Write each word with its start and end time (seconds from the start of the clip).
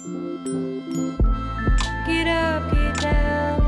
Get 0.00 0.08
up, 2.26 2.72
get 2.72 2.96
down. 3.00 3.60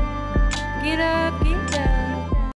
Get 0.83 0.99
up, 0.99 1.43
get 1.43 1.71
down. 1.71 2.51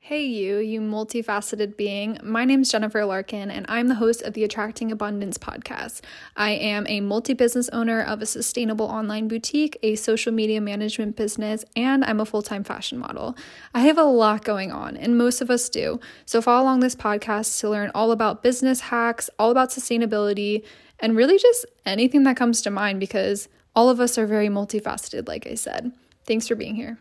Hey, 0.00 0.24
you, 0.24 0.58
you 0.58 0.80
multifaceted 0.80 1.76
being. 1.76 2.18
My 2.24 2.44
name 2.44 2.62
is 2.62 2.72
Jennifer 2.72 3.04
Larkin, 3.04 3.52
and 3.52 3.66
I'm 3.68 3.86
the 3.86 3.94
host 3.94 4.22
of 4.22 4.34
the 4.34 4.42
Attracting 4.42 4.90
Abundance 4.90 5.38
podcast. 5.38 6.00
I 6.36 6.50
am 6.50 6.86
a 6.88 7.00
multi 7.02 7.34
business 7.34 7.68
owner 7.68 8.02
of 8.02 8.20
a 8.20 8.26
sustainable 8.26 8.86
online 8.86 9.28
boutique, 9.28 9.78
a 9.84 9.94
social 9.94 10.32
media 10.32 10.60
management 10.60 11.14
business, 11.14 11.64
and 11.76 12.04
I'm 12.04 12.18
a 12.18 12.26
full 12.26 12.42
time 12.42 12.64
fashion 12.64 12.98
model. 12.98 13.36
I 13.72 13.82
have 13.82 13.96
a 13.96 14.02
lot 14.02 14.44
going 14.44 14.72
on, 14.72 14.96
and 14.96 15.16
most 15.16 15.40
of 15.40 15.50
us 15.50 15.68
do. 15.68 16.00
So, 16.26 16.42
follow 16.42 16.64
along 16.64 16.80
this 16.80 16.96
podcast 16.96 17.60
to 17.60 17.70
learn 17.70 17.92
all 17.94 18.10
about 18.10 18.42
business 18.42 18.80
hacks, 18.80 19.30
all 19.38 19.52
about 19.52 19.70
sustainability, 19.70 20.64
and 21.00 21.16
really 21.16 21.38
just 21.38 21.66
anything 21.84 22.22
that 22.24 22.36
comes 22.36 22.62
to 22.62 22.70
mind 22.70 23.00
because 23.00 23.48
all 23.74 23.88
of 23.88 24.00
us 24.00 24.16
are 24.18 24.26
very 24.26 24.48
multifaceted, 24.48 25.28
like 25.28 25.46
I 25.46 25.54
said. 25.54 25.92
Thanks 26.26 26.48
for 26.48 26.54
being 26.54 26.76
here. 26.76 26.98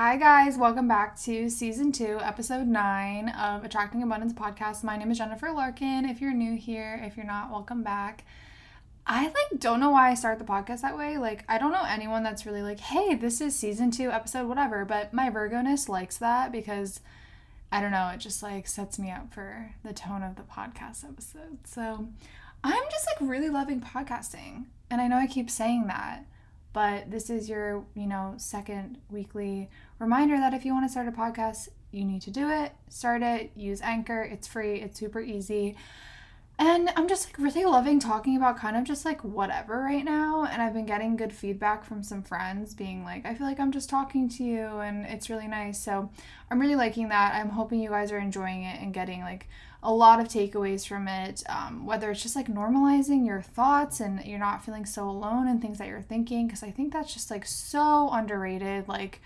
Hi, 0.00 0.16
guys. 0.16 0.56
Welcome 0.56 0.86
back 0.86 1.20
to 1.22 1.50
season 1.50 1.90
two, 1.90 2.18
episode 2.20 2.66
nine 2.66 3.30
of 3.30 3.64
Attracting 3.64 4.02
Abundance 4.02 4.32
podcast. 4.32 4.84
My 4.84 4.96
name 4.96 5.10
is 5.10 5.18
Jennifer 5.18 5.50
Larkin. 5.50 6.04
If 6.04 6.20
you're 6.20 6.34
new 6.34 6.56
here, 6.56 7.00
if 7.04 7.16
you're 7.16 7.26
not, 7.26 7.50
welcome 7.50 7.82
back. 7.82 8.24
I 9.08 9.24
like 9.24 9.58
don't 9.58 9.80
know 9.80 9.90
why 9.90 10.10
I 10.10 10.14
start 10.14 10.38
the 10.38 10.44
podcast 10.44 10.82
that 10.82 10.96
way. 10.96 11.16
Like, 11.16 11.42
I 11.48 11.58
don't 11.58 11.72
know 11.72 11.84
anyone 11.88 12.22
that's 12.22 12.44
really 12.44 12.62
like, 12.62 12.78
hey, 12.78 13.14
this 13.14 13.40
is 13.40 13.56
season 13.56 13.90
two, 13.90 14.10
episode 14.10 14.46
whatever, 14.46 14.84
but 14.84 15.14
my 15.14 15.30
Virgo 15.30 15.62
ness 15.62 15.88
likes 15.88 16.18
that 16.18 16.52
because 16.52 17.00
I 17.72 17.80
don't 17.80 17.90
know, 17.90 18.10
it 18.14 18.18
just 18.18 18.42
like 18.42 18.66
sets 18.66 18.98
me 18.98 19.10
up 19.10 19.32
for 19.32 19.74
the 19.82 19.92
tone 19.92 20.22
of 20.22 20.36
the 20.36 20.42
podcast 20.42 21.04
episode. 21.04 21.58
So 21.64 22.08
I'm 22.64 22.84
just 22.90 23.06
like 23.06 23.28
really 23.28 23.48
loving 23.48 23.80
podcasting. 23.80 24.66
And 24.90 25.00
I 25.00 25.08
know 25.08 25.16
I 25.16 25.26
keep 25.26 25.50
saying 25.50 25.86
that 25.88 26.24
but 26.72 27.10
this 27.10 27.30
is 27.30 27.48
your, 27.48 27.84
you 27.94 28.06
know, 28.06 28.34
second 28.36 28.98
weekly 29.10 29.68
reminder 29.98 30.36
that 30.36 30.54
if 30.54 30.64
you 30.64 30.72
want 30.72 30.84
to 30.84 30.88
start 30.88 31.08
a 31.08 31.10
podcast, 31.10 31.68
you 31.90 32.04
need 32.04 32.22
to 32.22 32.30
do 32.30 32.48
it. 32.48 32.72
Start 32.88 33.22
it, 33.22 33.50
use 33.56 33.80
Anchor. 33.80 34.22
It's 34.22 34.46
free, 34.46 34.80
it's 34.80 34.98
super 34.98 35.20
easy. 35.20 35.76
And 36.60 36.90
I'm 36.96 37.06
just 37.06 37.28
like 37.28 37.38
really 37.38 37.64
loving 37.64 38.00
talking 38.00 38.36
about 38.36 38.58
kind 38.58 38.76
of 38.76 38.82
just 38.82 39.04
like 39.04 39.22
whatever 39.22 39.80
right 39.80 40.04
now. 40.04 40.44
And 40.44 40.60
I've 40.60 40.74
been 40.74 40.86
getting 40.86 41.16
good 41.16 41.32
feedback 41.32 41.84
from 41.84 42.02
some 42.02 42.20
friends 42.20 42.74
being 42.74 43.04
like, 43.04 43.24
I 43.24 43.34
feel 43.34 43.46
like 43.46 43.60
I'm 43.60 43.70
just 43.70 43.88
talking 43.88 44.28
to 44.30 44.42
you 44.42 44.66
and 44.80 45.06
it's 45.06 45.30
really 45.30 45.46
nice. 45.46 45.80
So 45.80 46.10
I'm 46.50 46.60
really 46.60 46.74
liking 46.74 47.10
that. 47.10 47.34
I'm 47.36 47.50
hoping 47.50 47.80
you 47.80 47.90
guys 47.90 48.10
are 48.10 48.18
enjoying 48.18 48.64
it 48.64 48.80
and 48.80 48.92
getting 48.92 49.20
like 49.20 49.46
a 49.84 49.94
lot 49.94 50.18
of 50.18 50.26
takeaways 50.26 50.84
from 50.84 51.06
it. 51.06 51.44
Um, 51.48 51.86
whether 51.86 52.10
it's 52.10 52.24
just 52.24 52.34
like 52.34 52.48
normalizing 52.48 53.24
your 53.24 53.40
thoughts 53.40 54.00
and 54.00 54.24
you're 54.24 54.40
not 54.40 54.64
feeling 54.64 54.84
so 54.84 55.08
alone 55.08 55.46
in 55.46 55.60
things 55.60 55.78
that 55.78 55.86
you're 55.86 56.02
thinking. 56.02 56.48
Cause 56.48 56.64
I 56.64 56.72
think 56.72 56.92
that's 56.92 57.14
just 57.14 57.30
like 57.30 57.46
so 57.46 58.10
underrated. 58.10 58.88
Like, 58.88 59.22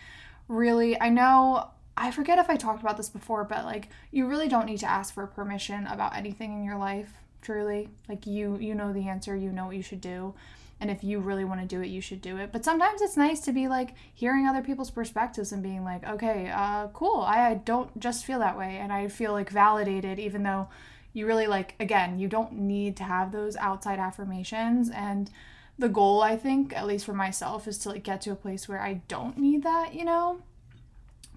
really, 0.49 1.01
I 1.01 1.09
know 1.09 1.71
I 1.97 2.11
forget 2.11 2.39
if 2.39 2.51
I 2.51 2.57
talked 2.57 2.83
about 2.83 2.99
this 2.99 3.09
before, 3.09 3.45
but 3.45 3.65
like 3.65 3.89
you 4.11 4.27
really 4.27 4.49
don't 4.49 4.67
need 4.67 4.81
to 4.81 4.91
ask 4.91 5.15
for 5.15 5.27
permission 5.27 5.87
about 5.87 6.15
anything 6.15 6.53
in 6.53 6.63
your 6.63 6.77
life 6.77 7.22
truly. 7.43 7.91
Like 8.09 8.27
you 8.27 8.57
you 8.57 8.75
know 8.75 8.93
the 8.93 9.09
answer 9.09 9.37
you 9.37 9.53
know 9.53 9.67
what 9.67 9.77
you 9.77 9.83
should 9.83 10.01
do 10.01 10.35
and 10.83 10.91
if 10.91 11.05
you 11.05 11.21
really 11.21 11.45
want 11.45 11.61
to 11.61 11.67
do 11.67 11.81
it 11.81 11.87
you 11.87 12.01
should 12.01 12.21
do 12.21 12.37
it. 12.39 12.51
But 12.51 12.65
sometimes 12.65 13.01
it's 13.01 13.17
nice 13.17 13.41
to 13.41 13.53
be 13.53 13.69
like 13.69 13.95
hearing 14.13 14.47
other 14.47 14.63
people's 14.63 14.91
perspectives 14.91 15.53
and 15.53 15.63
being 15.63 15.85
like 15.85 16.07
okay 16.09 16.51
uh 16.53 16.89
cool 16.89 17.21
i, 17.21 17.55
don't 17.55 17.99
just 18.01 18.25
feel 18.25 18.41
that 18.41 18.59
way 18.59 18.79
and 18.79 18.93
i 18.93 19.07
feel 19.07 19.33
like 19.33 19.51
validated 19.51 20.19
even 20.19 20.43
though 20.43 20.69
you 21.13 21.27
really 21.27 21.47
like 21.47 21.75
again 21.79 22.19
you 22.19 22.27
don't 22.27 22.53
need 22.53 22.97
to 22.97 23.05
have 23.05 23.31
those 23.33 23.57
outside 23.57 23.99
affirmations. 23.99 24.91
And 24.91 25.31
the 25.79 25.89
goal 25.89 26.21
i 26.23 26.37
think 26.37 26.77
at 26.77 26.87
least 26.87 27.07
for 27.07 27.15
myself 27.15 27.67
is 27.67 27.79
to 27.79 27.89
like 27.91 28.03
get 28.03 28.21
to 28.23 28.31
a 28.31 28.37
place 28.37 28.69
where 28.69 28.81
i 28.81 28.95
don't 29.09 29.39
need 29.39 29.63
that 29.63 29.95
you 29.95 30.05
know? 30.05 30.41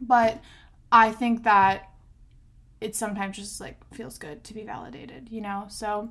But 0.02 0.42
i 0.92 1.12
think 1.12 1.44
that 1.44 1.90
it 2.82 2.96
sometimes 2.96 3.38
just 3.38 3.60
like 3.62 3.78
feels 3.94 4.18
good 4.18 4.44
to 4.44 4.54
be 4.54 4.64
validated, 4.64 5.30
you 5.30 5.42
know? 5.42 5.66
So 5.70 6.10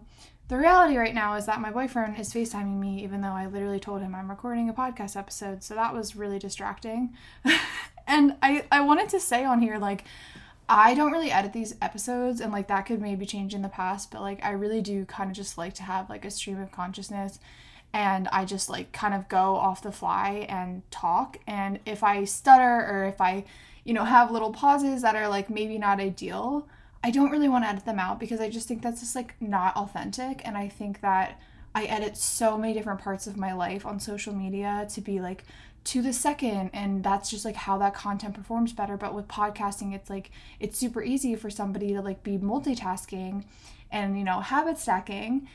the 0.48 0.56
reality 0.56 0.96
right 0.96 1.14
now 1.14 1.34
is 1.34 1.46
that 1.46 1.60
my 1.60 1.70
boyfriend 1.70 2.18
is 2.18 2.32
FaceTiming 2.32 2.78
me 2.78 3.02
even 3.02 3.20
though 3.20 3.28
I 3.32 3.46
literally 3.46 3.80
told 3.80 4.02
him 4.02 4.14
I'm 4.14 4.30
recording 4.30 4.68
a 4.68 4.74
podcast 4.74 5.16
episode. 5.16 5.62
So 5.62 5.74
that 5.74 5.94
was 5.94 6.16
really 6.16 6.38
distracting. 6.38 7.14
and 8.06 8.36
I 8.42 8.64
I 8.70 8.80
wanted 8.80 9.08
to 9.10 9.20
say 9.20 9.44
on 9.44 9.60
here 9.60 9.78
like 9.78 10.04
I 10.68 10.94
don't 10.94 11.12
really 11.12 11.30
edit 11.30 11.52
these 11.52 11.74
episodes 11.82 12.40
and 12.40 12.52
like 12.52 12.68
that 12.68 12.86
could 12.86 13.00
maybe 13.00 13.26
change 13.26 13.54
in 13.54 13.62
the 13.62 13.68
past, 13.68 14.10
but 14.10 14.22
like 14.22 14.44
I 14.44 14.52
really 14.52 14.80
do 14.80 15.04
kind 15.04 15.30
of 15.30 15.36
just 15.36 15.58
like 15.58 15.74
to 15.74 15.82
have 15.82 16.08
like 16.08 16.24
a 16.24 16.30
stream 16.30 16.60
of 16.60 16.72
consciousness 16.72 17.38
and 17.92 18.28
I 18.28 18.44
just 18.44 18.68
like 18.68 18.92
kind 18.92 19.14
of 19.14 19.28
go 19.28 19.56
off 19.56 19.82
the 19.82 19.92
fly 19.92 20.46
and 20.48 20.82
talk 20.90 21.38
and 21.46 21.78
if 21.86 22.02
I 22.02 22.24
stutter 22.24 22.86
or 22.90 23.04
if 23.04 23.20
I 23.20 23.44
you 23.84 23.94
know, 23.94 24.04
have 24.04 24.30
little 24.30 24.52
pauses 24.52 25.02
that 25.02 25.14
are 25.14 25.28
like 25.28 25.50
maybe 25.50 25.78
not 25.78 26.00
ideal, 26.00 26.66
I 27.02 27.10
don't 27.10 27.30
really 27.30 27.48
want 27.48 27.64
to 27.64 27.68
edit 27.68 27.84
them 27.84 27.98
out 27.98 28.18
because 28.18 28.40
I 28.40 28.48
just 28.48 28.66
think 28.66 28.82
that's 28.82 29.00
just 29.00 29.14
like 29.14 29.34
not 29.40 29.76
authentic. 29.76 30.40
And 30.44 30.56
I 30.56 30.68
think 30.68 31.00
that 31.02 31.40
I 31.74 31.84
edit 31.84 32.16
so 32.16 32.56
many 32.56 32.72
different 32.72 33.00
parts 33.00 33.26
of 33.26 33.36
my 33.36 33.52
life 33.52 33.84
on 33.84 34.00
social 34.00 34.32
media 34.32 34.86
to 34.90 35.00
be 35.00 35.20
like 35.20 35.44
to 35.84 36.00
the 36.00 36.12
second 36.12 36.70
and 36.72 37.04
that's 37.04 37.28
just 37.28 37.44
like 37.44 37.56
how 37.56 37.76
that 37.76 37.94
content 37.94 38.34
performs 38.34 38.72
better 38.72 38.96
but 38.96 39.14
with 39.14 39.28
podcasting 39.28 39.94
it's 39.94 40.08
like 40.08 40.30
it's 40.58 40.78
super 40.78 41.02
easy 41.02 41.34
for 41.34 41.50
somebody 41.50 41.92
to 41.92 42.00
like 42.00 42.22
be 42.22 42.38
multitasking 42.38 43.44
and 43.92 44.18
you 44.18 44.24
know 44.24 44.40
habit 44.40 44.78
stacking 44.78 45.46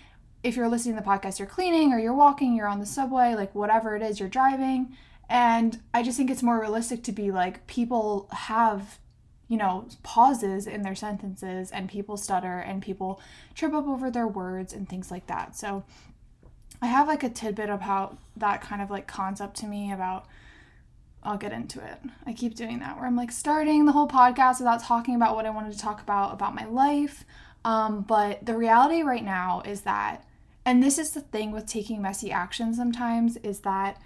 if 0.43 0.55
you're 0.55 0.69
listening 0.69 0.95
to 0.95 1.01
the 1.01 1.07
podcast 1.07 1.39
you're 1.39 1.47
cleaning 1.47 1.91
or 1.91 1.97
you're 1.97 2.13
walking 2.13 2.55
you're 2.55 2.67
on 2.67 2.79
the 2.79 2.85
subway 2.85 3.33
like 3.33 3.53
whatever 3.55 3.95
it 3.95 4.03
is 4.03 4.19
you're 4.19 4.29
driving 4.29 4.95
and 5.29 5.79
I 5.93 6.01
just 6.01 6.17
think 6.17 6.31
it's 6.31 6.41
more 6.41 6.59
realistic 6.59 7.03
to 7.03 7.11
be 7.11 7.29
like 7.29 7.67
people 7.67 8.27
have, 8.31 8.97
you 9.47 9.57
know, 9.57 9.87
pauses 10.01 10.65
in 10.65 10.81
their 10.81 10.95
sentences 10.95 11.69
and 11.69 11.87
people 11.87 12.17
stutter 12.17 12.57
and 12.57 12.81
people 12.81 13.21
trip 13.53 13.73
up 13.73 13.87
over 13.87 14.09
their 14.09 14.27
words 14.27 14.73
and 14.73 14.89
things 14.89 15.11
like 15.11 15.27
that. 15.27 15.55
So 15.55 15.83
I 16.81 16.87
have 16.87 17.07
like 17.07 17.23
a 17.23 17.29
tidbit 17.29 17.69
about 17.69 18.17
that 18.37 18.61
kind 18.61 18.81
of 18.81 18.89
like 18.89 19.07
concept 19.07 19.57
to 19.57 19.67
me 19.67 19.91
about 19.91 20.25
I'll 21.21 21.37
get 21.37 21.51
into 21.51 21.83
it. 21.83 21.99
I 22.25 22.33
keep 22.33 22.55
doing 22.55 22.79
that 22.79 22.95
where 22.95 23.05
I'm 23.05 23.17
like 23.17 23.31
starting 23.31 23.85
the 23.85 23.91
whole 23.91 24.07
podcast 24.07 24.59
without 24.59 24.81
talking 24.81 25.15
about 25.15 25.35
what 25.35 25.45
I 25.45 25.49
wanted 25.49 25.73
to 25.73 25.79
talk 25.79 26.01
about 26.01 26.33
about 26.33 26.55
my 26.55 26.65
life. 26.65 27.25
Um, 27.65 28.01
but 28.01 28.45
the 28.45 28.55
reality 28.55 29.01
right 29.03 29.23
now 29.23 29.61
is 29.65 29.81
that, 29.81 30.25
and 30.65 30.81
this 30.81 30.97
is 30.97 31.11
the 31.11 31.19
thing 31.21 31.51
with 31.51 31.65
taking 31.65 32.01
messy 32.01 32.31
action 32.31 32.73
sometimes, 32.73 33.35
is 33.37 33.59
that 33.59 34.01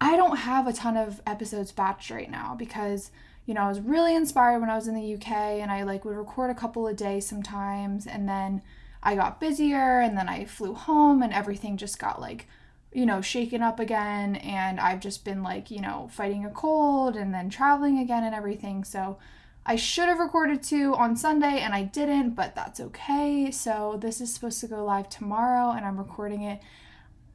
I 0.00 0.16
don't 0.16 0.38
have 0.38 0.66
a 0.66 0.72
ton 0.72 0.96
of 0.96 1.20
episodes 1.26 1.72
batched 1.72 2.14
right 2.14 2.30
now 2.30 2.54
because 2.56 3.10
you 3.46 3.54
know 3.54 3.62
I 3.62 3.68
was 3.68 3.80
really 3.80 4.14
inspired 4.14 4.60
when 4.60 4.70
I 4.70 4.76
was 4.76 4.86
in 4.86 4.94
the 4.94 5.14
UK 5.14 5.30
and 5.32 5.70
I 5.70 5.82
like 5.82 6.04
would 6.04 6.16
record 6.16 6.50
a 6.50 6.54
couple 6.54 6.86
a 6.86 6.94
day 6.94 7.20
sometimes 7.20 8.06
and 8.06 8.28
then 8.28 8.62
I 9.02 9.16
got 9.16 9.40
busier 9.40 10.00
and 10.00 10.16
then 10.16 10.28
I 10.28 10.44
flew 10.44 10.74
home 10.74 11.22
and 11.22 11.32
everything 11.32 11.76
just 11.76 11.98
got 11.98 12.20
like 12.20 12.46
you 12.92 13.06
know 13.06 13.20
shaken 13.20 13.60
up 13.62 13.80
again 13.80 14.36
and 14.36 14.78
I've 14.78 15.00
just 15.00 15.24
been 15.24 15.42
like 15.42 15.70
you 15.70 15.80
know 15.80 16.08
fighting 16.12 16.44
a 16.44 16.50
cold 16.50 17.16
and 17.16 17.34
then 17.34 17.50
traveling 17.50 17.98
again 17.98 18.22
and 18.22 18.34
everything. 18.34 18.84
So 18.84 19.18
I 19.66 19.76
should 19.76 20.08
have 20.08 20.20
recorded 20.20 20.62
two 20.62 20.94
on 20.94 21.16
Sunday 21.16 21.60
and 21.60 21.74
I 21.74 21.82
didn't 21.82 22.30
but 22.30 22.54
that's 22.54 22.78
okay. 22.80 23.50
So 23.50 23.98
this 24.00 24.20
is 24.20 24.32
supposed 24.32 24.60
to 24.60 24.68
go 24.68 24.84
live 24.84 25.08
tomorrow 25.08 25.72
and 25.72 25.84
I'm 25.84 25.98
recording 25.98 26.42
it 26.42 26.60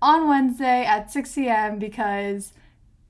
on 0.04 0.28
Wednesday 0.28 0.84
at 0.84 1.10
6 1.10 1.34
p.m. 1.34 1.80
because 1.80 2.52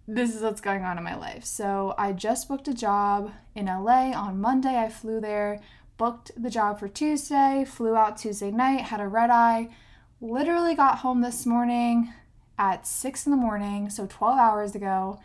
this 0.08 0.36
is 0.36 0.44
what's 0.44 0.62
going 0.62 0.84
on 0.84 1.00
in 1.00 1.04
my 1.04 1.16
life. 1.16 1.44
So 1.44 1.96
I 1.98 2.12
just 2.12 2.48
booked 2.48 2.68
a 2.68 2.74
job 2.74 3.32
in 3.56 3.66
LA 3.66 4.12
on 4.12 4.40
Monday. 4.40 4.78
I 4.78 4.90
flew 4.90 5.20
there, 5.20 5.60
booked 5.98 6.32
the 6.38 6.52
job 6.52 6.80
for 6.80 6.88
Tuesday, 6.88 7.66
flew 7.68 7.96
out 7.96 8.18
Tuesday 8.18 8.52
night, 8.52 8.82
had 8.82 9.02
a 9.02 9.08
red 9.08 9.32
eye, 9.32 9.70
literally 10.22 10.76
got 10.76 11.00
home 11.00 11.22
this 11.22 11.48
morning 11.48 12.14
at 12.60 12.86
6 12.86 13.26
in 13.26 13.32
the 13.32 13.38
morning, 13.38 13.90
so 13.90 14.06
12 14.06 14.38
hours 14.38 14.76
ago. 14.76 15.20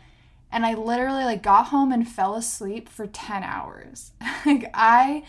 And 0.51 0.65
I 0.65 0.73
literally 0.73 1.23
like 1.23 1.43
got 1.43 1.67
home 1.67 1.91
and 1.91 2.09
fell 2.09 2.33
asleep 2.33 2.89
for 2.89 3.05
10 3.05 3.43
hours. 3.43 4.11
like 4.47 4.71
I 4.73 5.21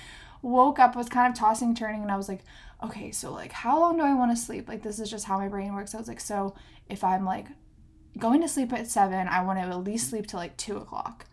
woke 0.43 0.79
up, 0.79 0.97
was 0.97 1.09
kind 1.09 1.33
of 1.33 1.39
tossing 1.39 1.75
turning, 1.75 2.03
and 2.03 2.11
I 2.11 2.17
was 2.17 2.29
like, 2.29 2.41
okay, 2.83 3.11
so 3.11 3.33
like 3.33 3.53
how 3.53 3.79
long 3.79 3.97
do 3.97 4.03
I 4.03 4.15
want 4.15 4.31
to 4.31 4.43
sleep? 4.43 4.69
Like 4.69 4.83
this 4.83 4.99
is 4.99 5.11
just 5.11 5.27
how 5.27 5.39
my 5.39 5.49
brain 5.49 5.75
works. 5.75 5.95
I 5.95 5.99
was 5.99 6.09
like, 6.09 6.21
so 6.21 6.55
if 6.89 7.05
I'm 7.05 7.25
like 7.25 7.47
going 8.19 8.41
to 8.41 8.49
sleep 8.49 8.73
at 8.73 8.89
seven, 8.89 9.29
I 9.29 9.43
want 9.43 9.59
to 9.59 9.65
at 9.65 9.85
least 9.85 10.11
sleep 10.11 10.27
till 10.27 10.41
like 10.41 10.57
two 10.57 10.77
o'clock. 10.77 11.27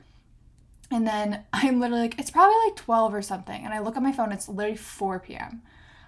And 0.92 1.08
then 1.08 1.44
I'm 1.54 1.80
literally 1.80 2.04
like, 2.04 2.20
it's 2.20 2.32
probably 2.32 2.58
like 2.66 2.76
12 2.76 3.14
or 3.14 3.22
something. 3.22 3.64
And 3.64 3.74
I 3.74 3.80
look 3.80 3.98
at 3.98 4.04
my 4.04 4.12
phone, 4.12 4.32
it's 4.32 4.50
literally 4.50 4.78
4 4.78 5.20
p.m. 5.20 5.62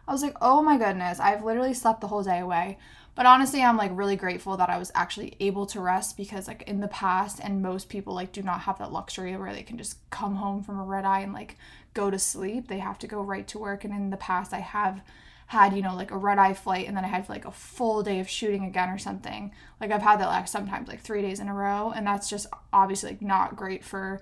I 0.07 0.11
was 0.11 0.23
like, 0.23 0.35
oh 0.41 0.61
my 0.61 0.77
goodness, 0.77 1.19
I've 1.19 1.43
literally 1.43 1.73
slept 1.73 2.01
the 2.01 2.07
whole 2.07 2.23
day 2.23 2.39
away. 2.39 2.77
But 3.15 3.25
honestly, 3.25 3.61
I'm 3.61 3.75
like 3.75 3.91
really 3.93 4.15
grateful 4.15 4.55
that 4.57 4.69
I 4.69 4.77
was 4.77 4.91
actually 4.95 5.35
able 5.39 5.65
to 5.67 5.81
rest 5.81 6.15
because 6.15 6.47
like 6.47 6.61
in 6.63 6.79
the 6.79 6.87
past 6.87 7.39
and 7.43 7.61
most 7.61 7.89
people 7.89 8.13
like 8.13 8.31
do 8.31 8.41
not 8.41 8.61
have 8.61 8.79
that 8.79 8.93
luxury 8.93 9.35
where 9.35 9.53
they 9.53 9.61
can 9.61 9.77
just 9.77 9.97
come 10.09 10.35
home 10.35 10.63
from 10.63 10.79
a 10.79 10.83
red 10.83 11.03
eye 11.05 11.19
and 11.19 11.33
like 11.33 11.57
go 11.93 12.09
to 12.09 12.19
sleep. 12.19 12.67
They 12.67 12.79
have 12.79 12.99
to 12.99 13.07
go 13.07 13.21
right 13.21 13.47
to 13.49 13.59
work 13.59 13.83
and 13.83 13.93
in 13.93 14.09
the 14.09 14.17
past 14.17 14.53
I 14.53 14.59
have 14.59 15.01
had, 15.47 15.75
you 15.75 15.81
know, 15.81 15.95
like 15.95 16.11
a 16.11 16.17
red 16.17 16.37
eye 16.37 16.53
flight 16.53 16.87
and 16.87 16.95
then 16.95 17.03
I 17.03 17.07
had 17.07 17.27
like 17.27 17.45
a 17.45 17.51
full 17.51 18.03
day 18.03 18.19
of 18.19 18.29
shooting 18.29 18.65
again 18.65 18.89
or 18.89 18.99
something. 18.99 19.51
Like 19.81 19.91
I've 19.91 20.01
had 20.01 20.19
that 20.19 20.27
like 20.27 20.47
sometimes 20.47 20.87
like 20.87 21.01
three 21.01 21.21
days 21.21 21.39
in 21.39 21.47
a 21.47 21.53
row. 21.53 21.91
And 21.95 22.05
that's 22.05 22.29
just 22.29 22.45
obviously 22.71 23.11
like 23.11 23.21
not 23.21 23.55
great 23.55 23.83
for 23.83 24.21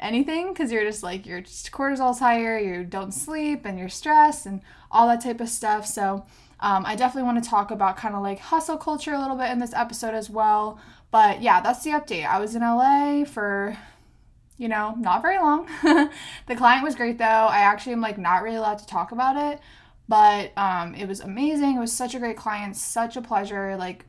anything 0.00 0.52
because 0.52 0.72
you're 0.72 0.84
just 0.84 1.02
like 1.02 1.24
your 1.24 1.42
cortisol's 1.42 2.18
higher, 2.18 2.58
you 2.58 2.84
don't 2.84 3.12
sleep 3.12 3.64
and 3.64 3.78
you're 3.78 3.88
stressed 3.88 4.46
and 4.46 4.60
all 4.90 5.06
that 5.06 5.22
type 5.22 5.40
of 5.40 5.48
stuff. 5.48 5.86
So 5.86 6.26
um, 6.60 6.84
I 6.86 6.96
definitely 6.96 7.26
want 7.30 7.42
to 7.42 7.48
talk 7.48 7.70
about 7.70 7.96
kind 7.96 8.14
of 8.14 8.22
like 8.22 8.38
hustle 8.38 8.78
culture 8.78 9.12
a 9.12 9.20
little 9.20 9.36
bit 9.36 9.50
in 9.50 9.58
this 9.58 9.74
episode 9.74 10.14
as 10.14 10.30
well. 10.30 10.80
But 11.10 11.42
yeah, 11.42 11.60
that's 11.60 11.84
the 11.84 11.90
update. 11.90 12.26
I 12.26 12.40
was 12.40 12.54
in 12.54 12.62
LA 12.62 13.24
for 13.24 13.76
you 14.56 14.68
know, 14.68 14.94
not 14.98 15.22
very 15.22 15.38
long. 15.38 15.68
the 15.82 16.56
client 16.56 16.82
was 16.82 16.94
great 16.94 17.18
though. 17.18 17.24
I 17.24 17.58
actually 17.58 17.92
am 17.92 18.00
like 18.00 18.18
not 18.18 18.42
really 18.42 18.56
allowed 18.56 18.78
to 18.78 18.86
talk 18.86 19.12
about 19.12 19.36
it, 19.36 19.60
but 20.08 20.52
um, 20.56 20.94
it 20.94 21.06
was 21.06 21.20
amazing. 21.20 21.76
It 21.76 21.80
was 21.80 21.92
such 21.92 22.14
a 22.14 22.18
great 22.18 22.36
client, 22.36 22.76
such 22.76 23.16
a 23.16 23.22
pleasure. 23.22 23.76
Like, 23.76 24.06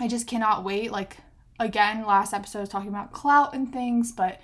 I 0.00 0.08
just 0.08 0.26
cannot 0.26 0.64
wait. 0.64 0.90
Like, 0.90 1.18
again, 1.60 2.04
last 2.04 2.32
episode 2.32 2.60
was 2.60 2.68
talking 2.68 2.88
about 2.88 3.12
clout 3.12 3.54
and 3.54 3.72
things, 3.72 4.12
but 4.12 4.40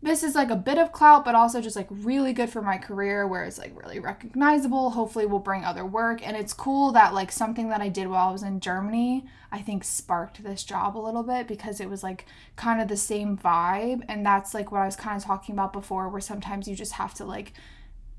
this 0.00 0.22
is 0.22 0.36
like 0.36 0.50
a 0.50 0.56
bit 0.56 0.78
of 0.78 0.92
clout, 0.92 1.24
but 1.24 1.34
also 1.34 1.60
just 1.60 1.74
like 1.74 1.88
really 1.90 2.32
good 2.32 2.50
for 2.50 2.62
my 2.62 2.78
career 2.78 3.26
where 3.26 3.42
it's 3.42 3.58
like 3.58 3.76
really 3.76 3.98
recognizable. 3.98 4.90
Hopefully, 4.90 5.26
will 5.26 5.40
bring 5.40 5.64
other 5.64 5.84
work. 5.84 6.24
And 6.26 6.36
it's 6.36 6.52
cool 6.52 6.92
that 6.92 7.14
like 7.14 7.32
something 7.32 7.68
that 7.70 7.80
I 7.80 7.88
did 7.88 8.06
while 8.06 8.28
I 8.28 8.32
was 8.32 8.44
in 8.44 8.60
Germany, 8.60 9.26
I 9.50 9.58
think 9.58 9.82
sparked 9.82 10.42
this 10.44 10.62
job 10.62 10.96
a 10.96 11.00
little 11.00 11.24
bit 11.24 11.48
because 11.48 11.80
it 11.80 11.90
was 11.90 12.04
like 12.04 12.26
kind 12.54 12.80
of 12.80 12.86
the 12.86 12.96
same 12.96 13.36
vibe. 13.36 14.02
And 14.08 14.24
that's 14.24 14.54
like 14.54 14.70
what 14.70 14.82
I 14.82 14.86
was 14.86 14.96
kind 14.96 15.16
of 15.16 15.24
talking 15.24 15.54
about 15.54 15.72
before, 15.72 16.08
where 16.08 16.20
sometimes 16.20 16.68
you 16.68 16.76
just 16.76 16.92
have 16.92 17.14
to 17.14 17.24
like 17.24 17.52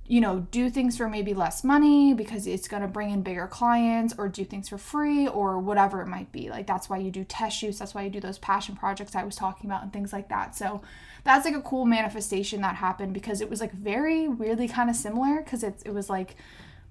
you 0.09 0.19
know, 0.19 0.39
do 0.49 0.71
things 0.71 0.97
for 0.97 1.07
maybe 1.07 1.35
less 1.35 1.63
money 1.63 2.15
because 2.15 2.47
it's 2.47 2.67
going 2.67 2.81
to 2.81 2.87
bring 2.87 3.11
in 3.11 3.21
bigger 3.21 3.45
clients 3.45 4.11
or 4.17 4.27
do 4.27 4.43
things 4.43 4.67
for 4.67 4.79
free 4.79 5.27
or 5.27 5.59
whatever 5.59 6.01
it 6.01 6.07
might 6.07 6.31
be. 6.31 6.49
Like 6.49 6.65
that's 6.65 6.89
why 6.89 6.97
you 6.97 7.11
do 7.11 7.23
test 7.23 7.59
shoots, 7.59 7.77
that's 7.77 7.93
why 7.93 8.01
you 8.01 8.09
do 8.09 8.19
those 8.19 8.39
passion 8.39 8.75
projects 8.75 9.15
I 9.15 9.23
was 9.23 9.35
talking 9.35 9.69
about 9.69 9.83
and 9.83 9.93
things 9.93 10.11
like 10.11 10.27
that. 10.29 10.55
So 10.55 10.81
that's 11.23 11.45
like 11.45 11.53
a 11.53 11.61
cool 11.61 11.85
manifestation 11.85 12.61
that 12.61 12.77
happened 12.77 13.13
because 13.13 13.39
it 13.39 13.51
was 13.51 13.61
like 13.61 13.71
very 13.71 14.27
weirdly 14.27 14.67
kind 14.67 14.89
of 14.89 14.95
similar 14.95 15.43
because 15.43 15.61
it's 15.61 15.83
it 15.83 15.91
was 15.91 16.09
like 16.09 16.35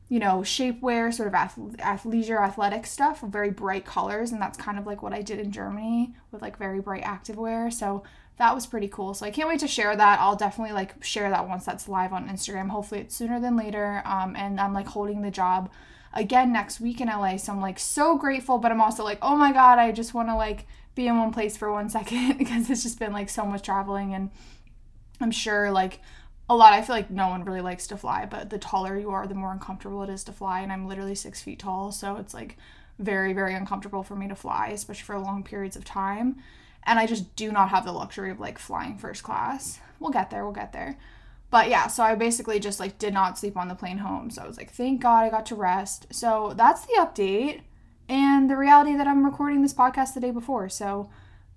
you 0.08 0.18
know, 0.18 0.38
shapewear, 0.38 1.12
sort 1.12 1.28
of 1.28 1.34
athleisure, 1.34 2.40
athletic 2.40 2.86
stuff, 2.86 3.20
very 3.20 3.50
bright 3.50 3.84
colors, 3.84 4.32
and 4.32 4.40
that's 4.40 4.56
kind 4.56 4.78
of 4.78 4.86
like 4.86 5.02
what 5.02 5.12
I 5.12 5.20
did 5.20 5.38
in 5.38 5.52
Germany 5.52 6.14
with 6.32 6.40
like 6.40 6.56
very 6.56 6.80
bright 6.80 7.04
activewear. 7.04 7.70
So 7.70 8.04
that 8.38 8.54
was 8.54 8.66
pretty 8.66 8.88
cool. 8.88 9.14
So 9.14 9.26
I 9.26 9.30
can't 9.30 9.48
wait 9.48 9.60
to 9.60 9.68
share 9.68 9.94
that. 9.94 10.20
I'll 10.20 10.36
definitely 10.36 10.72
like 10.72 11.02
share 11.04 11.28
that 11.28 11.48
once 11.48 11.64
that's 11.64 11.88
live 11.88 12.12
on 12.12 12.28
Instagram. 12.28 12.68
Hopefully 12.68 13.00
it's 13.00 13.14
sooner 13.14 13.40
than 13.40 13.56
later. 13.56 14.00
Um, 14.04 14.36
and 14.36 14.60
I'm 14.60 14.72
like 14.72 14.86
holding 14.86 15.22
the 15.22 15.30
job 15.30 15.70
again 16.14 16.52
next 16.52 16.80
week 16.80 17.00
in 17.00 17.08
LA. 17.08 17.36
So 17.36 17.52
I'm 17.52 17.60
like 17.60 17.80
so 17.80 18.16
grateful, 18.16 18.58
but 18.58 18.70
I'm 18.70 18.80
also 18.80 19.02
like, 19.02 19.18
oh 19.22 19.36
my 19.36 19.52
God, 19.52 19.78
I 19.78 19.90
just 19.90 20.14
want 20.14 20.28
to 20.28 20.36
like 20.36 20.66
be 20.94 21.08
in 21.08 21.18
one 21.18 21.32
place 21.32 21.56
for 21.56 21.72
one 21.72 21.90
second 21.90 22.38
because 22.38 22.70
it's 22.70 22.84
just 22.84 23.00
been 23.00 23.12
like 23.12 23.28
so 23.28 23.44
much 23.44 23.62
traveling. 23.62 24.14
And 24.14 24.30
I'm 25.20 25.32
sure 25.32 25.72
like 25.72 26.00
a 26.48 26.54
lot, 26.54 26.72
I 26.72 26.82
feel 26.82 26.94
like 26.94 27.10
no 27.10 27.28
one 27.28 27.44
really 27.44 27.60
likes 27.60 27.88
to 27.88 27.96
fly, 27.96 28.24
but 28.24 28.50
the 28.50 28.58
taller 28.58 28.96
you 28.96 29.10
are, 29.10 29.26
the 29.26 29.34
more 29.34 29.52
uncomfortable 29.52 30.04
it 30.04 30.10
is 30.10 30.22
to 30.24 30.32
fly. 30.32 30.60
And 30.60 30.72
I'm 30.72 30.86
literally 30.86 31.16
six 31.16 31.42
feet 31.42 31.58
tall. 31.58 31.90
So 31.90 32.16
it's 32.16 32.34
like 32.34 32.56
very, 33.00 33.32
very 33.32 33.54
uncomfortable 33.54 34.04
for 34.04 34.14
me 34.14 34.28
to 34.28 34.36
fly, 34.36 34.68
especially 34.68 35.04
for 35.04 35.18
long 35.18 35.42
periods 35.42 35.74
of 35.74 35.84
time 35.84 36.36
and 36.88 36.98
I 36.98 37.06
just 37.06 37.36
do 37.36 37.52
not 37.52 37.68
have 37.68 37.84
the 37.84 37.92
luxury 37.92 38.30
of 38.30 38.40
like 38.40 38.58
flying 38.58 38.98
first 38.98 39.22
class. 39.22 39.78
We'll 40.00 40.10
get 40.10 40.30
there, 40.30 40.44
we'll 40.44 40.52
get 40.52 40.72
there. 40.72 40.98
But 41.50 41.68
yeah, 41.68 41.86
so 41.86 42.02
I 42.02 42.14
basically 42.14 42.58
just 42.58 42.80
like 42.80 42.98
did 42.98 43.14
not 43.14 43.38
sleep 43.38 43.56
on 43.56 43.68
the 43.68 43.74
plane 43.74 43.98
home. 43.98 44.30
So 44.30 44.42
I 44.42 44.46
was 44.46 44.56
like, 44.56 44.70
thank 44.70 45.00
God 45.02 45.24
I 45.24 45.30
got 45.30 45.46
to 45.46 45.54
rest. 45.54 46.06
So 46.10 46.54
that's 46.56 46.84
the 46.86 46.94
update 46.98 47.60
and 48.08 48.50
the 48.50 48.56
reality 48.56 48.96
that 48.96 49.06
I'm 49.06 49.24
recording 49.24 49.62
this 49.62 49.74
podcast 49.74 50.14
the 50.14 50.20
day 50.20 50.30
before. 50.30 50.68
So 50.68 51.10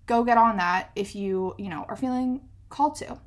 go 0.06 0.24
get 0.24 0.38
on 0.38 0.58
that 0.58 0.92
if 0.96 1.16
you, 1.16 1.56
you 1.58 1.70
know, 1.70 1.86
are 1.88 1.96
feeling 1.96 2.42
called 2.70 2.96
to. 2.98 3.20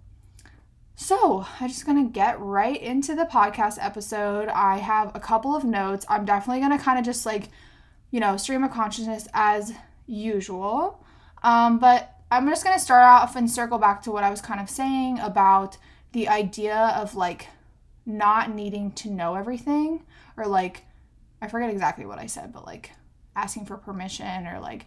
So, 0.97 1.45
I'm 1.59 1.69
just 1.69 1.87
going 1.87 2.07
to 2.07 2.13
get 2.13 2.39
right 2.39 2.81
into 2.81 3.17
the 3.17 3.25
podcast 3.25 3.79
episode. 3.81 4.49
I 4.49 4.79
have 4.79 5.11
a 5.13 5.19
couple 5.19 5.57
of 5.57 5.65
notes. 5.65 6.07
I'm 6.09 6.25
definitely 6.25 6.61
going 6.61 6.79
to 6.79 6.83
kind 6.83 7.01
of 7.01 7.05
just 7.05 7.27
like, 7.27 7.49
you 8.13 8.21
know, 8.21 8.37
stream 8.37 8.63
of 8.63 8.71
consciousness 8.71 9.27
as 9.35 9.73
usual. 10.07 11.04
Um, 11.45 11.79
but 11.79 12.15
I'm 12.31 12.49
just 12.49 12.65
going 12.65 12.77
to 12.77 12.83
start 12.83 13.05
off 13.05 13.37
and 13.37 13.49
circle 13.49 13.79
back 13.79 14.03
to 14.03 14.11
what 14.11 14.25
I 14.25 14.31
was 14.31 14.41
kind 14.41 14.61
of 14.61 14.69
saying 14.69 15.21
about 15.21 15.77
the 16.13 16.27
idea 16.27 16.95
of 16.97 17.15
like 17.15 17.49
not 18.07 18.53
needing 18.53 18.91
to 18.93 19.11
know 19.11 19.35
everything 19.35 20.03
or 20.37 20.47
like, 20.47 20.83
I 21.41 21.49
forget 21.49 21.71
exactly 21.71 22.07
what 22.07 22.19
I 22.19 22.27
said, 22.27 22.53
but 22.53 22.65
like 22.67 22.93
asking 23.37 23.67
for 23.67 23.77
permission 23.77 24.47
or 24.47 24.59
like, 24.59 24.87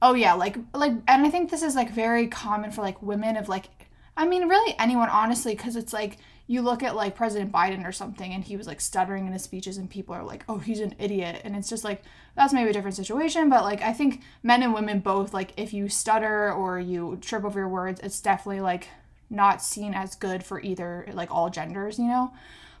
oh 0.00 0.14
yeah, 0.14 0.34
like, 0.34 0.56
like, 0.72 0.92
and 1.08 1.26
I 1.26 1.30
think 1.30 1.50
this 1.50 1.62
is 1.62 1.74
like 1.74 1.90
very 1.90 2.28
common 2.28 2.70
for 2.70 2.82
like 2.82 3.02
women 3.02 3.36
of 3.36 3.48
like, 3.48 3.68
I 4.16 4.26
mean, 4.26 4.48
really 4.48 4.74
anyone, 4.78 5.08
honestly, 5.08 5.54
because 5.54 5.74
it's 5.74 5.92
like 5.92 6.18
you 6.50 6.62
look 6.62 6.82
at 6.82 6.96
like 6.96 7.14
President 7.14 7.52
Biden 7.52 7.86
or 7.86 7.92
something 7.92 8.32
and 8.32 8.42
he 8.42 8.56
was 8.56 8.66
like 8.66 8.80
stuttering 8.80 9.26
in 9.26 9.34
his 9.34 9.42
speeches 9.42 9.76
and 9.76 9.88
people 9.88 10.14
are 10.14 10.24
like, 10.24 10.44
oh, 10.48 10.56
he's 10.56 10.80
an 10.80 10.94
idiot. 10.98 11.42
And 11.44 11.54
it's 11.54 11.68
just 11.68 11.84
like, 11.84 12.02
that's 12.34 12.54
maybe 12.54 12.70
a 12.70 12.72
different 12.72 12.96
situation. 12.96 13.50
But 13.50 13.64
like, 13.64 13.82
I 13.82 13.92
think 13.92 14.22
men 14.42 14.62
and 14.62 14.72
women 14.72 15.00
both, 15.00 15.34
like, 15.34 15.52
if 15.58 15.74
you 15.74 15.90
stutter 15.90 16.50
or 16.50 16.80
you 16.80 17.18
trip 17.20 17.44
over 17.44 17.60
your 17.60 17.68
words, 17.68 18.00
it's 18.00 18.20
definitely 18.22 18.62
like 18.62 18.88
not 19.28 19.60
seen 19.60 19.92
as 19.92 20.14
good 20.14 20.42
for 20.42 20.58
either, 20.62 21.06
like, 21.12 21.30
all 21.30 21.50
genders, 21.50 21.98
you 21.98 22.06
know? 22.06 22.32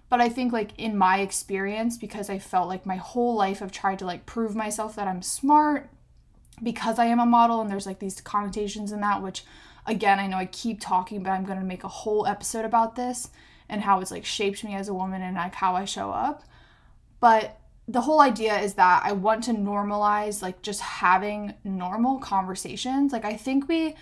But 0.08 0.22
I 0.22 0.30
think, 0.30 0.50
like, 0.50 0.70
in 0.78 0.96
my 0.96 1.18
experience, 1.18 1.98
because 1.98 2.30
I 2.30 2.38
felt 2.38 2.68
like 2.68 2.86
my 2.86 2.96
whole 2.96 3.34
life 3.34 3.60
I've 3.60 3.70
tried 3.70 3.98
to 3.98 4.06
like 4.06 4.24
prove 4.24 4.56
myself 4.56 4.96
that 4.96 5.06
I'm 5.06 5.20
smart 5.20 5.90
because 6.62 6.98
I 6.98 7.04
am 7.04 7.20
a 7.20 7.26
model 7.26 7.60
and 7.60 7.70
there's 7.70 7.86
like 7.86 7.98
these 7.98 8.22
connotations 8.22 8.92
in 8.92 9.00
that, 9.02 9.22
which 9.22 9.44
again, 9.86 10.18
I 10.18 10.26
know 10.26 10.38
I 10.38 10.46
keep 10.46 10.80
talking, 10.80 11.22
but 11.22 11.30
I'm 11.30 11.44
going 11.44 11.58
to 11.58 11.64
make 11.64 11.84
a 11.84 11.88
whole 11.88 12.26
episode 12.26 12.64
about 12.64 12.96
this 12.96 13.28
and 13.68 13.82
how 13.82 14.00
it's 14.00 14.10
like 14.10 14.24
shaped 14.24 14.64
me 14.64 14.74
as 14.74 14.88
a 14.88 14.94
woman 14.94 15.22
and 15.22 15.36
like 15.36 15.54
how 15.54 15.74
I 15.74 15.84
show 15.84 16.10
up. 16.10 16.44
But 17.20 17.58
the 17.86 18.02
whole 18.02 18.20
idea 18.20 18.58
is 18.58 18.74
that 18.74 19.02
I 19.04 19.12
want 19.12 19.44
to 19.44 19.52
normalize 19.52 20.42
like 20.42 20.62
just 20.62 20.80
having 20.80 21.54
normal 21.64 22.18
conversations. 22.18 23.12
Like 23.12 23.24
I 23.24 23.36
think 23.36 23.68
we 23.68 23.94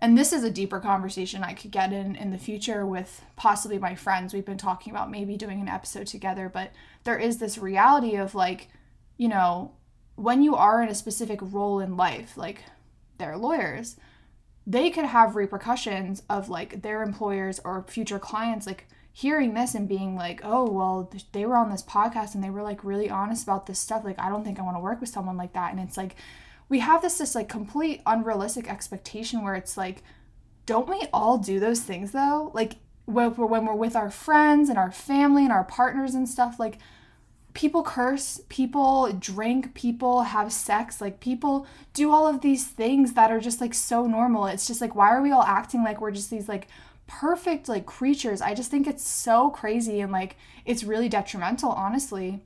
and 0.00 0.16
this 0.16 0.32
is 0.32 0.44
a 0.44 0.50
deeper 0.50 0.78
conversation 0.78 1.42
I 1.42 1.54
could 1.54 1.72
get 1.72 1.92
in 1.92 2.14
in 2.14 2.30
the 2.30 2.38
future 2.38 2.86
with 2.86 3.24
possibly 3.34 3.78
my 3.78 3.96
friends. 3.96 4.32
We've 4.32 4.44
been 4.44 4.56
talking 4.56 4.92
about 4.92 5.10
maybe 5.10 5.36
doing 5.36 5.60
an 5.60 5.68
episode 5.68 6.06
together, 6.06 6.48
but 6.48 6.72
there 7.02 7.18
is 7.18 7.38
this 7.38 7.58
reality 7.58 8.14
of 8.14 8.34
like, 8.34 8.68
you 9.16 9.28
know, 9.28 9.72
when 10.14 10.42
you 10.42 10.54
are 10.54 10.82
in 10.82 10.88
a 10.88 10.94
specific 10.94 11.40
role 11.42 11.80
in 11.80 11.96
life, 11.96 12.36
like 12.36 12.62
they're 13.18 13.36
lawyers, 13.36 13.96
they 14.66 14.90
could 14.90 15.06
have 15.06 15.34
repercussions 15.34 16.22
of 16.30 16.48
like 16.48 16.82
their 16.82 17.02
employers 17.02 17.58
or 17.64 17.84
future 17.88 18.18
clients 18.18 18.66
like 18.66 18.86
hearing 19.18 19.54
this 19.54 19.74
and 19.74 19.88
being 19.88 20.14
like, 20.14 20.40
oh, 20.44 20.70
well, 20.70 21.10
they 21.32 21.44
were 21.44 21.56
on 21.56 21.72
this 21.72 21.82
podcast 21.82 22.36
and 22.36 22.44
they 22.44 22.50
were 22.50 22.62
like 22.62 22.84
really 22.84 23.10
honest 23.10 23.42
about 23.42 23.66
this 23.66 23.80
stuff. 23.80 24.04
Like, 24.04 24.20
I 24.20 24.28
don't 24.28 24.44
think 24.44 24.60
I 24.60 24.62
want 24.62 24.76
to 24.76 24.80
work 24.80 25.00
with 25.00 25.10
someone 25.10 25.36
like 25.36 25.54
that. 25.54 25.72
And 25.72 25.80
it's 25.80 25.96
like, 25.96 26.14
we 26.68 26.78
have 26.78 27.02
this, 27.02 27.18
this 27.18 27.34
like 27.34 27.48
complete 27.48 28.00
unrealistic 28.06 28.70
expectation 28.70 29.42
where 29.42 29.56
it's 29.56 29.76
like, 29.76 30.04
don't 30.66 30.88
we 30.88 31.02
all 31.12 31.36
do 31.36 31.58
those 31.58 31.80
things 31.80 32.12
though? 32.12 32.52
Like, 32.54 32.74
when 33.06 33.34
we're, 33.34 33.46
when 33.46 33.66
we're 33.66 33.74
with 33.74 33.96
our 33.96 34.10
friends 34.10 34.68
and 34.68 34.78
our 34.78 34.92
family 34.92 35.42
and 35.42 35.52
our 35.52 35.64
partners 35.64 36.14
and 36.14 36.28
stuff, 36.28 36.60
like, 36.60 36.78
people 37.54 37.82
curse, 37.82 38.40
people 38.48 39.12
drink, 39.18 39.74
people 39.74 40.22
have 40.22 40.52
sex, 40.52 41.00
like 41.00 41.18
people 41.18 41.66
do 41.92 42.12
all 42.12 42.28
of 42.28 42.40
these 42.40 42.68
things 42.68 43.14
that 43.14 43.32
are 43.32 43.40
just 43.40 43.60
like 43.60 43.74
so 43.74 44.06
normal. 44.06 44.46
It's 44.46 44.68
just 44.68 44.80
like 44.80 44.94
why 44.94 45.08
are 45.08 45.22
we 45.22 45.32
all 45.32 45.42
acting 45.42 45.82
like 45.82 46.00
we're 46.00 46.12
just 46.12 46.30
these 46.30 46.48
like 46.48 46.68
perfect 47.08 47.68
like 47.68 47.86
creatures. 47.86 48.40
I 48.40 48.54
just 48.54 48.70
think 48.70 48.86
it's 48.86 49.04
so 49.04 49.50
crazy 49.50 50.00
and 50.00 50.12
like 50.12 50.36
it's 50.64 50.84
really 50.84 51.08
detrimental, 51.08 51.70
honestly. 51.70 52.40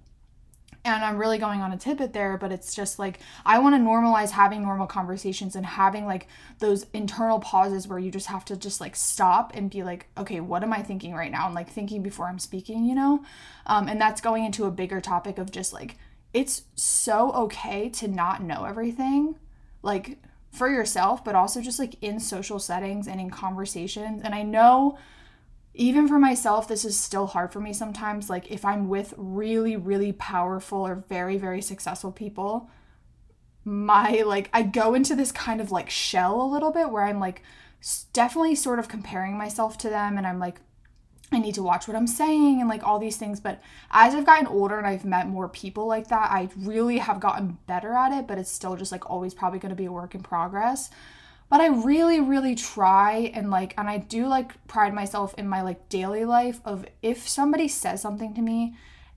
And 0.84 1.04
I'm 1.04 1.18
really 1.18 1.38
going 1.38 1.60
on 1.60 1.72
a 1.72 1.76
tidbit 1.76 2.12
there, 2.12 2.36
but 2.36 2.50
it's 2.50 2.74
just 2.74 2.98
like 2.98 3.20
I 3.44 3.58
want 3.58 3.74
to 3.74 3.80
normalize 3.80 4.30
having 4.30 4.62
normal 4.62 4.86
conversations 4.86 5.54
and 5.54 5.66
having 5.66 6.06
like 6.06 6.26
those 6.58 6.86
internal 6.92 7.38
pauses 7.38 7.86
where 7.86 7.98
you 7.98 8.10
just 8.10 8.28
have 8.28 8.44
to 8.46 8.56
just 8.56 8.80
like 8.80 8.96
stop 8.96 9.52
and 9.54 9.70
be 9.70 9.82
like, 9.82 10.06
okay, 10.16 10.40
what 10.40 10.62
am 10.62 10.72
I 10.72 10.82
thinking 10.82 11.12
right 11.12 11.30
now? 11.30 11.46
And 11.46 11.54
like 11.54 11.68
thinking 11.68 12.02
before 12.02 12.26
I'm 12.26 12.38
speaking, 12.38 12.84
you 12.84 12.94
know? 12.94 13.22
Um, 13.66 13.86
and 13.88 14.00
that's 14.00 14.20
going 14.20 14.44
into 14.44 14.64
a 14.64 14.70
bigger 14.70 15.00
topic 15.00 15.38
of 15.38 15.52
just 15.52 15.72
like, 15.72 15.98
it's 16.32 16.62
so 16.74 17.32
okay 17.32 17.88
to 17.90 18.08
not 18.08 18.42
know 18.42 18.64
everything. 18.64 19.36
Like, 19.82 20.18
for 20.52 20.68
yourself, 20.68 21.24
but 21.24 21.34
also 21.34 21.60
just 21.60 21.78
like 21.78 21.96
in 22.02 22.20
social 22.20 22.58
settings 22.58 23.08
and 23.08 23.20
in 23.20 23.30
conversations. 23.30 24.22
And 24.22 24.34
I 24.34 24.42
know 24.42 24.98
even 25.74 26.06
for 26.06 26.18
myself, 26.18 26.68
this 26.68 26.84
is 26.84 26.98
still 26.98 27.26
hard 27.26 27.52
for 27.52 27.60
me 27.60 27.72
sometimes. 27.72 28.28
Like 28.28 28.50
if 28.50 28.64
I'm 28.64 28.88
with 28.88 29.14
really, 29.16 29.76
really 29.76 30.12
powerful 30.12 30.86
or 30.86 31.04
very, 31.08 31.38
very 31.38 31.62
successful 31.62 32.12
people, 32.12 32.70
my 33.64 34.22
like, 34.26 34.50
I 34.52 34.62
go 34.62 34.94
into 34.94 35.16
this 35.16 35.32
kind 35.32 35.60
of 35.60 35.72
like 35.72 35.88
shell 35.88 36.42
a 36.42 36.52
little 36.52 36.70
bit 36.70 36.90
where 36.90 37.04
I'm 37.04 37.20
like 37.20 37.42
definitely 38.12 38.54
sort 38.54 38.78
of 38.78 38.88
comparing 38.88 39.38
myself 39.38 39.78
to 39.78 39.88
them 39.88 40.18
and 40.18 40.26
I'm 40.26 40.38
like, 40.38 40.60
I 41.32 41.38
need 41.38 41.54
to 41.54 41.62
watch 41.62 41.88
what 41.88 41.96
I'm 41.96 42.06
saying 42.06 42.60
and 42.60 42.68
like 42.68 42.82
all 42.82 42.98
these 42.98 43.16
things. 43.16 43.40
But 43.40 43.60
as 43.90 44.14
I've 44.14 44.26
gotten 44.26 44.46
older 44.46 44.78
and 44.78 44.86
I've 44.86 45.04
met 45.04 45.28
more 45.28 45.48
people 45.48 45.86
like 45.86 46.08
that, 46.08 46.30
I 46.30 46.48
really 46.56 46.98
have 46.98 47.20
gotten 47.20 47.58
better 47.66 47.94
at 47.94 48.12
it, 48.12 48.26
but 48.26 48.38
it's 48.38 48.50
still 48.50 48.76
just 48.76 48.92
like 48.92 49.08
always 49.10 49.34
probably 49.34 49.58
going 49.58 49.70
to 49.70 49.76
be 49.76 49.86
a 49.86 49.92
work 49.92 50.14
in 50.14 50.22
progress. 50.22 50.90
But 51.48 51.60
I 51.60 51.66
really, 51.66 52.18
really 52.20 52.54
try 52.54 53.30
and 53.34 53.50
like, 53.50 53.74
and 53.76 53.88
I 53.88 53.98
do 53.98 54.26
like 54.26 54.66
pride 54.66 54.94
myself 54.94 55.34
in 55.36 55.48
my 55.48 55.62
like 55.62 55.88
daily 55.88 56.24
life 56.24 56.60
of 56.64 56.86
if 57.02 57.28
somebody 57.28 57.68
says 57.68 58.00
something 58.00 58.34
to 58.34 58.40
me 58.40 58.74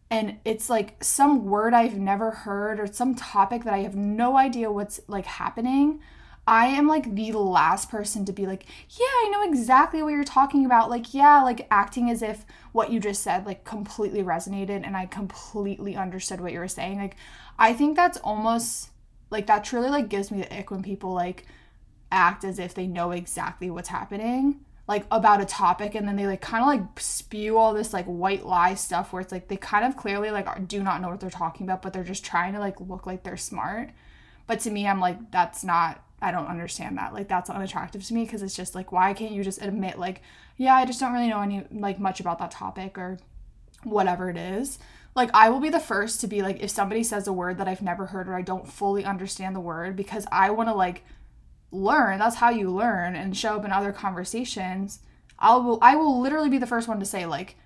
and 0.10 0.38
it's 0.45 0.69
like 0.69 1.03
some 1.03 1.45
word 1.45 1.74
I've 1.74 1.98
never 1.98 2.31
heard 2.31 2.79
or 2.79 2.88
some 2.88 3.15
topic 3.15 3.63
that 3.63 3.74
I 3.74 3.79
have 3.79 3.95
no 3.95 4.38
idea 4.38 4.72
what's 4.72 5.00
like 5.07 5.25
happening 5.25 6.01
I 6.48 6.68
am 6.68 6.88
like 6.88 7.16
the 7.16 7.32
last 7.32 7.90
person 7.90 8.24
to 8.25 8.34
be 8.34 8.46
like, 8.46 8.66
yeah, 8.90 9.06
I 9.06 9.30
know 9.32 9.44
exactly 9.44 10.04
what 10.04 10.14
you're 10.14 10.24
talking 10.24 10.66
about. 10.66 10.90
Like, 10.90 11.14
yeah, 11.14 11.42
like 11.42 11.68
acting 11.72 12.10
as 12.10 12.22
if 12.22 12.46
what 12.72 12.92
you 12.92 13.00
just 13.00 13.24
said 13.24 13.46
like 13.46 13.64
completely 13.64 14.22
resonated 14.22 14.86
and 14.86 14.96
I 14.96 15.08
completely 15.08 15.96
understood 15.96 16.42
what 16.42 16.52
you 16.52 16.60
were 16.60 16.68
saying. 16.68 17.00
Like, 17.00 17.16
I 17.58 17.74
think 17.74 17.96
that's 17.96 18.18
almost 18.20 18.90
like 19.32 19.48
that 19.48 19.64
truly 19.64 19.90
like 19.90 20.10
gives 20.10 20.32
me 20.32 20.42
the 20.42 20.58
ick 20.58 20.72
when 20.72 20.84
people 20.84 21.14
like 21.14 21.46
act 22.12 22.44
as 22.44 22.60
if 22.60 22.74
they 22.74 22.88
know 22.88 23.12
exactly 23.12 23.70
what's 23.70 23.90
happening 23.90 24.60
like 24.88 25.06
about 25.10 25.42
a 25.42 25.46
topic 25.46 25.96
and 25.96 26.08
then 26.08 26.16
they 26.16 26.28
like 26.28 26.42
kind 26.42 26.62
of 26.62 26.68
like 26.68 27.00
spew 27.00 27.58
all 27.58 27.74
this 27.74 27.92
like 27.92 28.06
white 28.06 28.46
lie 28.46 28.75
stuff 28.75 29.12
where 29.12 29.22
it's 29.22 29.32
like 29.32 29.48
they 29.48 29.58
kind 29.58 29.84
of 29.84 29.98
clearly 29.98 30.30
like 30.30 30.68
do 30.68 30.84
not 30.84 31.02
know 31.02 31.10
what 31.10 31.20
they're 31.20 31.30
talking 31.30 31.66
about 31.66 31.82
but 31.82 31.92
they're 31.92 32.04
just 32.04 32.24
trying 32.24 32.54
to 32.54 32.60
like 32.60 32.80
look 32.80 33.08
like 33.08 33.24
they're 33.24 33.36
smart 33.36 33.90
but 34.46 34.60
to 34.60 34.70
me 34.70 34.88
i'm 34.88 35.00
like 35.00 35.32
that's 35.32 35.64
not 35.64 36.04
I 36.22 36.31
don't 36.31 36.48
understand 36.48 36.98
that. 36.98 37.13
Like 37.13 37.27
that's 37.27 37.50
unattractive 37.50 38.03
to 38.05 38.13
me 38.13 38.24
because 38.24 38.41
it's 38.41 38.55
just 38.55 38.75
like 38.75 38.91
why 38.91 39.13
can't 39.13 39.31
you 39.31 39.43
just 39.43 39.62
admit 39.62 40.00
like 40.00 40.22
yeah, 40.57 40.75
I 40.75 40.86
just 40.86 41.00
don't 41.00 41.13
really 41.13 41.27
know 41.27 41.41
any 41.41 41.65
like 41.72 42.00
much 42.00 42.19
about 42.19 42.39
that 42.39 42.51
topic 42.51 42.98
or 42.98 43.19
whatever 43.84 44.29
it 44.29 44.38
is. 44.38 44.79
Like 45.15 45.29
I 45.34 45.50
will 45.50 45.60
be 45.60 45.69
the 45.69 45.79
first 45.79 46.22
to 46.22 46.27
be 46.27 46.41
like 46.41 46.62
if 46.62 46.69
somebody 46.69 47.03
says 47.03 47.27
a 47.27 47.34
word 47.34 47.57
that 47.57 47.67
I've 47.67 47.81
never 47.81 48.07
heard 48.07 48.27
or 48.27 48.36
I 48.36 48.41
don't 48.41 48.67
fully 48.67 49.05
understand 49.05 49.55
the 49.55 49.62
word 49.62 49.95
because 49.95 50.25
I 50.31 50.50
want 50.51 50.69
to 50.69 50.75
like 50.75 51.03
learn. 51.72 52.19
That's 52.19 52.38
how 52.38 52.50
you 52.50 52.72
learn 52.72 53.15
and 53.15 53.36
show 53.36 53.57
up 53.57 53.65
in 53.65 53.72
other 53.72 53.91
conversations. 53.91 55.00
I 55.38 55.55
will 55.55 55.79
I 55.81 55.95
will 55.95 56.22
literally 56.22 56.50
be 56.50 56.57
the 56.57 56.67
first 56.67 56.88
one 56.88 57.00
to 57.00 57.05
say 57.05 57.25
like 57.25 57.57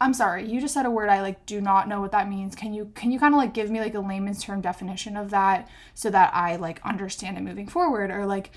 I'm 0.00 0.14
sorry, 0.14 0.48
you 0.48 0.60
just 0.60 0.74
said 0.74 0.86
a 0.86 0.90
word 0.90 1.08
I 1.08 1.20
like 1.22 1.44
do 1.44 1.60
not 1.60 1.88
know 1.88 2.00
what 2.00 2.12
that 2.12 2.28
means. 2.28 2.54
Can 2.54 2.72
you 2.72 2.92
can 2.94 3.10
you 3.10 3.18
kind 3.18 3.34
of 3.34 3.38
like 3.38 3.52
give 3.52 3.68
me 3.70 3.80
like 3.80 3.94
a 3.94 4.00
layman's 4.00 4.44
term 4.44 4.60
definition 4.60 5.16
of 5.16 5.30
that 5.30 5.68
so 5.94 6.08
that 6.10 6.32
I 6.34 6.56
like 6.56 6.80
understand 6.84 7.36
it 7.36 7.40
moving 7.42 7.66
forward 7.66 8.10
or 8.10 8.24
like 8.24 8.52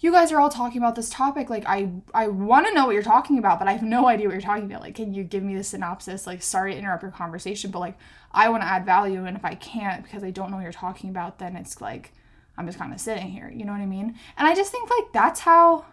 you 0.00 0.12
guys 0.12 0.32
are 0.32 0.40
all 0.40 0.50
talking 0.50 0.78
about 0.78 0.94
this 0.94 1.08
topic 1.08 1.48
like 1.48 1.64
I 1.66 1.90
I 2.12 2.28
want 2.28 2.66
to 2.66 2.74
know 2.74 2.86
what 2.86 2.92
you're 2.92 3.02
talking 3.02 3.38
about 3.38 3.58
but 3.58 3.68
I 3.68 3.72
have 3.72 3.82
no 3.82 4.06
idea 4.06 4.26
what 4.26 4.32
you're 4.32 4.42
talking 4.42 4.66
about. 4.66 4.82
Like 4.82 4.94
can 4.94 5.14
you 5.14 5.24
give 5.24 5.42
me 5.42 5.56
the 5.56 5.64
synopsis? 5.64 6.26
Like 6.26 6.42
sorry 6.42 6.72
to 6.72 6.78
interrupt 6.78 7.02
your 7.02 7.12
conversation 7.12 7.70
but 7.70 7.78
like 7.78 7.96
I 8.30 8.50
want 8.50 8.62
to 8.62 8.68
add 8.68 8.84
value 8.84 9.24
and 9.24 9.36
if 9.36 9.44
I 9.46 9.54
can't 9.54 10.02
because 10.04 10.22
I 10.22 10.30
don't 10.30 10.50
know 10.50 10.56
what 10.56 10.64
you're 10.64 10.72
talking 10.72 11.08
about 11.08 11.38
then 11.38 11.56
it's 11.56 11.80
like 11.80 12.12
I'm 12.58 12.66
just 12.66 12.78
kind 12.78 12.92
of 12.92 13.00
sitting 13.00 13.30
here, 13.30 13.50
you 13.50 13.64
know 13.64 13.72
what 13.72 13.80
I 13.80 13.86
mean? 13.86 14.18
And 14.36 14.46
I 14.46 14.54
just 14.54 14.70
think 14.70 14.90
like 14.90 15.10
that's 15.12 15.40
how 15.40 15.86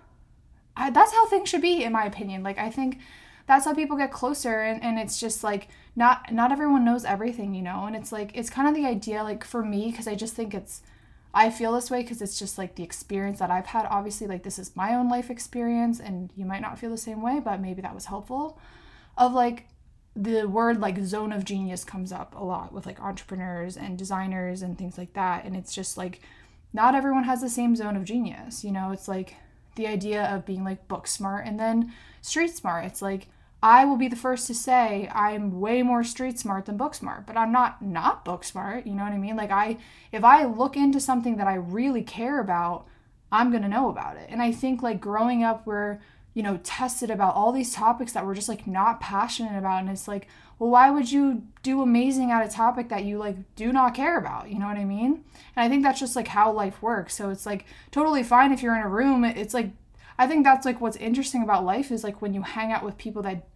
I, 0.75 0.89
that's 0.89 1.13
how 1.13 1.25
things 1.27 1.47
should 1.47 1.61
be 1.61 1.83
in 1.83 1.93
my 1.93 2.05
opinion. 2.05 2.43
Like 2.43 2.57
I 2.57 2.69
think 2.69 2.99
that's 3.49 3.65
how 3.65 3.73
people 3.73 3.97
get 3.97 4.11
closer 4.11 4.61
and, 4.61 4.83
and 4.83 4.99
it's 4.99 5.19
just 5.19 5.43
like 5.43 5.69
not 5.95 6.31
not 6.31 6.51
everyone 6.51 6.85
knows 6.85 7.03
everything 7.03 7.55
you 7.55 7.63
know? 7.63 7.85
And 7.87 7.95
it's 7.95 8.11
like 8.11 8.29
it's 8.35 8.49
kind 8.51 8.67
of 8.67 8.75
the 8.75 8.85
idea 8.85 9.23
like 9.23 9.43
for 9.43 9.65
me 9.65 9.89
because 9.89 10.07
i 10.07 10.13
just 10.13 10.35
think 10.35 10.53
it's 10.53 10.83
i 11.33 11.49
feel 11.49 11.73
this 11.73 11.89
way 11.89 12.03
because 12.03 12.21
it's 12.21 12.37
just 12.37 12.59
like 12.59 12.75
the 12.75 12.83
experience 12.83 13.39
that 13.39 13.49
i've 13.49 13.65
had. 13.65 13.87
Obviously 13.87 14.27
like 14.27 14.43
this 14.43 14.59
is 14.59 14.75
my 14.75 14.93
own 14.93 15.09
life 15.09 15.31
experience 15.31 15.99
and 15.99 16.31
you 16.35 16.45
might 16.45 16.61
not 16.61 16.77
feel 16.77 16.91
the 16.91 16.97
same 16.97 17.23
way 17.23 17.41
but 17.43 17.59
maybe 17.59 17.81
that 17.81 17.95
was 17.95 18.05
helpful. 18.05 18.59
Of 19.17 19.33
like 19.33 19.65
the 20.15 20.45
word 20.45 20.79
like 20.79 20.99
zone 20.99 21.33
of 21.33 21.43
genius 21.43 21.83
comes 21.83 22.11
up 22.11 22.35
a 22.35 22.43
lot 22.43 22.71
with 22.71 22.85
like 22.85 23.01
entrepreneurs 23.01 23.75
and 23.77 23.97
designers 23.97 24.61
and 24.61 24.77
things 24.77 24.95
like 24.95 25.13
that 25.13 25.43
and 25.45 25.55
it's 25.55 25.73
just 25.73 25.97
like 25.97 26.21
not 26.71 26.93
everyone 26.93 27.23
has 27.23 27.41
the 27.41 27.49
same 27.49 27.75
zone 27.75 27.95
of 27.95 28.03
genius 28.03 28.63
you 28.63 28.71
know? 28.71 28.91
It's 28.91 29.07
like 29.07 29.37
the 29.73 29.87
idea 29.87 30.23
of 30.25 30.45
being 30.45 30.63
like 30.63 30.87
book 30.87 31.07
smart 31.07 31.47
and 31.47 31.59
then 31.59 31.91
street 32.21 32.55
smart. 32.55 32.85
It's 32.85 33.01
like 33.01 33.27
I 33.61 33.83
will 33.85 33.97
be 33.97 34.07
the 34.07 34.15
first 34.15 34.47
to 34.47 34.53
say 34.53 35.09
I'm 35.13 35.59
way 35.59 35.83
more 35.83 36.03
street 36.03 36.39
smart 36.39 36.65
than 36.65 36.77
book 36.77 36.95
smart, 36.95 37.25
but 37.25 37.35
I'm 37.35 37.51
not 37.51 37.81
not 37.81 38.23
book 38.23 38.43
smart, 38.43 38.87
you 38.87 38.93
know 38.93 39.03
what 39.03 39.11
I 39.11 39.17
mean? 39.17 39.35
Like 39.35 39.51
I 39.51 39.77
if 40.11 40.23
I 40.23 40.45
look 40.45 40.77
into 40.77 40.99
something 40.99 41.35
that 41.37 41.47
I 41.47 41.55
really 41.55 42.01
care 42.01 42.39
about, 42.39 42.87
I'm 43.31 43.51
going 43.51 43.63
to 43.63 43.69
know 43.69 43.89
about 43.89 44.17
it. 44.17 44.27
And 44.29 44.41
I 44.41 44.51
think 44.51 44.81
like 44.81 45.01
growing 45.01 45.43
up 45.43 45.65
we're, 45.65 45.99
you 46.33 46.41
know, 46.41 46.59
tested 46.63 47.09
about 47.09 47.35
all 47.35 47.51
these 47.51 47.73
topics 47.73 48.13
that 48.13 48.25
we're 48.25 48.35
just 48.35 48.49
like 48.49 48.65
not 48.65 49.01
passionate 49.01 49.57
about 49.57 49.81
and 49.81 49.89
it's 49.89 50.07
like, 50.07 50.27
well, 50.57 50.69
why 50.69 50.89
would 50.89 51.11
you 51.11 51.43
do 51.61 51.81
amazing 51.81 52.31
at 52.31 52.45
a 52.45 52.49
topic 52.49 52.87
that 52.89 53.03
you 53.03 53.17
like 53.17 53.35
do 53.55 53.73
not 53.73 53.93
care 53.93 54.17
about? 54.17 54.49
You 54.49 54.59
know 54.59 54.67
what 54.67 54.77
I 54.77 54.85
mean? 54.85 55.25
And 55.57 55.65
I 55.65 55.67
think 55.67 55.83
that's 55.83 55.99
just 55.99 56.15
like 56.15 56.29
how 56.29 56.49
life 56.51 56.81
works. 56.81 57.13
So 57.13 57.29
it's 57.29 57.45
like 57.45 57.65
totally 57.91 58.23
fine 58.23 58.53
if 58.53 58.63
you're 58.63 58.75
in 58.75 58.83
a 58.83 58.89
room, 58.89 59.25
it's 59.25 59.53
like 59.53 59.71
I 60.19 60.27
think 60.27 60.43
that's 60.43 60.65
like 60.65 60.81
what's 60.81 60.97
interesting 60.97 61.41
about 61.41 61.63
life 61.63 61.91
is 61.91 62.03
like 62.03 62.21
when 62.21 62.33
you 62.33 62.41
hang 62.41 62.73
out 62.73 62.83
with 62.83 62.97
people 62.97 63.21
that 63.21 63.47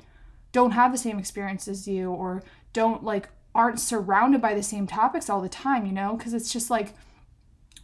don't 0.54 0.72
have 0.72 0.94
the 0.94 0.98
same 0.98 1.20
experience 1.20 1.68
as 1.68 1.90
you 1.90 2.10
or 2.10 2.42
don't 2.72 3.04
like 3.04 3.28
aren't 3.54 3.82
surrounded 3.82 4.42
by 4.42 4.54
the 4.54 4.64
same 4.64 4.88
topics 4.88 5.30
all 5.30 5.42
the 5.42 5.50
time, 5.50 5.86
you 5.86 5.92
know? 5.92 6.16
Because 6.16 6.34
it's 6.34 6.54
just 6.54 6.70
like 6.70 6.94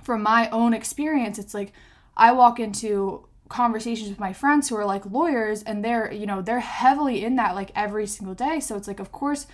from 0.02 0.24
my 0.24 0.50
own 0.52 0.74
experience, 0.74 1.38
it's 1.38 1.54
like 1.54 1.74
I 2.16 2.32
walk 2.32 2.58
into 2.58 3.28
conversations 3.50 4.08
with 4.08 4.20
my 4.20 4.32
friends 4.32 4.70
who 4.70 4.78
are 4.78 4.86
like 4.86 5.06
lawyers 5.06 5.62
and 5.62 5.84
they're, 5.84 6.10
you 6.14 6.26
know, 6.26 6.42
they're 6.42 6.62
heavily 6.62 7.26
in 7.26 7.36
that 7.36 7.56
like 7.56 7.72
every 7.76 8.08
single 8.08 8.34
day. 8.34 8.62
So 8.62 8.78
it's 8.78 8.88
like, 8.88 9.02
of 9.02 9.12
course, 9.12 9.46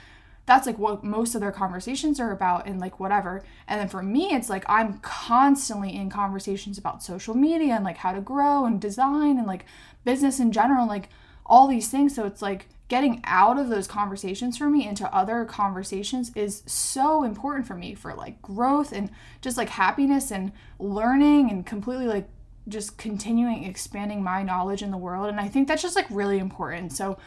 that's 0.46 0.68
like 0.68 0.78
what 0.78 1.04
most 1.04 1.34
of 1.34 1.42
their 1.42 1.52
conversations 1.52 2.20
are 2.20 2.32
about 2.32 2.68
and 2.68 2.80
like 2.80 3.00
whatever. 3.00 3.44
And 3.68 3.80
then 3.80 3.90
for 3.90 4.04
me, 4.04 4.34
it's 4.34 4.50
like 4.50 4.64
I'm 4.70 5.00
constantly 5.00 5.96
in 5.96 6.10
conversations 6.10 6.78
about 6.78 7.04
social 7.04 7.34
media 7.34 7.74
and 7.74 7.84
like 7.84 7.98
how 7.98 8.12
to 8.14 8.22
grow 8.22 8.66
and 8.66 8.80
design 8.80 9.38
and 9.38 9.48
like 9.48 9.66
business 10.04 10.40
in 10.40 10.52
general, 10.52 10.88
like 10.88 11.10
all 11.46 11.68
these 11.68 11.90
things. 11.90 12.16
So 12.16 12.26
it's 12.26 12.42
like 12.42 12.68
getting 12.88 13.22
out 13.24 13.58
of 13.58 13.70
those 13.70 13.88
conversations 13.88 14.58
for 14.58 14.70
me 14.70 14.88
into 14.88 15.12
other 15.14 15.46
conversations 15.46 16.32
is 16.36 16.62
so 16.68 17.24
important 17.24 17.66
for 17.66 17.74
me 17.74 17.96
for 17.96 18.14
like 18.14 18.40
growth 18.42 18.92
and 18.92 19.10
just 19.42 19.58
like 19.58 19.70
happiness 19.70 20.32
and 20.32 20.52
learning 20.78 21.50
and 21.50 21.66
completely 21.66 22.06
like 22.06 22.30
just 22.68 22.98
continuing 22.98 23.64
expanding 23.64 24.24
my 24.24 24.44
knowledge 24.44 24.82
in 24.82 24.92
the 24.92 24.98
world 24.98 25.30
and 25.30 25.40
i 25.40 25.48
think 25.48 25.68
that's 25.68 25.84
just 25.84 25.96
like 25.96 26.08
really 26.10 26.40
important 26.40 26.92
so 26.92 27.18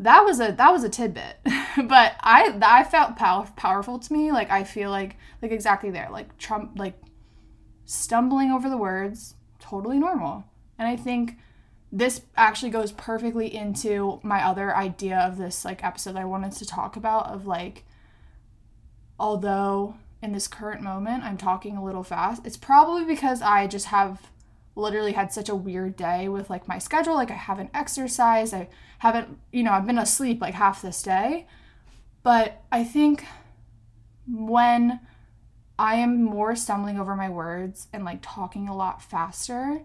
that 0.00 0.24
was 0.24 0.40
a 0.40 0.52
that 0.52 0.72
was 0.72 0.84
a 0.84 0.88
tidbit. 0.88 1.38
But 1.76 2.16
i 2.20 2.58
i 2.62 2.82
felt 2.82 3.16
pow- 3.16 3.48
powerful 3.56 3.98
to 3.98 4.12
me. 4.12 4.32
Like 4.32 4.50
i 4.50 4.64
feel 4.64 4.90
like 4.90 5.16
like 5.42 5.52
exactly 5.52 5.90
there 5.90 6.08
like 6.10 6.36
trump 6.38 6.72
like 6.76 7.00
stumbling 7.84 8.50
over 8.50 8.68
the 8.68 8.76
words 8.76 9.34
totally 9.58 9.98
normal. 9.98 10.44
And 10.78 10.88
i 10.88 10.96
think 10.96 11.38
this 11.90 12.20
actually 12.36 12.70
goes 12.70 12.92
perfectly 12.92 13.52
into 13.54 14.20
my 14.22 14.44
other 14.44 14.76
idea 14.76 15.18
of 15.18 15.38
this 15.38 15.64
like 15.64 15.82
episode 15.82 16.16
i 16.16 16.24
wanted 16.24 16.52
to 16.52 16.66
talk 16.66 16.96
about 16.96 17.26
of 17.26 17.46
like 17.46 17.84
although 19.18 19.94
in 20.22 20.32
this 20.32 20.46
current 20.46 20.82
moment 20.82 21.24
i'm 21.24 21.38
talking 21.38 21.76
a 21.76 21.84
little 21.84 22.02
fast 22.02 22.44
it's 22.44 22.58
probably 22.58 23.04
because 23.04 23.40
i 23.40 23.66
just 23.66 23.86
have 23.86 24.30
literally 24.78 25.12
had 25.12 25.32
such 25.32 25.48
a 25.48 25.54
weird 25.54 25.96
day 25.96 26.28
with 26.28 26.48
like 26.48 26.68
my 26.68 26.78
schedule. 26.78 27.14
Like 27.14 27.30
I 27.30 27.34
haven't 27.34 27.70
exercised. 27.74 28.54
I 28.54 28.68
haven't, 28.98 29.38
you 29.52 29.62
know, 29.62 29.72
I've 29.72 29.86
been 29.86 29.98
asleep 29.98 30.40
like 30.40 30.54
half 30.54 30.80
this 30.80 31.02
day. 31.02 31.46
But 32.22 32.62
I 32.70 32.84
think 32.84 33.24
when 34.26 35.00
I 35.78 35.96
am 35.96 36.22
more 36.22 36.56
stumbling 36.56 36.98
over 36.98 37.14
my 37.14 37.28
words 37.28 37.88
and 37.92 38.04
like 38.04 38.20
talking 38.22 38.68
a 38.68 38.76
lot 38.76 39.02
faster, 39.02 39.82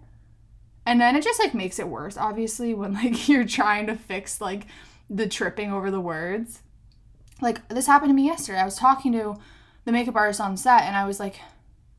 and 0.85 0.99
then 0.99 1.15
it 1.15 1.23
just 1.23 1.39
like 1.39 1.53
makes 1.53 1.79
it 1.79 1.87
worse, 1.87 2.17
obviously, 2.17 2.73
when 2.73 2.93
like 3.03 3.27
you're 3.27 3.45
trying 3.45 3.87
to 3.87 3.95
fix 3.95 4.39
like 4.39 4.67
the 5.09 5.27
tripping 5.27 5.71
over 5.71 5.91
the 5.91 6.01
words. 6.01 6.61
Like 7.41 7.67
this 7.67 7.87
happened 7.87 8.09
to 8.09 8.15
me 8.15 8.25
yesterday. 8.25 8.59
I 8.59 8.65
was 8.65 8.77
talking 8.77 9.11
to 9.13 9.35
the 9.85 9.91
makeup 9.91 10.15
artist 10.15 10.39
on 10.39 10.55
set 10.55 10.83
and 10.83 10.95
I 10.95 11.05
was 11.05 11.19
like, 11.19 11.39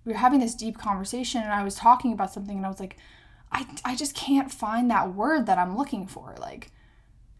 we 0.04 0.12
were 0.12 0.18
having 0.18 0.40
this 0.40 0.54
deep 0.54 0.78
conversation 0.78 1.42
and 1.42 1.52
I 1.52 1.64
was 1.64 1.74
talking 1.74 2.12
about 2.12 2.32
something 2.32 2.56
and 2.56 2.66
I 2.66 2.68
was 2.68 2.80
like, 2.80 2.96
I, 3.50 3.66
I 3.84 3.96
just 3.96 4.14
can't 4.14 4.52
find 4.52 4.90
that 4.90 5.14
word 5.14 5.46
that 5.46 5.58
I'm 5.58 5.76
looking 5.76 6.06
for. 6.06 6.34
Like, 6.40 6.72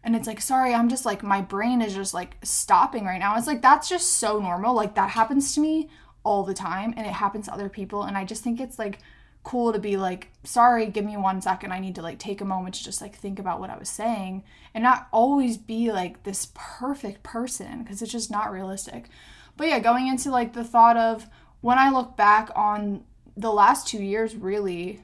and 0.03 0.15
it's 0.15 0.27
like, 0.27 0.41
sorry, 0.41 0.73
I'm 0.73 0.89
just 0.89 1.05
like, 1.05 1.23
my 1.23 1.41
brain 1.41 1.81
is 1.81 1.93
just 1.93 2.13
like 2.13 2.37
stopping 2.43 3.05
right 3.05 3.19
now. 3.19 3.37
It's 3.37 3.47
like, 3.47 3.61
that's 3.61 3.89
just 3.89 4.13
so 4.13 4.39
normal. 4.39 4.73
Like, 4.73 4.95
that 4.95 5.09
happens 5.11 5.53
to 5.55 5.61
me 5.61 5.89
all 6.23 6.43
the 6.43 6.53
time 6.53 6.93
and 6.95 7.05
it 7.05 7.13
happens 7.13 7.45
to 7.45 7.53
other 7.53 7.69
people. 7.69 8.03
And 8.03 8.17
I 8.17 8.23
just 8.23 8.43
think 8.43 8.59
it's 8.59 8.79
like 8.79 8.99
cool 9.43 9.71
to 9.71 9.79
be 9.79 9.95
like, 9.95 10.31
sorry, 10.43 10.87
give 10.87 11.05
me 11.05 11.17
one 11.17 11.41
second. 11.41 11.71
I 11.71 11.79
need 11.79 11.95
to 11.95 12.01
like 12.01 12.19
take 12.19 12.41
a 12.41 12.45
moment 12.45 12.75
to 12.75 12.83
just 12.83 13.01
like 13.01 13.15
think 13.15 13.39
about 13.39 13.59
what 13.59 13.69
I 13.69 13.77
was 13.77 13.89
saying 13.89 14.43
and 14.73 14.83
not 14.83 15.07
always 15.11 15.57
be 15.57 15.91
like 15.91 16.23
this 16.23 16.49
perfect 16.53 17.23
person 17.23 17.83
because 17.83 18.01
it's 18.01 18.11
just 18.11 18.31
not 18.31 18.51
realistic. 18.51 19.07
But 19.55 19.67
yeah, 19.67 19.79
going 19.79 20.07
into 20.07 20.31
like 20.31 20.53
the 20.53 20.63
thought 20.63 20.97
of, 20.97 21.27
when 21.61 21.77
I 21.77 21.89
look 21.89 22.15
back 22.15 22.49
on 22.55 23.03
the 23.35 23.51
last 23.51 23.87
two 23.87 24.01
years, 24.01 24.35
really, 24.35 25.03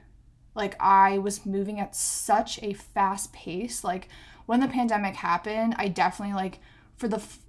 like 0.54 0.80
I 0.80 1.18
was 1.18 1.46
moving 1.46 1.80
at 1.80 1.94
such 1.94 2.62
a 2.62 2.72
fast 2.72 3.32
pace. 3.32 3.84
Like 3.84 4.08
when 4.46 4.60
the 4.60 4.68
pandemic 4.68 5.16
happened, 5.16 5.74
I 5.78 5.88
definitely 5.88 6.34
like 6.34 6.60
for 6.96 7.08
the 7.08 7.16
f- 7.16 7.40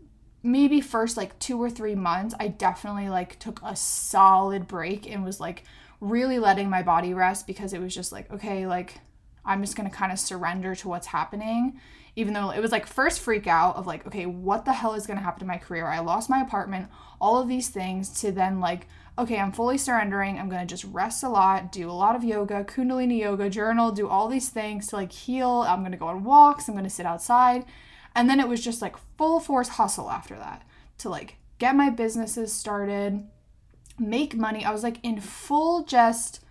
maybe 0.42 0.82
first 0.82 1.18
like 1.18 1.38
2 1.40 1.62
or 1.62 1.70
3 1.70 1.96
months, 1.96 2.36
I 2.40 2.48
definitely 2.48 3.10
like 3.10 3.40
took 3.40 3.62
a 3.64 3.76
solid 3.76 4.68
break 4.68 5.10
and 5.10 5.24
was 5.24 5.40
like 5.40 5.64
really 6.00 6.40
letting 6.40 6.70
my 6.70 6.84
body 6.84 7.14
rest 7.14 7.48
because 7.48 7.74
it 7.74 7.82
was 7.82 7.94
just 7.94 8.12
like 8.12 8.32
okay, 8.32 8.68
like 8.68 9.00
I'm 9.46 9.62
just 9.62 9.76
to 9.90 9.96
kind 9.96 10.12
of 10.12 10.20
surrender 10.20 10.76
to 10.76 10.88
what's 10.88 11.08
happening 11.08 11.80
even 12.16 12.34
though 12.34 12.52
it 12.52 12.60
was 12.60 12.72
like 12.72 12.86
first 12.86 13.20
freak 13.20 13.48
out 13.48 13.76
of 13.76 13.88
like 13.88 14.06
okay 14.08 14.26
what 14.26 14.66
the 14.66 14.74
hell 14.74 14.94
is 14.94 15.08
going 15.08 15.18
to 15.18 15.24
happen 15.24 15.40
to 15.40 15.46
my 15.46 15.58
career? 15.58 15.88
I 15.88 16.00
lost 16.00 16.30
my 16.30 16.42
apartment 16.42 16.88
all 17.20 17.42
of 17.42 17.48
these 17.48 17.70
things 17.70 18.10
to 18.22 18.32
then 18.32 18.60
like 18.60 18.88
okay 19.18 19.38
i'm 19.38 19.52
fully 19.52 19.78
surrendering. 19.78 20.40
I'm 20.40 20.50
going 20.50 20.66
to 20.66 20.68
just 20.68 20.86
rest 20.86 21.24
a 21.24 21.30
lot 21.30 21.72
do 21.72 21.90
a 21.90 21.92
lot 21.92 22.16
of 22.16 22.24
yoga 22.24 22.64
kundalini 22.64 23.20
yoga 23.20 23.50
journal 23.50 23.92
do 23.92 24.08
all 24.08 24.28
these 24.28 24.50
things 24.50 24.88
to 24.88 24.96
like 24.96 25.12
heal. 25.12 25.66
I'm 25.68 25.80
going 25.80 25.92
to 25.92 25.98
go 25.98 26.08
on 26.08 26.24
walks. 26.24 26.68
I'm 26.68 26.76
going 26.76 26.84
to 26.84 26.90
sit 26.90 27.06
outside. 27.06 27.66
And 28.16 28.30
then 28.30 28.40
it 28.40 28.48
was 28.48 28.64
just 28.64 28.82
like 28.82 28.96
full 29.18 29.40
force 29.40 29.70
hustle 29.70 30.10
after 30.10 30.36
that 30.36 30.64
to 31.00 31.10
like 31.10 31.38
get 31.58 31.76
my 31.76 31.90
businesses 31.90 32.54
started 32.54 33.28
make 34.00 34.36
money. 34.36 34.66
I 34.66 34.72
was 34.72 34.84
like 34.84 34.98
in 35.04 35.20
full 35.20 35.84
just 35.84 36.44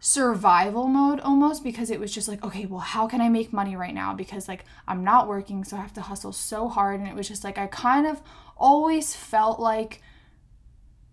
survival 0.00 0.86
mode 0.86 1.18
almost 1.20 1.64
because 1.64 1.90
it 1.90 1.98
was 1.98 2.14
just 2.14 2.28
like 2.28 2.44
okay 2.44 2.66
well 2.66 2.78
how 2.78 3.08
can 3.08 3.20
i 3.20 3.28
make 3.28 3.52
money 3.52 3.74
right 3.74 3.94
now? 3.94 4.14
Because 4.14 4.48
like 4.48 4.64
i'm 4.86 5.02
not 5.02 5.28
working 5.28 5.64
so 5.64 5.76
i 5.76 5.80
have 5.80 5.94
to 5.94 6.00
hustle 6.00 6.32
so 6.32 6.68
hard. 6.68 7.00
And 7.00 7.08
it 7.08 7.14
was 7.14 7.28
just 7.28 7.44
like 7.44 7.58
i 7.58 7.66
kind 7.66 8.06
of 8.06 8.20
always 8.56 9.14
felt 9.14 9.60
like 9.60 10.02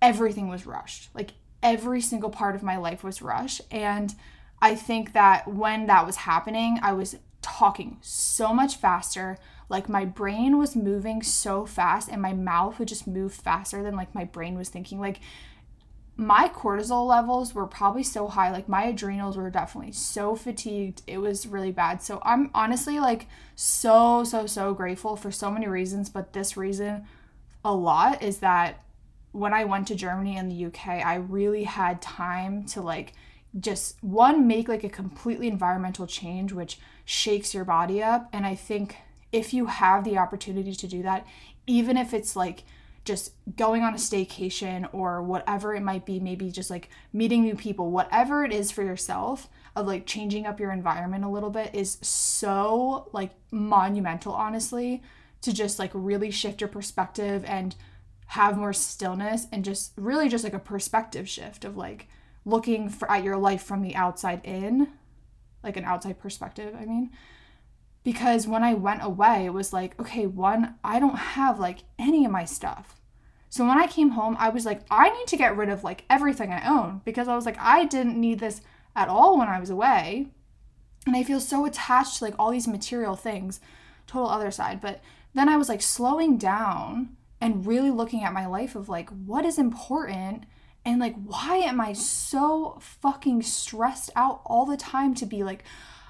everything 0.01 0.49
was 0.49 0.65
rushed. 0.65 1.09
Like 1.15 1.31
every 1.63 2.01
single 2.01 2.29
part 2.29 2.55
of 2.55 2.61
my 2.63 2.77
life 2.77 3.03
was 3.03 3.21
rushed. 3.21 3.61
And 3.71 4.13
i 4.61 4.75
think 4.75 5.13
that 5.13 5.47
when 5.47 5.87
that 5.87 6.05
was 6.05 6.15
happening 6.17 6.79
i 6.81 6.93
was 6.93 7.15
talking 7.45 7.97
so 8.01 8.51
much 8.51 8.77
faster. 8.77 9.37
Like 9.69 9.87
my 9.87 10.03
brain 10.03 10.57
was 10.57 10.75
moving 10.75 11.21
so 11.21 11.67
fast 11.67 12.09
and 12.09 12.19
my 12.19 12.33
mouth 12.33 12.79
would 12.79 12.87
just 12.87 13.05
move 13.05 13.33
faster 13.33 13.83
than 13.83 13.95
like 13.95 14.15
my 14.15 14.23
brain 14.25 14.57
was 14.57 14.69
thinking. 14.69 14.99
Like 14.99 15.19
my 16.17 16.47
cortisol 16.47 17.05
levels 17.05 17.53
were 17.53 17.67
probably 17.67 18.03
so 18.03 18.27
high 18.27 18.49
like 18.49 18.69
my 18.69 18.85
adrenals 18.85 19.35
were 19.35 19.49
definitely 19.49 19.91
so 19.91 20.35
fatigued. 20.35 21.01
It 21.07 21.17
was 21.17 21.45
really 21.45 21.71
bad. 21.71 22.01
So 22.01 22.21
i'm 22.23 22.49
honestly 22.53 22.99
like 22.99 23.27
so 23.55 24.23
so 24.23 24.45
so 24.45 24.73
grateful 24.73 25.15
for 25.15 25.31
so 25.31 25.51
many 25.51 25.67
reasons 25.67 26.09
but 26.09 26.33
this 26.33 26.57
reason 26.57 27.05
a 27.63 27.73
lot 27.73 28.21
is 28.21 28.39
that 28.39 28.83
when 29.31 29.53
i 29.53 29.63
went 29.63 29.87
to 29.87 29.95
germany 29.95 30.37
and 30.37 30.51
the 30.51 30.65
uk 30.65 30.87
i 30.87 31.15
really 31.15 31.63
had 31.63 32.01
time 32.01 32.65
to 32.65 32.81
like 32.81 33.13
just 33.57 34.01
one 34.03 34.45
make 34.47 34.67
like 34.67 34.83
a 34.83 34.89
completely 34.89 35.47
environmental 35.47 36.05
change 36.05 36.51
which 36.51 36.79
shakes 37.05 37.53
your 37.53 37.63
body 37.63 38.03
up. 38.03 38.29
And 38.33 38.45
i 38.45 38.55
think 38.55 38.97
if 39.31 39.53
you 39.53 39.65
have 39.65 40.03
the 40.03 40.17
opportunity 40.17 40.73
to 40.73 40.87
do 40.87 41.03
that 41.03 41.25
even 41.67 41.97
if 41.97 42.13
it's 42.13 42.35
like 42.35 42.63
just 43.05 43.33
going 43.55 43.83
on 43.83 43.93
a 43.93 43.97
staycation 43.97 44.89
or 44.91 45.21
whatever 45.21 45.75
it 45.75 45.81
might 45.81 46.05
be, 46.05 46.19
maybe 46.19 46.51
just 46.51 46.71
like 46.71 46.89
meeting 47.13 47.43
new 47.43 47.55
people, 47.55 47.91
whatever 47.91 48.43
it 48.43 48.51
is 48.51 48.71
for 48.71 48.83
yourself 48.83 49.47
of 49.75 49.85
like 49.85 50.05
changing 50.05 50.45
up 50.45 50.59
your 50.59 50.71
environment 50.71 51.23
a 51.23 51.29
little 51.29 51.51
bit 51.51 51.73
is 51.73 51.97
so 52.01 53.07
like 53.13 53.31
monumental, 53.51 54.33
honestly, 54.33 55.03
to 55.41 55.53
just 55.53 55.77
like 55.77 55.91
really 55.93 56.31
shift 56.31 56.59
your 56.59 56.67
perspective 56.67 57.45
and 57.45 57.75
have 58.27 58.57
more 58.57 58.73
stillness 58.73 59.45
and 59.51 59.63
just 59.63 59.93
really 59.95 60.27
just 60.27 60.43
like 60.43 60.53
a 60.53 60.59
perspective 60.59 61.29
shift 61.29 61.63
of 61.63 61.77
like 61.77 62.07
looking 62.43 62.89
for, 62.89 63.09
at 63.11 63.23
your 63.23 63.37
life 63.37 63.61
from 63.61 63.83
the 63.83 63.95
outside 63.95 64.41
in, 64.43 64.87
like 65.63 65.77
an 65.77 65.85
outside 65.85 66.17
perspective, 66.17 66.75
I 66.79 66.85
mean 66.85 67.11
because 68.05 68.47
when 68.47 68.63
I 68.63 68.75
went 68.75 69.03
away, 69.03 69.45
it 69.45 69.53
was 69.53 69.73
like, 69.73 69.99
okay, 69.99 70.27
one, 70.27 70.75
I 70.83 70.99
don't 70.99 71.17
have 71.17 71.59
like 71.59 71.79
any 71.97 72.23
of 72.23 72.31
my 72.31 72.45
stuff. 72.45 73.01
So 73.49 73.65
when 73.65 73.79
I 73.79 73.87
came 73.87 74.11
home, 74.11 74.37
I 74.39 74.49
was 74.49 74.63
like, 74.63 74.81
I 74.91 75.09
need 75.09 75.25
to 75.27 75.37
get 75.37 75.57
rid 75.57 75.69
of 75.69 75.83
like 75.83 76.05
everything 76.07 76.53
I 76.53 76.69
own 76.69 77.01
because 77.03 77.27
I 77.27 77.35
was 77.35 77.47
like, 77.47 77.57
I 77.59 77.83
didn't 77.85 78.21
need 78.21 78.39
this 78.39 78.61
at 78.95 79.09
all 79.09 79.39
when 79.39 79.47
I 79.47 79.59
was 79.59 79.71
away. 79.71 80.27
And 81.07 81.15
I 81.15 81.23
feel 81.23 81.39
so 81.39 81.65
attached 81.65 82.19
to 82.19 82.25
like 82.25 82.35
all 82.37 82.51
these 82.51 82.67
material 82.67 83.15
things, 83.15 83.59
total 84.05 84.29
other 84.29 84.51
side. 84.51 84.81
But 84.81 85.01
then 85.33 85.49
I 85.49 85.57
was 85.57 85.67
like 85.67 85.81
slowing 85.81 86.37
down 86.37 87.17
and 87.41 87.65
really 87.65 87.89
looking 87.91 88.23
at 88.23 88.33
my 88.33 88.45
life 88.45 88.75
of 88.75 88.87
like, 88.87 89.09
what 89.09 89.45
is 89.45 89.57
important 89.57 90.43
and 90.85 90.99
like, 90.99 91.15
why 91.23 91.55
am 91.57 91.81
I 91.81 91.93
so 91.93 92.77
fucking 92.79 93.41
stressed 93.41 94.11
out 94.15 94.41
all 94.45 94.67
the 94.67 94.77
time 94.77 95.15
to 95.15 95.25
be 95.25 95.43
like, 95.43 95.63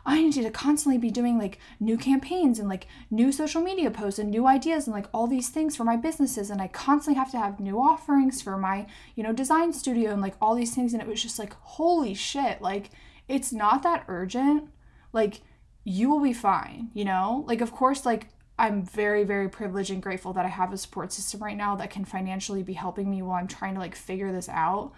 I 0.06 0.22
need 0.22 0.34
to 0.34 0.52
constantly 0.52 1.00
be 1.00 1.10
doing 1.10 1.38
like 1.40 1.58
new 1.80 1.98
campaigns 1.98 2.60
and 2.60 2.70
like 2.70 2.86
new 3.10 3.32
social 3.32 3.62
media 3.62 3.90
posts 3.90 4.20
and 4.20 4.30
new 4.30 4.46
ideas 4.46 4.86
and 4.86 4.94
like 4.94 5.08
all 5.12 5.26
these 5.26 5.50
things 5.50 5.76
for 5.76 5.84
my 5.84 5.98
businesses 5.98 6.52
and 6.52 6.62
I 6.62 6.68
constantly 6.68 7.20
have 7.20 7.32
to 7.32 7.40
have 7.40 7.60
new 7.60 7.80
offerings 7.80 8.42
for 8.42 8.56
my, 8.56 8.86
you 9.16 9.24
know, 9.24 9.34
design 9.34 9.74
studio 9.74 10.12
and 10.12 10.22
like 10.22 10.36
all 10.40 10.54
these 10.54 10.76
things 10.76 10.94
and 10.94 11.02
it 11.02 11.08
was 11.08 11.24
just 11.24 11.40
like 11.40 11.54
holy 11.62 12.14
shit, 12.14 12.62
like 12.62 12.92
it's 13.28 13.52
not 13.52 13.82
that 13.82 14.06
urgent. 14.08 14.70
Like 15.12 15.42
you 15.84 16.10
will 16.10 16.22
be 16.22 16.34
fine, 16.34 16.92
you 16.94 17.06
know? 17.06 17.44
Like 17.48 17.62
of 17.62 17.72
course 17.72 18.06
like 18.06 18.28
I'm 18.60 18.86
very, 18.86 19.24
very 19.24 19.50
privileged 19.50 19.90
and 19.90 20.04
grateful 20.04 20.34
that 20.34 20.46
I 20.46 20.50
have 20.50 20.72
a 20.72 20.78
support 20.78 21.12
system 21.12 21.42
right 21.44 21.58
now 21.58 21.76
that 21.78 21.90
can 21.90 22.06
financially 22.06 22.64
be 22.64 22.74
helping 22.74 23.10
me 23.10 23.22
while 23.22 23.38
I'm 23.38 23.48
trying 23.48 23.74
to 23.74 23.80
like 23.80 23.96
figure 23.96 24.32
this 24.32 24.50
out. 24.50 24.94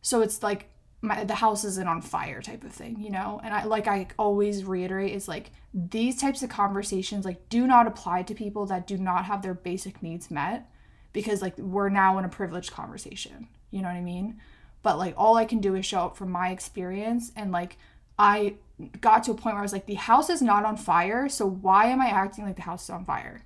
So 0.00 0.22
it's 0.22 0.42
like 0.42 0.70
my 1.00 1.24
the 1.24 1.36
house 1.36 1.64
isn't 1.64 1.88
on 1.88 2.02
fire 2.02 2.42
type 2.42 2.64
of 2.64 2.72
thing, 2.72 3.00
you 3.00 3.10
know? 3.10 3.40
And 3.44 3.54
I 3.54 3.64
like 3.64 3.86
I 3.86 4.08
always 4.18 4.64
reiterate 4.64 5.12
is 5.12 5.28
like 5.28 5.50
these 5.72 6.20
types 6.20 6.42
of 6.42 6.50
conversations 6.50 7.24
like 7.24 7.48
do 7.48 7.66
not 7.66 7.86
apply 7.86 8.22
to 8.24 8.34
people 8.34 8.66
that 8.66 8.86
do 8.86 8.96
not 8.96 9.26
have 9.26 9.42
their 9.42 9.54
basic 9.54 10.02
needs 10.02 10.30
met 10.30 10.68
because 11.12 11.40
like 11.40 11.56
we're 11.58 11.88
now 11.88 12.18
in 12.18 12.24
a 12.24 12.28
privileged 12.28 12.72
conversation. 12.72 13.48
You 13.70 13.82
know 13.82 13.88
what 13.88 13.96
I 13.96 14.00
mean? 14.00 14.40
But 14.82 14.98
like 14.98 15.14
all 15.16 15.36
I 15.36 15.44
can 15.44 15.60
do 15.60 15.76
is 15.76 15.86
show 15.86 16.00
up 16.00 16.16
from 16.16 16.30
my 16.30 16.50
experience 16.50 17.30
and 17.36 17.52
like 17.52 17.76
I 18.18 18.54
got 19.00 19.22
to 19.24 19.30
a 19.30 19.34
point 19.34 19.54
where 19.54 19.60
I 19.60 19.62
was 19.62 19.72
like 19.72 19.86
the 19.86 19.94
house 19.94 20.28
is 20.30 20.42
not 20.42 20.64
on 20.64 20.76
fire, 20.76 21.28
so 21.28 21.46
why 21.48 21.86
am 21.86 22.00
I 22.00 22.08
acting 22.08 22.44
like 22.44 22.56
the 22.56 22.62
house 22.62 22.84
is 22.84 22.90
on 22.90 23.04
fire? 23.04 23.42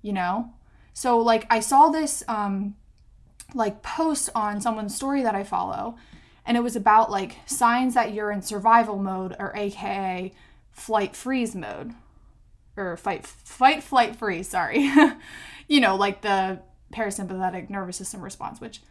You 0.00 0.14
know? 0.14 0.54
So 0.94 1.18
like 1.18 1.46
I 1.50 1.60
saw 1.60 1.90
this 1.90 2.24
um 2.28 2.76
like 3.52 3.82
post 3.82 4.30
on 4.34 4.62
someone's 4.62 4.94
story 4.94 5.22
that 5.22 5.34
I 5.34 5.44
follow 5.44 5.96
and 6.46 6.56
it 6.56 6.62
was 6.62 6.76
about 6.76 7.10
like 7.10 7.36
signs 7.46 7.94
that 7.94 8.12
you're 8.12 8.30
in 8.30 8.42
survival 8.42 8.98
mode 8.98 9.34
or 9.38 9.54
aka 9.56 10.32
flight 10.70 11.16
freeze 11.16 11.54
mode. 11.54 11.94
Or 12.76 12.96
fight 12.96 13.24
fight 13.26 13.82
flight 13.82 14.16
freeze 14.16 14.48
sorry. 14.48 14.90
You 15.66 15.80
know 15.80 15.96
like 15.96 16.20
the 16.20 16.60
parasympathetic 16.92 17.70
nervous 17.70 17.96
system 17.96 18.20
response 18.20 18.60
which 18.60 18.82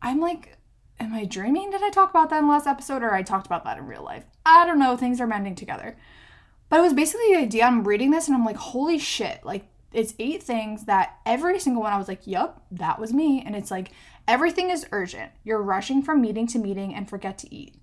i'm 0.00 0.20
like 0.20 0.56
am 1.00 1.12
i 1.12 1.24
dreaming? 1.24 1.70
Did 1.70 1.82
i 1.82 1.90
talk 1.90 2.10
about 2.10 2.30
that 2.30 2.38
in 2.38 2.46
the 2.46 2.52
last 2.52 2.68
episode 2.68 3.02
or 3.02 3.12
i 3.12 3.22
talked 3.22 3.46
about 3.46 3.64
that 3.64 3.76
in 3.76 3.86
real 3.88 4.04
life? 4.04 4.24
I 4.46 4.64
don't 4.64 4.78
know. 4.78 4.96
Things 4.96 5.20
are 5.20 5.26
mending 5.26 5.56
together. 5.56 5.96
But 6.68 6.78
it 6.78 6.82
was 6.82 6.92
basically 6.92 7.32
the 7.32 7.40
idea 7.40 7.64
i'm 7.64 7.82
reading 7.82 8.12
this 8.12 8.28
and 8.28 8.36
i'm 8.36 8.44
like 8.44 8.56
holy 8.56 8.98
shit. 8.98 9.44
Like 9.44 9.64
it's 9.92 10.14
eight 10.18 10.42
things 10.42 10.84
that 10.84 11.18
every 11.26 11.58
single 11.58 11.82
one 11.82 11.92
I 11.92 11.98
was 11.98 12.08
like, 12.08 12.26
"Yup, 12.26 12.64
that 12.70 12.98
was 12.98 13.12
me." 13.12 13.42
And 13.44 13.54
it's 13.54 13.70
like 13.70 13.90
everything 14.26 14.70
is 14.70 14.86
urgent. 14.92 15.32
You're 15.44 15.62
rushing 15.62 16.02
from 16.02 16.20
meeting 16.20 16.46
to 16.48 16.58
meeting 16.58 16.94
and 16.94 17.08
forget 17.08 17.38
to 17.38 17.54
eat. 17.54 17.76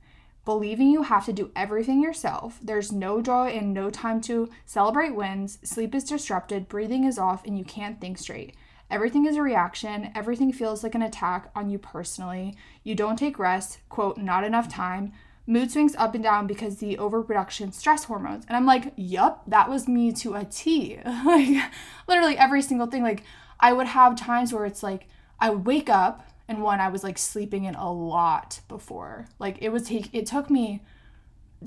Believing 0.45 0.89
you 0.89 1.03
have 1.03 1.25
to 1.25 1.33
do 1.33 1.51
everything 1.55 2.01
yourself. 2.01 2.59
There's 2.61 2.91
no 2.91 3.21
joy 3.21 3.49
and 3.49 3.73
no 3.73 3.89
time 3.89 4.21
to 4.21 4.49
celebrate 4.65 5.15
wins. 5.15 5.59
Sleep 5.63 5.93
is 5.93 6.05
disrupted, 6.05 6.67
breathing 6.67 7.03
is 7.03 7.19
off, 7.19 7.45
and 7.45 7.57
you 7.57 7.63
can't 7.63 8.01
think 8.01 8.17
straight. 8.17 8.55
Everything 8.89 9.25
is 9.25 9.35
a 9.35 9.43
reaction. 9.43 10.11
Everything 10.15 10.51
feels 10.51 10.81
like 10.81 10.95
an 10.95 11.03
attack 11.03 11.51
on 11.55 11.69
you 11.69 11.77
personally. 11.77 12.57
You 12.83 12.95
don't 12.95 13.19
take 13.19 13.37
rest, 13.37 13.79
quote, 13.89 14.17
not 14.17 14.43
enough 14.43 14.67
time 14.67 15.13
mood 15.49 15.71
swings 15.71 15.95
up 15.95 16.13
and 16.13 16.23
down 16.23 16.45
because 16.45 16.77
the 16.77 16.97
overproduction 16.99 17.71
stress 17.71 18.03
hormones. 18.03 18.45
And 18.47 18.55
I'm 18.55 18.67
like, 18.67 18.93
yup, 18.95 19.41
that 19.47 19.67
was 19.67 19.87
me 19.87 20.11
to 20.13 20.35
a 20.35 20.45
T. 20.45 20.99
like 21.25 21.71
literally 22.07 22.37
every 22.37 22.61
single 22.61 22.87
thing. 22.87 23.01
Like 23.01 23.23
I 23.59 23.73
would 23.73 23.87
have 23.87 24.15
times 24.15 24.53
where 24.53 24.65
it's 24.65 24.83
like 24.83 25.07
I 25.39 25.49
wake 25.49 25.89
up 25.89 26.28
and 26.49 26.63
one 26.63 26.81
I 26.81 26.89
was 26.89 27.03
like 27.03 27.17
sleeping 27.19 27.63
in 27.63 27.75
a 27.75 27.93
lot 27.93 28.59
before. 28.67 29.27
Like 29.37 29.59
it 29.61 29.69
was 29.69 29.83
take 29.83 30.13
it 30.13 30.25
took 30.25 30.49
me 30.49 30.81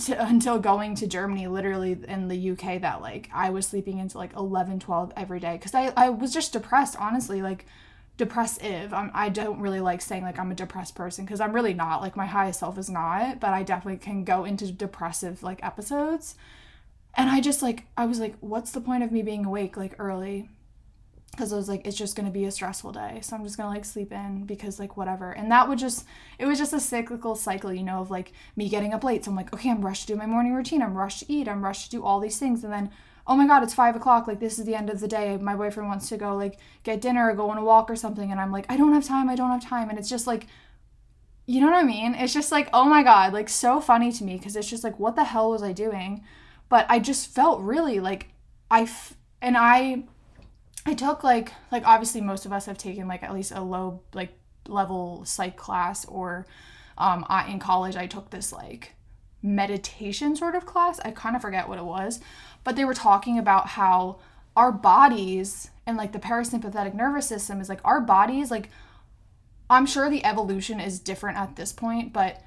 to, 0.01 0.27
until 0.27 0.59
going 0.59 0.97
to 0.97 1.07
Germany 1.07 1.47
literally 1.47 1.97
in 2.07 2.29
the 2.29 2.51
UK 2.51 2.83
that 2.83 3.01
like 3.01 3.31
I 3.33 3.49
was 3.51 3.66
sleeping 3.66 3.99
into 3.99 4.18
like 4.18 4.35
11 4.35 4.81
12 4.81 5.12
every 5.16 5.40
day 5.40 5.57
cuz 5.57 5.75
I 5.75 5.92
I 5.97 6.11
was 6.11 6.35
just 6.35 6.53
depressed 6.53 6.97
honestly 6.99 7.40
like 7.40 7.64
depressive. 8.18 8.92
I'm, 8.92 9.11
I 9.14 9.31
don't 9.31 9.61
really 9.61 9.81
like 9.81 10.03
saying 10.03 10.25
like 10.25 10.38
I'm 10.38 10.51
a 10.51 10.55
depressed 10.57 10.97
person 10.97 11.25
because 11.25 11.40
I'm 11.40 11.55
really 11.55 11.75
not. 11.75 12.03
Like 12.03 12.16
my 12.16 12.27
highest 12.27 12.61
self 12.61 12.77
is 12.77 12.90
not, 12.90 13.40
but 13.40 13.55
I 13.55 13.62
definitely 13.62 13.99
can 13.99 14.25
go 14.25 14.45
into 14.45 14.71
depressive 14.73 15.42
like 15.45 15.64
episodes. 15.64 16.35
And 17.14 17.31
I 17.31 17.40
just 17.40 17.62
like 17.62 17.87
I 17.97 18.05
was 18.07 18.18
like, 18.18 18.35
what's 18.40 18.73
the 18.73 18.81
point 18.81 19.05
of 19.05 19.12
me 19.12 19.23
being 19.23 19.45
awake 19.45 19.77
like 19.77 19.95
early? 20.01 20.51
Because 21.33 21.53
I 21.53 21.57
was 21.57 21.68
like, 21.68 21.87
it's 21.87 21.97
just 21.97 22.14
gonna 22.14 22.31
be 22.31 22.45
a 22.45 22.51
stressful 22.51 22.92
day. 22.92 23.21
So 23.23 23.35
I'm 23.35 23.42
just 23.42 23.57
gonna 23.57 23.71
like 23.71 23.85
sleep 23.85 24.12
in 24.12 24.45
because 24.45 24.79
like 24.79 24.97
whatever. 24.97 25.33
And 25.33 25.51
that 25.51 25.68
would 25.68 25.79
just 25.79 26.05
it 26.38 26.47
was 26.47 26.59
just 26.59 26.75
a 26.75 26.81
cyclical 26.81 27.35
cycle, 27.35 27.73
you 27.73 27.83
know, 27.83 28.01
of 28.01 28.11
like 28.11 28.33
me 28.55 28.68
getting 28.68 28.92
up 28.92 29.03
late. 29.03 29.25
So 29.25 29.31
I'm 29.31 29.37
like, 29.37 29.53
okay, 29.53 29.71
I'm 29.71 29.85
rushed 29.85 30.07
to 30.07 30.12
do 30.12 30.18
my 30.18 30.27
morning 30.27 30.55
routine, 30.55 30.83
I'm 30.83 30.97
rushed 30.97 31.21
to 31.21 31.33
eat, 31.33 31.49
I'm 31.49 31.64
rushed 31.64 31.87
to 31.87 31.90
do 31.90 32.05
all 32.05 32.21
these 32.21 32.38
things. 32.38 32.62
And 32.64 32.73
then, 32.73 32.90
oh 33.27 33.35
my 33.35 33.47
god, 33.47 33.62
it's 33.62 33.75
five 33.75 33.97
o'clock, 33.97 34.27
like 34.27 34.40
this 34.40 34.59
is 34.59 34.66
the 34.66 34.75
end 34.75 34.90
of 34.90 35.01
the 35.01 35.09
day. 35.09 35.37
My 35.38 35.57
boyfriend 35.57 35.88
wants 35.88 36.09
to 36.11 36.18
go 36.18 36.37
like 36.37 36.59
get 36.83 37.01
dinner 37.01 37.31
or 37.31 37.35
go 37.35 37.49
on 37.51 37.59
a 37.59 37.64
walk 37.64 37.90
or 37.90 37.97
something, 37.97 38.31
and 38.31 38.40
I'm 38.40 38.53
like, 38.53 38.66
I 38.68 38.77
don't 38.77 38.92
have 38.92 39.05
time, 39.05 39.31
I 39.31 39.35
don't 39.35 39.51
have 39.51 39.64
time. 39.64 39.88
And 39.88 39.99
it's 39.99 40.11
just 40.11 40.27
like 40.27 40.47
you 41.47 41.61
know 41.61 41.66
what 41.66 41.77
I 41.77 41.83
mean? 41.83 42.14
It's 42.14 42.33
just 42.33 42.53
like, 42.53 42.68
oh 42.73 42.85
my 42.85 43.03
god, 43.03 43.33
like 43.33 43.49
so 43.49 43.81
funny 43.81 44.12
to 44.12 44.25
me 44.25 44.37
because 44.37 44.55
it's 44.55 44.71
just 44.71 44.85
like, 44.85 44.99
what 44.99 45.16
the 45.16 45.25
hell 45.25 45.51
was 45.51 45.62
I 45.62 45.73
doing? 45.73 46.23
But 46.68 46.87
I 46.88 46.99
just 47.01 47.29
felt 47.35 47.61
really 47.61 48.01
like 48.01 48.29
I 48.71 48.83
f- 48.83 49.16
and 49.40 49.57
I 49.57 50.05
I 50.85 50.95
took 50.95 51.23
like 51.23 51.53
like 51.71 51.87
obviously 51.87 52.21
most 52.21 52.47
of 52.47 52.53
us 52.53 52.66
have 52.66 52.79
taken 52.79 53.09
like 53.09 53.23
at 53.23 53.35
least 53.35 53.53
a 53.53 53.61
low 53.61 54.03
like 54.12 54.33
level 54.66 55.25
psych 55.25 55.57
class 55.57 56.05
or 56.07 56.47
um 56.99 57.25
I, 57.29 57.51
in 57.51 57.59
college 57.59 57.97
I 57.97 58.07
took 58.07 58.31
this 58.31 58.53
like 58.53 58.95
meditation 59.42 60.37
sort 60.37 60.55
of 60.55 60.66
class. 60.66 61.01
I 61.01 61.11
kind 61.11 61.35
of 61.35 61.42
forget 61.42 61.68
what 61.68 61.79
it 61.79 61.85
was, 61.85 62.21
but 62.62 62.77
they 62.77 62.85
were 62.85 62.95
talking 62.95 63.38
about 63.38 63.68
how 63.68 64.18
our 64.57 64.71
bodies 64.71 65.71
and 65.87 65.97
like 65.97 66.12
the 66.12 66.18
parasympathetic 66.18 66.95
nervous 66.95 67.27
system 67.27 67.61
is 67.61 67.68
like 67.68 67.81
our 67.85 68.01
bodies 68.01 68.51
like 68.51 68.68
I'm 69.71 69.87
sure 69.87 70.11
the 70.11 70.25
evolution 70.25 70.81
is 70.81 71.01
different 71.01 71.38
at 71.38 71.57
this 71.57 71.73
point, 71.73 72.12
but 72.12 72.42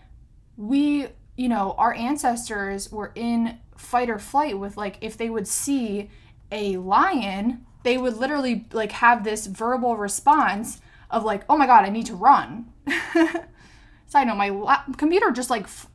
we, 0.57 1.07
you 1.35 1.49
know, 1.49 1.73
our 1.77 1.91
ancestors 1.93 2.91
were 2.91 3.11
in 3.15 3.57
fight 3.75 4.11
or 4.11 4.19
flight 4.19 4.59
with 4.59 4.77
like 4.77 4.97
if 5.01 5.17
they 5.17 5.29
would 5.29 5.47
see 5.47 6.11
a 6.51 6.77
lion 6.77 7.65
they 7.85 7.99
would 7.99 8.17
literally 8.17 8.65
like 8.73 8.91
have 8.93 9.23
this 9.23 9.45
verbal 9.45 9.95
response 9.95 10.81
of 11.11 11.23
like, 11.23 11.43
"Oh 11.47 11.55
my 11.55 11.67
god, 11.67 11.85
I 11.85 11.89
need 11.89 12.07
to 12.07 12.15
run." 12.15 12.73
Side 14.07 14.25
note: 14.27 14.35
My 14.35 14.49
la- 14.49 14.83
computer 14.97 15.29
just 15.29 15.51
like 15.51 15.65
f- 15.65 15.87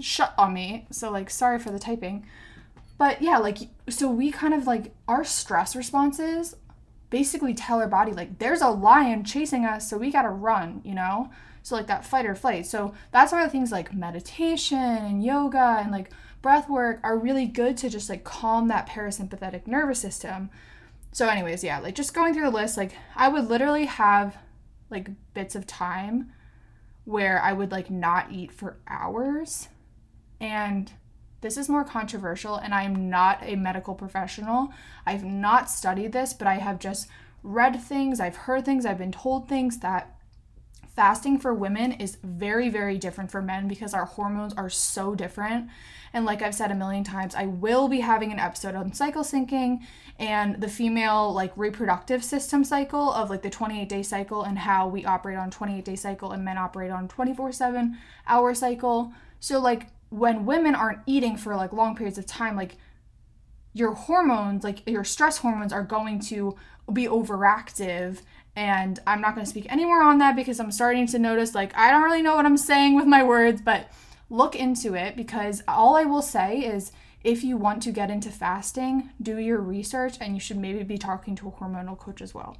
shut 0.00 0.34
on 0.36 0.52
me, 0.52 0.88
so 0.90 1.08
like 1.08 1.30
sorry 1.30 1.60
for 1.60 1.70
the 1.70 1.78
typing. 1.78 2.26
But 2.98 3.22
yeah, 3.22 3.38
like 3.38 3.58
so 3.88 4.10
we 4.10 4.32
kind 4.32 4.52
of 4.52 4.66
like 4.66 4.92
our 5.06 5.24
stress 5.24 5.76
responses 5.76 6.56
basically 7.10 7.54
tell 7.54 7.80
our 7.80 7.88
body 7.88 8.12
like 8.12 8.38
there's 8.40 8.60
a 8.60 8.68
lion 8.68 9.22
chasing 9.22 9.64
us, 9.64 9.88
so 9.88 9.96
we 9.96 10.10
gotta 10.10 10.30
run, 10.30 10.82
you 10.84 10.96
know. 10.96 11.30
So 11.62 11.76
like 11.76 11.86
that 11.86 12.04
fight 12.04 12.26
or 12.26 12.34
flight. 12.34 12.66
So 12.66 12.92
that's 13.12 13.30
why 13.30 13.46
things 13.46 13.70
like 13.70 13.94
meditation 13.94 14.78
and 14.78 15.24
yoga 15.24 15.78
and 15.80 15.92
like 15.92 16.10
breath 16.42 16.68
work 16.68 16.98
are 17.04 17.16
really 17.16 17.46
good 17.46 17.76
to 17.76 17.88
just 17.88 18.10
like 18.10 18.24
calm 18.24 18.66
that 18.66 18.88
parasympathetic 18.88 19.68
nervous 19.68 20.00
system 20.00 20.50
so 21.12 21.28
anyways 21.28 21.64
yeah 21.64 21.78
like 21.80 21.94
just 21.94 22.14
going 22.14 22.32
through 22.32 22.44
the 22.44 22.50
list 22.50 22.76
like 22.76 22.92
i 23.16 23.28
would 23.28 23.48
literally 23.48 23.86
have 23.86 24.36
like 24.90 25.08
bits 25.34 25.54
of 25.54 25.66
time 25.66 26.32
where 27.04 27.40
i 27.42 27.52
would 27.52 27.70
like 27.70 27.90
not 27.90 28.30
eat 28.30 28.52
for 28.52 28.76
hours. 28.86 29.68
And 30.42 30.90
this 31.42 31.56
is 31.56 31.68
more 31.68 31.84
controversial 31.84 32.56
and 32.56 32.74
i 32.74 32.82
am 32.82 33.10
not 33.10 33.38
a 33.42 33.56
medical 33.56 33.94
professional. 33.94 34.72
I've 35.06 35.24
not 35.24 35.70
studied 35.70 36.12
this 36.12 36.32
but 36.32 36.46
i 36.46 36.54
have 36.54 36.78
just 36.78 37.08
read 37.42 37.80
things 37.80 38.20
i've 38.20 38.36
heard 38.36 38.64
things 38.64 38.84
i've 38.84 38.98
been 38.98 39.12
told 39.12 39.48
things 39.48 39.78
that 39.78 40.19
fasting 41.00 41.38
for 41.38 41.54
women 41.54 41.92
is 41.92 42.18
very 42.22 42.68
very 42.68 42.98
different 42.98 43.30
for 43.30 43.40
men 43.40 43.66
because 43.66 43.94
our 43.94 44.04
hormones 44.04 44.52
are 44.54 44.68
so 44.68 45.14
different 45.14 45.68
and 46.12 46.24
like 46.24 46.42
I've 46.42 46.54
said 46.54 46.70
a 46.70 46.74
million 46.74 47.04
times, 47.04 47.34
I 47.34 47.46
will 47.46 47.88
be 47.88 48.00
having 48.00 48.32
an 48.32 48.40
episode 48.40 48.74
on 48.74 48.92
cycle 48.92 49.22
syncing 49.22 49.80
and 50.18 50.60
the 50.60 50.68
female 50.68 51.32
like 51.32 51.52
reproductive 51.56 52.24
system 52.24 52.64
cycle 52.64 53.12
of 53.12 53.30
like 53.30 53.42
the 53.42 53.50
28 53.50 53.88
day 53.88 54.02
cycle 54.02 54.42
and 54.42 54.58
how 54.58 54.88
we 54.88 55.04
operate 55.04 55.38
on 55.38 55.50
28 55.50 55.84
day 55.84 55.96
cycle 55.96 56.32
and 56.32 56.44
men 56.44 56.58
operate 56.58 56.90
on 56.90 57.08
24/7 57.08 57.96
hour 58.26 58.54
cycle. 58.54 59.12
So 59.38 59.60
like 59.60 59.86
when 60.08 60.44
women 60.44 60.74
aren't 60.74 61.00
eating 61.06 61.36
for 61.36 61.54
like 61.54 61.72
long 61.72 61.94
periods 61.94 62.18
of 62.18 62.26
time 62.26 62.56
like 62.56 62.76
your 63.72 63.94
hormones, 63.94 64.64
like 64.64 64.88
your 64.88 65.04
stress 65.04 65.38
hormones 65.38 65.72
are 65.72 65.84
going 65.84 66.18
to 66.18 66.56
be 66.92 67.06
overactive 67.06 68.22
and 68.56 68.98
I'm 69.06 69.20
not 69.20 69.34
going 69.34 69.44
to 69.44 69.50
speak 69.50 69.66
any 69.68 69.84
more 69.84 70.02
on 70.02 70.18
that 70.18 70.36
because 70.36 70.60
I'm 70.60 70.72
starting 70.72 71.06
to 71.08 71.18
notice 71.18 71.54
like 71.54 71.76
I 71.76 71.90
don't 71.90 72.02
really 72.02 72.22
know 72.22 72.36
what 72.36 72.46
I'm 72.46 72.56
saying 72.56 72.94
with 72.94 73.06
my 73.06 73.22
words, 73.22 73.60
but 73.60 73.90
look 74.28 74.54
into 74.54 74.94
it 74.94 75.16
because 75.16 75.62
all 75.66 75.96
I 75.96 76.04
will 76.04 76.22
say 76.22 76.60
is 76.60 76.92
if 77.22 77.44
you 77.44 77.56
want 77.56 77.82
to 77.82 77.92
get 77.92 78.10
into 78.10 78.30
fasting, 78.30 79.10
do 79.20 79.38
your 79.38 79.60
research 79.60 80.16
and 80.20 80.34
you 80.34 80.40
should 80.40 80.56
maybe 80.56 80.82
be 80.82 80.98
talking 80.98 81.36
to 81.36 81.48
a 81.48 81.52
hormonal 81.52 81.98
coach 81.98 82.22
as 82.22 82.34
well. 82.34 82.56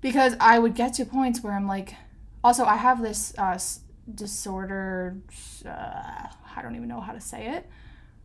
Because 0.00 0.34
I 0.40 0.58
would 0.58 0.74
get 0.74 0.94
to 0.94 1.04
points 1.04 1.42
where 1.42 1.52
I'm 1.52 1.66
like, 1.66 1.94
also, 2.42 2.64
I 2.64 2.76
have 2.76 3.02
this 3.02 3.34
uh, 3.36 3.58
disorder, 4.14 5.16
uh, 5.66 5.68
I 6.56 6.62
don't 6.62 6.76
even 6.76 6.88
know 6.88 7.00
how 7.00 7.12
to 7.12 7.20
say 7.20 7.48
it. 7.48 7.68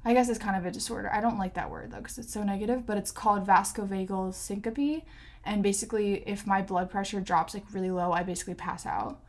I 0.06 0.14
guess 0.14 0.28
it's 0.28 0.40
kind 0.40 0.58
of 0.58 0.66
a 0.66 0.72
disorder. 0.72 1.10
I 1.14 1.22
don't 1.22 1.38
like 1.38 1.54
that 1.54 1.70
word 1.70 1.92
though 1.92 1.98
because 1.98 2.18
it's 2.18 2.34
so 2.34 2.44
negative, 2.44 2.86
but 2.86 2.98
it's 2.98 3.12
called 3.12 3.48
vasovagal 3.48 4.34
syncope. 4.34 5.04
And 5.46 5.62
basically, 5.62 6.24
if 6.28 6.48
my 6.48 6.62
blood 6.62 6.90
pressure 6.90 7.20
drops 7.20 7.54
like 7.54 7.66
really 7.74 7.92
low, 7.92 8.12
I 8.12 8.24
basically 8.24 8.54
pass 8.54 8.86
out. 8.86 9.20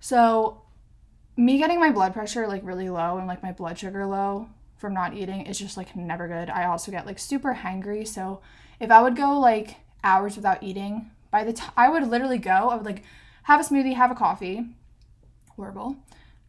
So 0.00 0.62
me 1.36 1.58
getting 1.58 1.78
my 1.78 1.90
blood 1.90 2.12
pressure 2.12 2.46
like 2.46 2.62
really 2.64 2.88
low 2.88 3.18
and 3.18 3.26
like 3.26 3.42
my 3.42 3.52
blood 3.52 3.78
sugar 3.78 4.06
low 4.06 4.48
from 4.76 4.94
not 4.94 5.14
eating 5.14 5.46
is 5.46 5.58
just 5.58 5.76
like 5.76 5.94
never 5.94 6.26
good. 6.26 6.48
I 6.48 6.64
also 6.64 6.90
get 6.90 7.06
like 7.06 7.18
super 7.18 7.54
hangry. 7.54 8.06
So 8.08 8.40
if 8.78 8.90
I 8.90 9.02
would 9.02 9.16
go 9.16 9.38
like 9.38 9.76
hours 10.02 10.36
without 10.36 10.62
eating, 10.62 11.10
by 11.30 11.44
the 11.44 11.52
time 11.52 11.72
I 11.76 11.88
would 11.88 12.08
literally 12.08 12.38
go, 12.38 12.70
I 12.70 12.76
would 12.76 12.86
like 12.86 13.04
have 13.44 13.60
a 13.60 13.64
smoothie, 13.64 13.94
have 13.94 14.10
a 14.10 14.14
coffee, 14.14 14.64
horrible, 15.56 15.96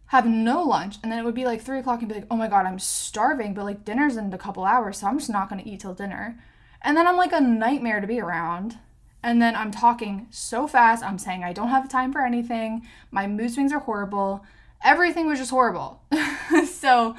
have 0.08 0.26
no 0.26 0.63
lunch, 0.63 0.97
and 1.04 1.12
then 1.12 1.19
it 1.19 1.26
would 1.26 1.36
be 1.36 1.45
like 1.45 1.62
three 1.62 1.80
o'clock 1.80 2.00
and 2.00 2.10
be 2.10 2.15
like, 2.15 2.28
oh 2.32 2.36
my 2.36 2.47
god, 2.47 2.65
I'm 2.65 2.80
starving, 2.80 3.54
but 3.54 3.65
like 3.65 3.86
dinner's 3.86 4.17
in 4.17 4.34
a 4.34 4.38
couple 4.38 4.63
hours, 4.63 5.00
so 5.00 5.08
I'm 5.08 5.19
just 5.19 5.30
not 5.30 5.50
gonna 5.50 5.63
eat 5.65 5.82
till 5.82 5.93
dinner. 5.93 6.39
And 6.82 6.97
then 6.97 7.08
I'm 7.08 7.17
like 7.17 7.34
a 7.34 7.41
nightmare 7.41 8.02
to 8.02 8.08
be 8.08 8.19
around. 8.19 8.78
And 9.23 9.41
then 9.41 9.55
I'm 9.55 9.71
talking 9.71 10.27
so 10.31 10.67
fast, 10.67 11.03
I'm 11.03 11.19
saying 11.19 11.43
I 11.43 11.53
don't 11.53 11.69
have 11.69 11.88
time 11.88 12.12
for 12.12 12.21
anything, 12.21 12.88
my 13.12 13.27
mood 13.27 13.51
swings 13.51 13.71
are 13.71 13.79
horrible 13.79 14.43
everything 14.84 15.27
was 15.27 15.39
just 15.39 15.51
horrible. 15.51 16.01
so 16.65 17.15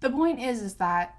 the 0.00 0.10
point 0.10 0.40
is 0.40 0.62
is 0.62 0.74
that 0.74 1.16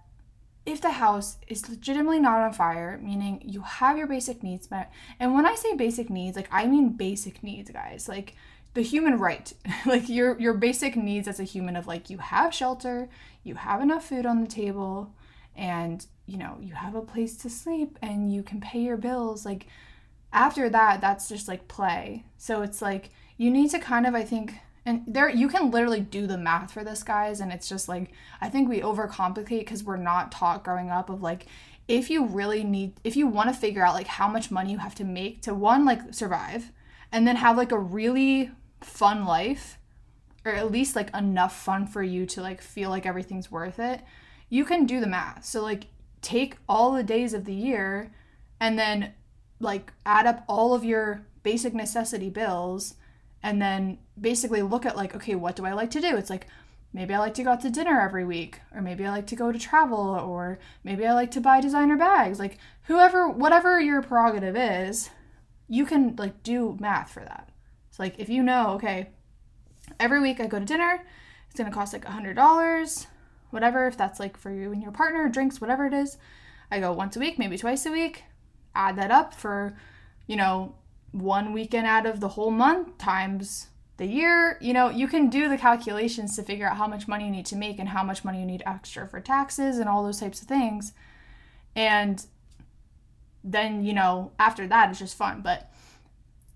if 0.65 0.79
the 0.79 0.91
house 0.91 1.37
is 1.47 1.67
legitimately 1.69 2.19
not 2.19 2.39
on 2.39 2.53
fire, 2.53 2.99
meaning 3.03 3.41
you 3.45 3.61
have 3.61 3.97
your 3.97 4.07
basic 4.07 4.43
needs 4.43 4.71
met, 4.71 4.91
and 5.19 5.33
when 5.33 5.45
I 5.45 5.55
say 5.55 5.75
basic 5.75 6.09
needs, 6.09 6.37
like 6.37 6.47
I 6.51 6.67
mean 6.67 6.89
basic 6.89 7.43
needs, 7.43 7.69
guys, 7.69 8.07
like 8.07 8.35
the 8.73 8.81
human 8.81 9.19
right, 9.19 9.51
like 9.85 10.07
your 10.07 10.39
your 10.39 10.53
basic 10.53 10.95
needs 10.95 11.27
as 11.27 11.39
a 11.39 11.43
human 11.43 11.75
of 11.75 11.87
like 11.87 12.09
you 12.09 12.17
have 12.19 12.53
shelter, 12.53 13.09
you 13.43 13.55
have 13.55 13.81
enough 13.81 14.07
food 14.07 14.25
on 14.25 14.41
the 14.41 14.47
table, 14.47 15.13
and 15.55 16.05
you 16.25 16.37
know, 16.37 16.57
you 16.61 16.73
have 16.75 16.95
a 16.95 17.01
place 17.01 17.35
to 17.37 17.49
sleep 17.49 17.99
and 18.01 18.33
you 18.33 18.41
can 18.41 18.61
pay 18.61 18.79
your 18.79 18.95
bills, 18.95 19.45
like 19.45 19.67
after 20.33 20.69
that 20.69 20.99
that's 20.99 21.29
just 21.29 21.47
like 21.47 21.67
play. 21.67 22.25
So 22.37 22.61
it's 22.63 22.81
like 22.81 23.11
you 23.37 23.49
need 23.49 23.69
to 23.71 23.79
kind 23.79 24.05
of 24.05 24.15
I 24.15 24.23
think 24.23 24.55
and 24.85 25.03
there 25.07 25.29
you 25.29 25.47
can 25.47 25.71
literally 25.71 26.01
do 26.01 26.27
the 26.27 26.37
math 26.37 26.71
for 26.71 26.83
this 26.83 27.03
guys 27.03 27.39
and 27.39 27.53
it's 27.53 27.69
just 27.69 27.87
like 27.87 28.11
I 28.41 28.49
think 28.49 28.67
we 28.67 28.81
overcomplicate 28.81 29.59
because 29.59 29.83
we're 29.83 29.97
not 29.97 30.31
taught 30.31 30.63
growing 30.63 30.89
up 30.89 31.09
of 31.09 31.21
like 31.21 31.45
if 31.87 32.09
you 32.09 32.25
really 32.25 32.63
need 32.63 32.93
if 33.03 33.15
you 33.15 33.27
want 33.27 33.53
to 33.53 33.59
figure 33.59 33.85
out 33.85 33.93
like 33.93 34.07
how 34.07 34.27
much 34.27 34.51
money 34.51 34.71
you 34.71 34.79
have 34.79 34.95
to 34.95 35.03
make 35.03 35.41
to 35.43 35.53
one 35.53 35.85
like 35.85 36.13
survive 36.13 36.71
and 37.11 37.27
then 37.27 37.35
have 37.37 37.57
like 37.57 37.71
a 37.71 37.79
really 37.79 38.51
fun 38.81 39.25
life 39.25 39.77
or 40.45 40.51
at 40.51 40.71
least 40.71 40.95
like 40.95 41.15
enough 41.15 41.55
fun 41.55 41.87
for 41.87 42.03
you 42.03 42.25
to 42.25 42.41
like 42.41 42.61
feel 42.61 42.89
like 42.89 43.05
everything's 43.05 43.51
worth 43.51 43.79
it 43.79 44.01
you 44.49 44.65
can 44.65 44.85
do 44.85 44.99
the 44.99 45.07
math 45.07 45.45
so 45.45 45.61
like 45.61 45.87
take 46.21 46.57
all 46.67 46.93
the 46.93 47.03
days 47.03 47.33
of 47.33 47.45
the 47.45 47.53
year 47.53 48.11
and 48.59 48.79
then 48.79 49.13
like 49.63 49.93
add 50.05 50.27
up 50.27 50.43
all 50.47 50.73
of 50.73 50.83
your 50.83 51.25
basic 51.43 51.73
necessity 51.73 52.29
bills 52.29 52.95
and 53.41 53.61
then 53.61 53.97
basically 54.19 54.61
look 54.61 54.85
at 54.85 54.95
like 54.95 55.15
okay 55.15 55.35
what 55.35 55.55
do 55.55 55.65
i 55.65 55.73
like 55.73 55.91
to 55.91 56.01
do? 56.01 56.15
It's 56.15 56.29
like 56.29 56.47
maybe 56.93 57.13
i 57.13 57.19
like 57.19 57.33
to 57.35 57.43
go 57.43 57.51
out 57.51 57.61
to 57.61 57.69
dinner 57.69 57.99
every 57.99 58.25
week 58.25 58.61
or 58.73 58.81
maybe 58.81 59.05
i 59.05 59.09
like 59.09 59.27
to 59.27 59.35
go 59.35 59.51
to 59.51 59.59
travel 59.59 59.99
or 59.99 60.59
maybe 60.83 61.05
i 61.05 61.13
like 61.13 61.31
to 61.31 61.41
buy 61.41 61.61
designer 61.61 61.97
bags. 61.97 62.39
Like 62.39 62.57
whoever 62.83 63.27
whatever 63.27 63.79
your 63.79 64.01
prerogative 64.01 64.55
is 64.55 65.09
you 65.67 65.85
can 65.85 66.15
like 66.17 66.43
do 66.43 66.77
math 66.79 67.11
for 67.11 67.21
that. 67.21 67.49
It's 67.89 67.99
like 67.99 68.19
if 68.19 68.29
you 68.29 68.43
know 68.43 68.71
okay 68.71 69.09
every 69.99 70.19
week 70.19 70.39
i 70.39 70.47
go 70.47 70.59
to 70.59 70.65
dinner 70.65 71.03
it's 71.45 71.57
going 71.57 71.69
to 71.69 71.75
cost 71.75 71.93
like 71.93 72.05
a 72.05 72.11
hundred 72.11 72.35
dollars 72.35 73.07
whatever 73.49 73.87
if 73.87 73.97
that's 73.97 74.19
like 74.19 74.37
for 74.37 74.51
you 74.51 74.71
and 74.71 74.81
your 74.81 74.91
partner 74.91 75.27
drinks 75.29 75.61
whatever 75.61 75.85
it 75.85 75.93
is 75.93 76.17
i 76.71 76.79
go 76.79 76.91
once 76.91 77.15
a 77.15 77.19
week 77.19 77.37
maybe 77.37 77.57
twice 77.57 77.85
a 77.85 77.91
week 77.91 78.23
add 78.75 78.95
that 78.97 79.11
up 79.11 79.33
for 79.33 79.77
you 80.27 80.35
know 80.35 80.75
one 81.11 81.53
weekend 81.53 81.85
out 81.85 82.05
of 82.05 82.19
the 82.19 82.29
whole 82.29 82.51
month 82.51 82.97
times 82.97 83.67
the 83.97 84.05
year, 84.07 84.57
you 84.59 84.73
know, 84.73 84.89
you 84.89 85.07
can 85.07 85.29
do 85.29 85.47
the 85.47 85.57
calculations 85.57 86.35
to 86.35 86.43
figure 86.43 86.67
out 86.67 86.77
how 86.77 86.87
much 86.87 87.07
money 87.07 87.25
you 87.25 87.31
need 87.31 87.45
to 87.47 87.55
make 87.55 87.79
and 87.79 87.89
how 87.89 88.03
much 88.03 88.25
money 88.25 88.39
you 88.39 88.45
need 88.45 88.63
extra 88.65 89.07
for 89.07 89.19
taxes 89.19 89.77
and 89.77 89.87
all 89.87 90.03
those 90.03 90.19
types 90.19 90.41
of 90.41 90.47
things. 90.47 90.93
And 91.75 92.25
then, 93.43 93.85
you 93.85 93.93
know, 93.93 94.31
after 94.39 94.65
that 94.67 94.89
it's 94.89 94.99
just 94.99 95.15
fun. 95.15 95.41
But 95.41 95.71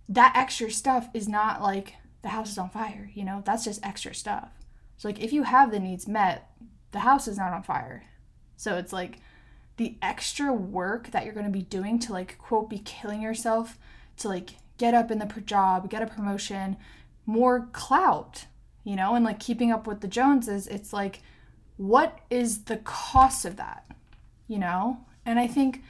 that 0.10 0.34
extra 0.36 0.72
stuff 0.72 1.10
is 1.14 1.28
not 1.28 1.62
like 1.62 1.96
the 2.24 2.30
house 2.30 2.52
is 2.52 2.58
on 2.58 2.70
fire, 2.70 3.12
you 3.14 3.24
know? 3.24 3.44
That's 3.46 3.66
just 3.66 3.86
extra 3.86 4.16
stuff. 4.16 4.50
So 4.98 5.08
like 5.08 5.20
if 5.20 5.32
you 5.32 5.44
have 5.44 5.72
the 5.72 5.80
needs 5.80 6.08
met, 6.08 6.50
the 6.92 7.00
house 7.00 7.28
is 7.28 7.38
not 7.38 7.54
on 7.54 7.62
fire. 7.62 8.04
So 8.56 8.78
it's 8.78 8.92
like 8.92 9.20
the 9.78 9.96
extra 10.02 10.52
work 10.52 11.12
that 11.12 11.24
you're 11.24 11.34
going 11.34 11.46
to 11.46 11.52
be 11.52 11.62
doing 11.62 12.00
to 12.00 12.12
like 12.12 12.38
quote 12.38 12.70
be 12.70 12.80
killing 12.80 13.22
yourself 13.22 13.78
to 14.18 14.28
like 14.28 14.52
get 14.78 14.94
up 14.94 15.10
in 15.12 15.20
the 15.20 15.26
job, 15.42 15.90
get 15.90 16.02
a 16.02 16.08
promotion, 16.08 16.78
more 17.26 17.68
clout, 17.72 18.46
you 18.84 18.96
know, 18.96 19.16
and 19.16 19.24
like 19.24 19.40
keeping 19.40 19.72
up 19.72 19.88
with 19.88 20.02
the 20.02 20.08
Joneses, 20.08 20.68
it's 20.68 20.94
like 20.94 21.22
what 21.78 22.20
is 22.30 22.64
the 22.64 22.78
cost 22.78 23.46
of 23.46 23.56
that? 23.58 23.86
You 24.48 24.60
know? 24.60 25.06
And 25.26 25.40
I 25.40 25.48
think 25.48 25.84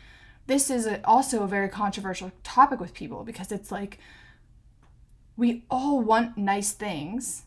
this 0.48 0.70
is 0.70 0.86
a, 0.86 1.06
also 1.06 1.44
a 1.44 1.48
very 1.48 1.70
controversial 1.70 2.32
topic 2.44 2.80
with 2.80 2.94
people 2.94 3.24
because 3.24 3.52
it's 3.52 3.72
like 3.72 4.00
we 5.36 5.64
all 5.70 6.02
want 6.02 6.38
nice 6.38 6.72
things. 6.72 7.44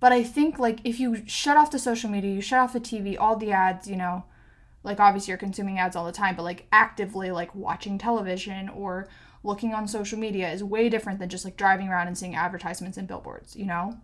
But 0.00 0.12
I 0.12 0.22
think 0.22 0.58
like 0.58 0.80
if 0.84 1.00
you 1.00 1.26
shut 1.26 1.56
off 1.56 1.70
the 1.70 1.78
social 1.78 2.10
media, 2.10 2.32
you 2.32 2.40
shut 2.40 2.60
off 2.60 2.72
the 2.72 2.80
TV, 2.80 3.18
all 3.18 3.36
the 3.36 3.52
ads, 3.52 3.88
you 3.88 3.96
know, 3.96 4.24
like 4.84 5.00
obviously 5.00 5.32
you're 5.32 5.38
consuming 5.38 5.78
ads 5.78 5.96
all 5.96 6.04
the 6.04 6.12
time, 6.12 6.36
but 6.36 6.42
like 6.42 6.66
actively 6.70 7.30
like 7.30 7.54
watching 7.54 7.98
television 7.98 8.68
or 8.68 9.08
looking 9.42 9.74
on 9.74 9.88
social 9.88 10.18
media 10.18 10.50
is 10.50 10.62
way 10.62 10.88
different 10.88 11.18
than 11.18 11.28
just 11.28 11.44
like 11.44 11.56
driving 11.56 11.88
around 11.88 12.06
and 12.06 12.16
seeing 12.16 12.36
advertisements 12.36 12.96
and 12.96 13.08
billboards, 13.08 13.56
you 13.56 13.66
know? 13.66 13.98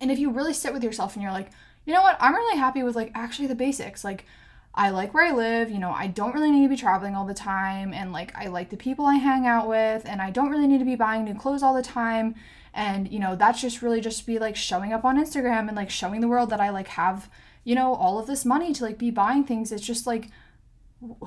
And 0.00 0.10
if 0.10 0.18
you 0.18 0.30
really 0.30 0.52
sit 0.52 0.72
with 0.72 0.84
yourself 0.84 1.14
and 1.14 1.22
you're 1.22 1.32
like, 1.32 1.50
you 1.86 1.94
know 1.94 2.02
what, 2.02 2.16
I'm 2.20 2.34
really 2.34 2.58
happy 2.58 2.82
with 2.82 2.94
like 2.94 3.10
actually 3.14 3.48
the 3.48 3.54
basics. 3.54 4.04
Like 4.04 4.26
I 4.74 4.90
like 4.90 5.14
where 5.14 5.24
I 5.24 5.32
live, 5.32 5.70
you 5.70 5.78
know, 5.78 5.90
I 5.90 6.06
don't 6.06 6.34
really 6.34 6.50
need 6.50 6.64
to 6.64 6.68
be 6.68 6.76
traveling 6.76 7.14
all 7.14 7.24
the 7.24 7.34
time 7.34 7.94
and 7.94 8.12
like 8.12 8.36
I 8.36 8.48
like 8.48 8.68
the 8.68 8.76
people 8.76 9.06
I 9.06 9.16
hang 9.16 9.46
out 9.46 9.66
with 9.66 10.04
and 10.04 10.20
I 10.20 10.30
don't 10.30 10.50
really 10.50 10.66
need 10.66 10.78
to 10.78 10.84
be 10.84 10.96
buying 10.96 11.24
new 11.24 11.34
clothes 11.34 11.62
all 11.62 11.74
the 11.74 11.82
time. 11.82 12.34
And 12.74 13.10
you 13.10 13.18
know, 13.18 13.34
that's 13.34 13.62
just 13.62 13.80
really 13.80 14.02
just 14.02 14.26
be 14.26 14.38
like 14.38 14.56
showing 14.56 14.92
up 14.92 15.04
on 15.04 15.16
Instagram 15.16 15.68
and 15.68 15.76
like 15.76 15.88
showing 15.88 16.20
the 16.20 16.28
world 16.28 16.50
that 16.50 16.60
I 16.60 16.68
like 16.68 16.88
have 16.88 17.30
you 17.66 17.74
know, 17.74 17.96
all 17.96 18.20
of 18.20 18.28
this 18.28 18.44
money 18.44 18.72
to 18.72 18.84
like 18.84 18.96
be 18.96 19.10
buying 19.10 19.42
things. 19.42 19.72
It's 19.72 19.84
just 19.84 20.06
like, 20.06 20.28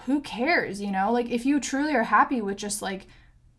who 0.04 0.22
cares, 0.22 0.82
you 0.82 0.90
know? 0.90 1.12
Like, 1.12 1.30
if 1.30 1.46
you 1.46 1.60
truly 1.60 1.94
are 1.94 2.04
happy 2.04 2.40
with 2.40 2.56
just 2.56 2.82
like 2.82 3.08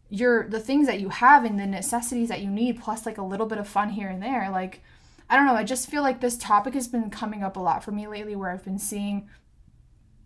your, 0.09 0.49
the 0.49 0.61
things 0.61 0.87
that 0.87 0.99
you 0.99 1.11
have 1.11 1.45
and 1.45 1.61
the 1.61 1.67
necessities 1.67 2.31
that 2.31 2.41
you 2.41 2.49
need, 2.49 2.81
plus 2.81 3.05
like 3.05 3.19
a 3.19 3.23
little 3.23 3.45
bit 3.45 3.59
of 3.59 3.69
fun 3.69 3.91
here 3.91 4.09
and 4.09 4.23
there, 4.23 4.49
like, 4.51 4.81
I 5.29 5.37
don't 5.37 5.45
know. 5.45 5.55
I 5.55 5.63
just 5.63 5.91
feel 5.91 6.03
like 6.03 6.23
this 6.23 6.39
topic 6.39 6.73
has 6.73 6.89
been 6.89 7.11
coming 7.11 7.43
up 7.43 7.59
a 7.59 7.61
lot 7.61 7.85
for 7.85 7.93
me 7.93 8.07
lately 8.09 8.35
where 8.35 8.49
I've 8.49 8.65
been 8.65 8.79
seeing 8.79 9.29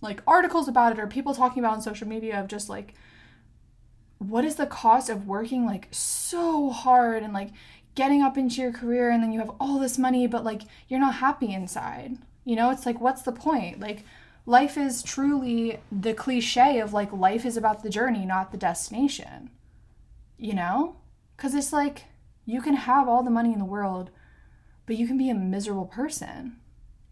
like 0.00 0.22
articles 0.24 0.68
about 0.68 0.92
it 0.92 1.00
or 1.00 1.08
people 1.08 1.34
talking 1.34 1.58
about 1.58 1.74
on 1.74 1.82
social 1.82 2.06
media 2.06 2.38
of 2.38 2.46
just 2.46 2.68
like, 2.68 2.94
what 4.18 4.44
is 4.44 4.54
the 4.54 4.66
cost 4.66 5.10
of 5.10 5.26
working 5.26 5.66
like 5.66 5.88
so 5.90 6.70
hard 6.70 7.24
and 7.24 7.32
like 7.32 7.50
getting 7.96 8.22
up 8.22 8.38
into 8.38 8.60
your 8.62 8.72
career 8.72 9.10
and 9.10 9.24
then 9.24 9.32
you 9.32 9.40
have 9.40 9.50
all 9.58 9.80
this 9.80 9.98
money 9.98 10.28
but 10.28 10.44
like 10.44 10.62
you're 10.88 11.00
not 11.00 11.16
happy 11.16 11.52
inside 11.52 12.16
you 12.44 12.56
know, 12.56 12.70
it's 12.70 12.86
like, 12.86 13.00
what's 13.00 13.22
the 13.22 13.32
point? 13.32 13.80
Like, 13.80 14.04
life 14.46 14.76
is 14.76 15.02
truly 15.02 15.80
the 15.90 16.14
cliche 16.14 16.80
of 16.80 16.92
like, 16.92 17.12
life 17.12 17.44
is 17.44 17.56
about 17.56 17.82
the 17.82 17.90
journey, 17.90 18.24
not 18.26 18.52
the 18.52 18.58
destination. 18.58 19.50
You 20.36 20.54
know? 20.54 20.96
Because 21.36 21.54
it's 21.54 21.72
like, 21.72 22.04
you 22.44 22.60
can 22.60 22.74
have 22.74 23.08
all 23.08 23.22
the 23.22 23.30
money 23.30 23.52
in 23.52 23.58
the 23.58 23.64
world, 23.64 24.10
but 24.86 24.96
you 24.96 25.06
can 25.06 25.16
be 25.16 25.30
a 25.30 25.34
miserable 25.34 25.86
person 25.86 26.56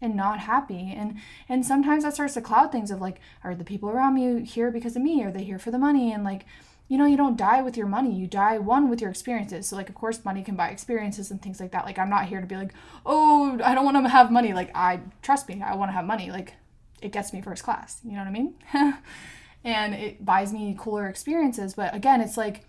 and 0.03 0.15
not 0.15 0.39
happy 0.39 0.93
and 0.95 1.15
and 1.47 1.65
sometimes 1.65 2.03
that 2.03 2.13
starts 2.13 2.33
to 2.33 2.41
cloud 2.41 2.71
things 2.71 2.91
of 2.91 2.99
like 2.99 3.21
are 3.41 3.55
the 3.55 3.63
people 3.63 3.89
around 3.89 4.13
me 4.13 4.43
here 4.43 4.69
because 4.69 4.97
of 4.97 5.01
me 5.01 5.23
are 5.23 5.31
they 5.31 5.45
here 5.45 5.57
for 5.57 5.71
the 5.71 5.77
money 5.77 6.11
and 6.11 6.25
like 6.25 6.45
you 6.93 6.99
know, 6.99 7.07
you 7.07 7.17
don't 7.17 7.35
die 7.35 7.63
with 7.63 7.75
your 7.75 7.87
money. 7.87 8.13
You 8.13 8.27
die 8.27 8.59
one 8.59 8.87
with 8.87 9.01
your 9.01 9.09
experiences. 9.09 9.67
So 9.67 9.75
like 9.75 9.89
of 9.89 9.95
course 9.95 10.23
money 10.23 10.43
can 10.43 10.55
buy 10.55 10.69
experiences 10.69 11.31
and 11.31 11.41
things 11.41 11.59
like 11.59 11.71
that. 11.71 11.85
Like 11.85 11.97
I'm 11.97 12.07
not 12.07 12.27
here 12.27 12.39
to 12.39 12.45
be 12.45 12.55
like, 12.55 12.71
"Oh, 13.03 13.59
I 13.63 13.73
don't 13.73 13.83
want 13.83 13.97
to 13.97 14.07
have 14.07 14.31
money." 14.31 14.53
Like 14.53 14.69
I 14.75 14.99
trust 15.23 15.49
me, 15.49 15.59
I 15.63 15.73
want 15.73 15.89
to 15.89 15.93
have 15.93 16.05
money. 16.05 16.29
Like 16.29 16.53
it 17.01 17.11
gets 17.11 17.33
me 17.33 17.41
first 17.41 17.63
class. 17.63 17.99
You 18.03 18.11
know 18.11 18.19
what 18.19 18.27
I 18.27 18.31
mean? 18.31 18.53
and 19.63 19.95
it 19.95 20.23
buys 20.23 20.53
me 20.53 20.75
cooler 20.77 21.07
experiences, 21.07 21.73
but 21.73 21.95
again, 21.95 22.21
it's 22.21 22.37
like 22.37 22.63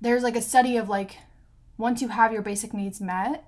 there's 0.00 0.22
like 0.22 0.36
a 0.36 0.40
study 0.40 0.76
of 0.76 0.88
like 0.88 1.16
once 1.78 2.00
you 2.00 2.06
have 2.06 2.32
your 2.32 2.42
basic 2.42 2.72
needs 2.72 3.00
met, 3.00 3.42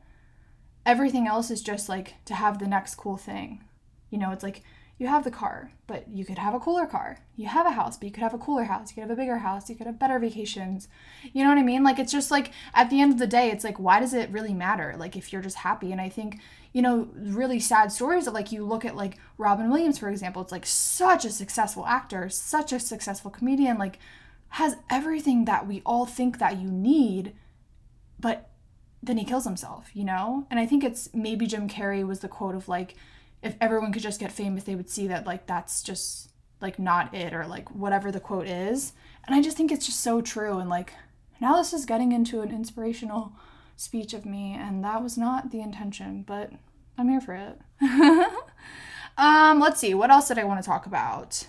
everything 0.84 1.28
else 1.28 1.52
is 1.52 1.62
just 1.62 1.88
like 1.88 2.14
to 2.24 2.34
have 2.34 2.58
the 2.58 2.66
next 2.66 2.96
cool 2.96 3.16
thing. 3.16 3.62
You 4.10 4.18
know, 4.18 4.32
it's 4.32 4.42
like 4.42 4.64
you 4.98 5.06
have 5.06 5.22
the 5.22 5.30
car, 5.30 5.70
but 5.86 6.08
you 6.08 6.24
could 6.24 6.38
have 6.38 6.54
a 6.54 6.58
cooler 6.58 6.84
car. 6.84 7.20
You 7.36 7.46
have 7.46 7.66
a 7.66 7.70
house, 7.70 7.96
but 7.96 8.06
you 8.06 8.12
could 8.12 8.24
have 8.24 8.34
a 8.34 8.38
cooler 8.38 8.64
house. 8.64 8.90
You 8.90 8.94
could 8.96 9.02
have 9.02 9.16
a 9.16 9.20
bigger 9.20 9.38
house. 9.38 9.70
You 9.70 9.76
could 9.76 9.86
have 9.86 9.98
better 9.98 10.18
vacations. 10.18 10.88
You 11.32 11.44
know 11.44 11.50
what 11.50 11.58
I 11.58 11.62
mean? 11.62 11.84
Like, 11.84 12.00
it's 12.00 12.10
just 12.10 12.32
like 12.32 12.50
at 12.74 12.90
the 12.90 13.00
end 13.00 13.12
of 13.12 13.18
the 13.18 13.26
day, 13.26 13.50
it's 13.50 13.62
like, 13.62 13.78
why 13.78 14.00
does 14.00 14.12
it 14.12 14.28
really 14.30 14.52
matter? 14.52 14.96
Like, 14.98 15.16
if 15.16 15.32
you're 15.32 15.40
just 15.40 15.58
happy. 15.58 15.92
And 15.92 16.00
I 16.00 16.08
think, 16.08 16.40
you 16.72 16.82
know, 16.82 17.08
really 17.14 17.60
sad 17.60 17.92
stories 17.92 18.24
that, 18.24 18.34
like, 18.34 18.50
you 18.50 18.64
look 18.64 18.84
at, 18.84 18.96
like, 18.96 19.18
Robin 19.38 19.70
Williams, 19.70 19.98
for 19.98 20.08
example, 20.08 20.42
it's 20.42 20.52
like 20.52 20.66
such 20.66 21.24
a 21.24 21.30
successful 21.30 21.86
actor, 21.86 22.28
such 22.28 22.72
a 22.72 22.80
successful 22.80 23.30
comedian, 23.30 23.78
like, 23.78 24.00
has 24.48 24.76
everything 24.90 25.44
that 25.44 25.68
we 25.68 25.80
all 25.86 26.06
think 26.06 26.38
that 26.38 26.58
you 26.58 26.70
need, 26.70 27.34
but 28.18 28.50
then 29.00 29.16
he 29.16 29.24
kills 29.24 29.44
himself, 29.44 29.90
you 29.94 30.04
know? 30.04 30.46
And 30.50 30.58
I 30.58 30.66
think 30.66 30.82
it's 30.82 31.14
maybe 31.14 31.46
Jim 31.46 31.68
Carrey 31.68 32.04
was 32.04 32.18
the 32.18 32.28
quote 32.28 32.56
of, 32.56 32.68
like, 32.68 32.96
if 33.42 33.56
everyone 33.60 33.92
could 33.92 34.02
just 34.02 34.20
get 34.20 34.32
famous, 34.32 34.64
they 34.64 34.74
would 34.74 34.90
see 34.90 35.06
that 35.08 35.26
like 35.26 35.46
that's 35.46 35.82
just 35.82 36.30
like 36.60 36.78
not 36.78 37.14
it 37.14 37.32
or 37.32 37.46
like 37.46 37.70
whatever 37.74 38.10
the 38.10 38.20
quote 38.20 38.46
is. 38.46 38.92
And 39.26 39.34
I 39.34 39.42
just 39.42 39.56
think 39.56 39.70
it's 39.70 39.86
just 39.86 40.00
so 40.00 40.20
true. 40.20 40.58
And 40.58 40.68
like 40.68 40.92
now 41.40 41.56
this 41.56 41.72
is 41.72 41.84
getting 41.84 42.12
into 42.12 42.40
an 42.40 42.50
inspirational 42.50 43.32
speech 43.76 44.12
of 44.12 44.26
me, 44.26 44.54
and 44.58 44.84
that 44.84 45.02
was 45.02 45.16
not 45.16 45.50
the 45.50 45.60
intention, 45.60 46.24
but 46.26 46.50
I'm 46.96 47.08
here 47.08 47.20
for 47.20 47.34
it. 47.34 47.60
um, 49.16 49.60
let's 49.60 49.80
see, 49.80 49.94
what 49.94 50.10
else 50.10 50.28
did 50.28 50.38
I 50.38 50.44
want 50.44 50.60
to 50.60 50.66
talk 50.68 50.84
about? 50.86 51.46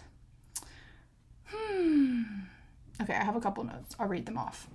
Hmm. 1.45 2.21
Okay, 3.01 3.15
I 3.15 3.23
have 3.23 3.35
a 3.35 3.41
couple 3.41 3.63
notes. 3.63 3.95
I'll 3.99 4.07
read 4.07 4.25
them 4.27 4.37
off. 4.37 4.67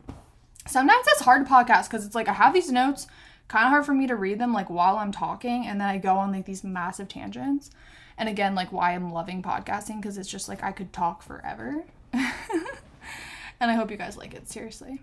Sometimes 0.66 1.04
it's 1.08 1.22
hard 1.22 1.46
to 1.46 1.52
podcast 1.52 1.84
because 1.84 2.04
it's 2.04 2.14
like 2.14 2.28
I 2.28 2.32
have 2.32 2.54
these 2.54 2.72
notes 2.72 3.06
kind 3.48 3.64
of 3.64 3.70
hard 3.70 3.86
for 3.86 3.94
me 3.94 4.06
to 4.06 4.16
read 4.16 4.38
them 4.38 4.52
like 4.52 4.70
while 4.70 4.96
I'm 4.96 5.12
talking 5.12 5.66
and 5.66 5.80
then 5.80 5.88
I 5.88 5.98
go 5.98 6.16
on 6.16 6.32
like 6.32 6.46
these 6.46 6.64
massive 6.64 7.08
tangents. 7.08 7.70
And 8.16 8.28
again, 8.28 8.54
like 8.54 8.72
why 8.72 8.92
I'm 8.94 9.12
loving 9.12 9.42
podcasting 9.42 10.00
because 10.00 10.18
it's 10.18 10.30
just 10.30 10.48
like 10.48 10.62
I 10.62 10.72
could 10.72 10.92
talk 10.92 11.22
forever. 11.22 11.84
and 12.12 13.70
I 13.70 13.74
hope 13.74 13.90
you 13.90 13.96
guys 13.96 14.16
like 14.16 14.34
it, 14.34 14.48
seriously. 14.48 15.02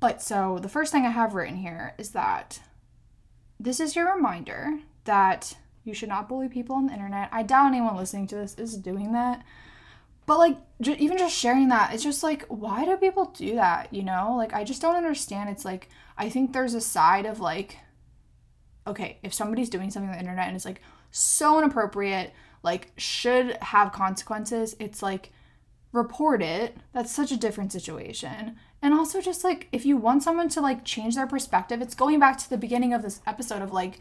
But 0.00 0.20
so 0.20 0.58
the 0.60 0.68
first 0.68 0.90
thing 0.90 1.06
I 1.06 1.10
have 1.10 1.34
written 1.34 1.56
here 1.56 1.94
is 1.96 2.10
that 2.10 2.60
this 3.60 3.78
is 3.78 3.94
your 3.94 4.12
reminder 4.14 4.80
that 5.04 5.56
you 5.84 5.94
should 5.94 6.08
not 6.08 6.28
bully 6.28 6.48
people 6.48 6.76
on 6.76 6.86
the 6.86 6.92
internet. 6.92 7.28
I 7.32 7.44
doubt 7.44 7.68
anyone 7.68 7.96
listening 7.96 8.26
to 8.28 8.34
this 8.34 8.56
is 8.56 8.76
doing 8.76 9.12
that. 9.12 9.44
But 10.26 10.38
like 10.38 10.56
j- 10.80 10.96
even 10.98 11.18
just 11.18 11.36
sharing 11.36 11.68
that, 11.68 11.94
it's 11.94 12.02
just 12.02 12.22
like 12.22 12.44
why 12.46 12.84
do 12.84 12.96
people 12.96 13.26
do 13.26 13.54
that, 13.54 13.92
you 13.92 14.02
know? 14.02 14.34
Like 14.36 14.52
I 14.52 14.64
just 14.64 14.82
don't 14.82 14.96
understand. 14.96 15.50
It's 15.50 15.64
like 15.64 15.88
I 16.22 16.28
think 16.28 16.52
there's 16.52 16.74
a 16.74 16.80
side 16.80 17.26
of 17.26 17.40
like, 17.40 17.78
okay, 18.86 19.18
if 19.24 19.34
somebody's 19.34 19.68
doing 19.68 19.90
something 19.90 20.08
on 20.08 20.14
the 20.14 20.20
internet 20.20 20.46
and 20.46 20.54
it's 20.54 20.64
like 20.64 20.80
so 21.10 21.58
inappropriate, 21.58 22.32
like 22.62 22.92
should 22.96 23.56
have 23.60 23.90
consequences, 23.90 24.76
it's 24.78 25.02
like 25.02 25.32
report 25.90 26.40
it. 26.40 26.76
That's 26.92 27.10
such 27.10 27.32
a 27.32 27.36
different 27.36 27.72
situation. 27.72 28.54
And 28.80 28.94
also 28.94 29.20
just 29.20 29.42
like 29.42 29.66
if 29.72 29.84
you 29.84 29.96
want 29.96 30.22
someone 30.22 30.48
to 30.50 30.60
like 30.60 30.84
change 30.84 31.16
their 31.16 31.26
perspective, 31.26 31.82
it's 31.82 31.96
going 31.96 32.20
back 32.20 32.38
to 32.38 32.48
the 32.48 32.56
beginning 32.56 32.94
of 32.94 33.02
this 33.02 33.20
episode 33.26 33.60
of 33.60 33.72
like 33.72 33.98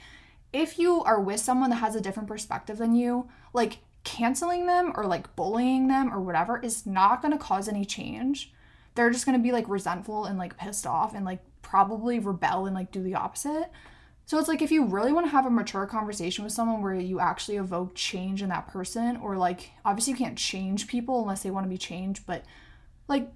if 0.54 0.78
you 0.78 1.02
are 1.04 1.20
with 1.20 1.40
someone 1.40 1.72
that 1.72 1.78
has 1.78 1.96
a 1.96 2.02
different 2.02 2.30
perspective 2.30 2.78
than 2.78 2.94
you, 2.94 3.30
like 3.52 3.80
canceling 4.04 4.68
them 4.68 4.94
or 4.96 5.08
like 5.08 5.36
bullying 5.36 5.88
them 5.88 6.14
or 6.14 6.22
whatever 6.22 6.60
is 6.60 6.86
not 6.86 7.24
going 7.24 7.32
to 7.32 7.40
cause 7.40 7.68
any 7.68 7.84
change. 7.84 8.54
They're 8.94 9.10
just 9.10 9.26
going 9.26 9.40
to 9.40 9.44
be 9.44 9.52
like 9.52 9.68
resentful 9.68 10.26
and 10.26 10.38
like 10.38 10.56
pissed 10.56 10.86
off 10.86 11.16
and 11.16 11.26
like 11.26 11.40
probably 11.62 12.19
rebel 12.19 12.65
and 12.65 12.76
like 12.76 12.91
do 12.91 13.04
the 13.04 13.15
opposite. 13.15 13.71
So 14.26 14.39
it's 14.39 14.47
like 14.47 14.62
if 14.62 14.71
you 14.71 14.86
really 14.86 15.12
want 15.12 15.26
to 15.26 15.32
have 15.32 15.45
a 15.45 15.50
mature 15.50 15.86
conversation 15.86 16.43
with 16.43 16.54
someone 16.54 16.82
where 16.82 16.95
you 16.95 17.19
actually 17.19 17.58
evoke 17.58 17.95
change 17.95 18.41
in 18.41 18.50
that 18.50 18.67
person, 18.67 19.17
or 19.17 19.36
like 19.36 19.71
obviously 19.84 20.12
you 20.12 20.17
can't 20.17 20.38
change 20.38 20.88
people 20.88 21.21
unless 21.21 21.43
they 21.43 21.52
want 21.52 21.65
to 21.65 21.69
be 21.69 21.78
changed, 21.78 22.26
but 22.26 22.45
like 23.08 23.30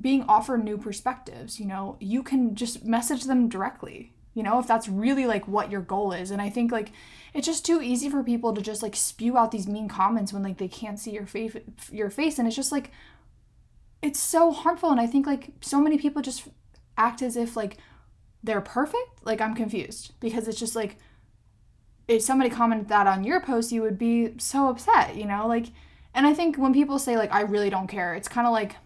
being 0.00 0.24
offered 0.24 0.64
new 0.64 0.76
perspectives, 0.76 1.58
you 1.58 1.66
know, 1.66 1.96
you 2.00 2.22
can 2.22 2.54
just 2.54 2.84
message 2.84 3.24
them 3.24 3.48
directly, 3.48 4.12
you 4.34 4.42
know, 4.42 4.58
if 4.58 4.66
that's 4.66 4.88
really 4.88 5.26
like 5.26 5.46
what 5.48 5.70
your 5.70 5.80
goal 5.80 6.12
is. 6.12 6.30
And 6.30 6.42
I 6.42 6.50
think 6.50 6.72
like 6.72 6.92
it's 7.34 7.46
just 7.46 7.64
too 7.64 7.80
easy 7.80 8.10
for 8.10 8.22
people 8.22 8.52
to 8.52 8.60
just 8.60 8.82
like 8.82 8.96
spew 8.96 9.38
out 9.38 9.52
these 9.52 9.68
mean 9.68 9.88
comments 9.88 10.32
when 10.32 10.42
like 10.42 10.58
they 10.58 10.68
can't 10.68 10.98
see 10.98 11.12
your 11.12 11.26
face 11.26 11.56
your 11.90 12.10
face 12.10 12.38
and 12.38 12.46
it's 12.46 12.56
just 12.56 12.72
like 12.72 12.90
it's 14.02 14.20
so 14.20 14.50
harmful 14.50 14.90
and 14.90 15.00
I 15.00 15.06
think 15.06 15.26
like 15.26 15.52
so 15.60 15.80
many 15.80 15.96
people 15.96 16.20
just 16.20 16.48
act 16.96 17.22
as 17.22 17.36
if 17.36 17.56
like 17.56 17.78
they're 18.42 18.60
perfect, 18.60 19.24
like 19.24 19.40
I'm 19.40 19.54
confused 19.54 20.12
because 20.20 20.48
it's 20.48 20.58
just 20.58 20.76
like 20.76 20.96
if 22.08 22.22
somebody 22.22 22.50
commented 22.50 22.88
that 22.88 23.06
on 23.06 23.24
your 23.24 23.40
post, 23.40 23.72
you 23.72 23.82
would 23.82 23.98
be 23.98 24.34
so 24.38 24.68
upset, 24.68 25.16
you 25.16 25.24
know? 25.24 25.46
Like 25.46 25.66
And 26.14 26.26
I 26.26 26.34
think 26.34 26.56
when 26.56 26.74
people 26.74 26.98
say 26.98 27.16
like 27.16 27.32
I 27.32 27.42
really 27.42 27.70
don't 27.70 27.86
care, 27.86 28.14
it's 28.14 28.28
kind 28.28 28.46
of 28.46 28.52
like 28.52 28.76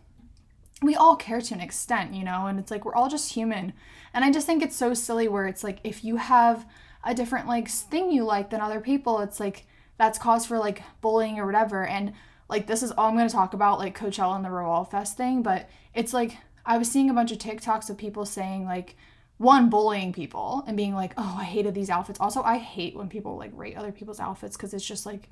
we 0.82 0.94
all 0.94 1.16
care 1.16 1.40
to 1.40 1.54
an 1.54 1.60
extent, 1.60 2.14
you 2.14 2.22
know, 2.22 2.46
and 2.46 2.58
it's 2.58 2.70
like 2.70 2.84
we're 2.84 2.94
all 2.94 3.08
just 3.08 3.32
human. 3.32 3.72
And 4.12 4.24
I 4.24 4.30
just 4.30 4.46
think 4.46 4.62
it's 4.62 4.76
so 4.76 4.94
silly 4.94 5.28
where 5.28 5.46
it's 5.46 5.64
like 5.64 5.78
if 5.84 6.04
you 6.04 6.16
have 6.16 6.66
a 7.04 7.14
different 7.14 7.46
like 7.48 7.68
thing 7.68 8.10
you 8.10 8.24
like 8.24 8.50
than 8.50 8.60
other 8.60 8.80
people, 8.80 9.20
it's 9.20 9.40
like 9.40 9.66
that's 9.98 10.18
cause 10.18 10.44
for 10.44 10.58
like 10.58 10.82
bullying 11.00 11.38
or 11.38 11.46
whatever. 11.46 11.86
And 11.86 12.12
like 12.48 12.66
this 12.66 12.82
is 12.82 12.92
all 12.92 13.08
I'm 13.08 13.16
gonna 13.16 13.30
talk 13.30 13.54
about, 13.54 13.78
like 13.78 13.98
Coachella 13.98 14.36
and 14.36 14.44
the 14.44 14.50
Revolve 14.50 14.90
Fest 14.90 15.16
thing, 15.16 15.42
but 15.42 15.68
it's 15.94 16.12
like 16.12 16.36
I 16.66 16.78
was 16.78 16.90
seeing 16.90 17.08
a 17.08 17.14
bunch 17.14 17.32
of 17.32 17.38
TikToks 17.38 17.88
of 17.88 17.96
people 17.96 18.26
saying 18.26 18.64
like 18.64 18.96
one 19.38 19.70
bullying 19.70 20.12
people 20.12 20.64
and 20.66 20.76
being 20.76 20.94
like, 20.94 21.12
"Oh, 21.16 21.36
I 21.38 21.44
hated 21.44 21.74
these 21.74 21.90
outfits." 21.90 22.20
Also, 22.20 22.42
I 22.42 22.58
hate 22.58 22.96
when 22.96 23.08
people 23.08 23.36
like 23.36 23.52
rate 23.54 23.76
other 23.76 23.92
people's 23.92 24.20
outfits 24.20 24.56
because 24.56 24.74
it's 24.74 24.86
just 24.86 25.06
like, 25.06 25.28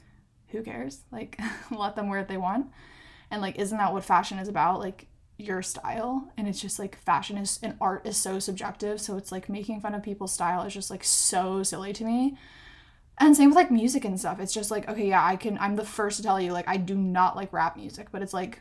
who 0.49 0.62
cares? 0.62 1.01
Like, 1.11 1.38
let 1.70 1.97
them 1.97 2.09
wear 2.09 2.20
what 2.20 2.29
they 2.29 2.37
want. 2.37 2.68
And 3.31 3.42
like, 3.42 3.59
isn't 3.59 3.77
that 3.77 3.92
what 3.92 4.05
fashion 4.05 4.38
is 4.38 4.49
about? 4.49 4.81
Like 4.81 5.07
your 5.37 5.62
style. 5.62 6.33
And 6.37 6.49
it's 6.49 6.61
just 6.61 6.79
like 6.79 6.97
fashion 6.97 7.37
is 7.37 7.59
and 7.62 7.77
art 7.81 8.07
is 8.07 8.16
so 8.16 8.38
subjective. 8.38 9.01
So 9.01 9.16
it's 9.16 9.33
like 9.33 9.49
making 9.49 9.81
fun 9.81 9.94
of 9.94 10.03
people's 10.03 10.33
style 10.33 10.62
is 10.62 10.73
just 10.73 10.90
like 10.90 11.05
so 11.05 11.62
silly 11.62 11.92
to 11.92 12.05
me. 12.05 12.37
And 13.18 13.37
same 13.37 13.51
with 13.51 13.57
like 13.57 13.70
music 13.70 14.05
and 14.05 14.18
stuff. 14.18 14.40
It's 14.40 14.55
just 14.55 14.70
like, 14.70 14.88
okay, 14.88 15.09
yeah, 15.09 15.25
I 15.25 15.37
can 15.37 15.59
I'm 15.59 15.77
the 15.77 15.85
first 15.85 16.16
to 16.18 16.23
tell 16.23 16.40
you, 16.40 16.53
like, 16.53 16.68
I 16.68 16.77
do 16.77 16.94
not 16.94 17.37
like 17.37 17.53
rap 17.53 17.77
music, 17.77 18.09
but 18.12 18.23
it's 18.23 18.35
like 18.35 18.61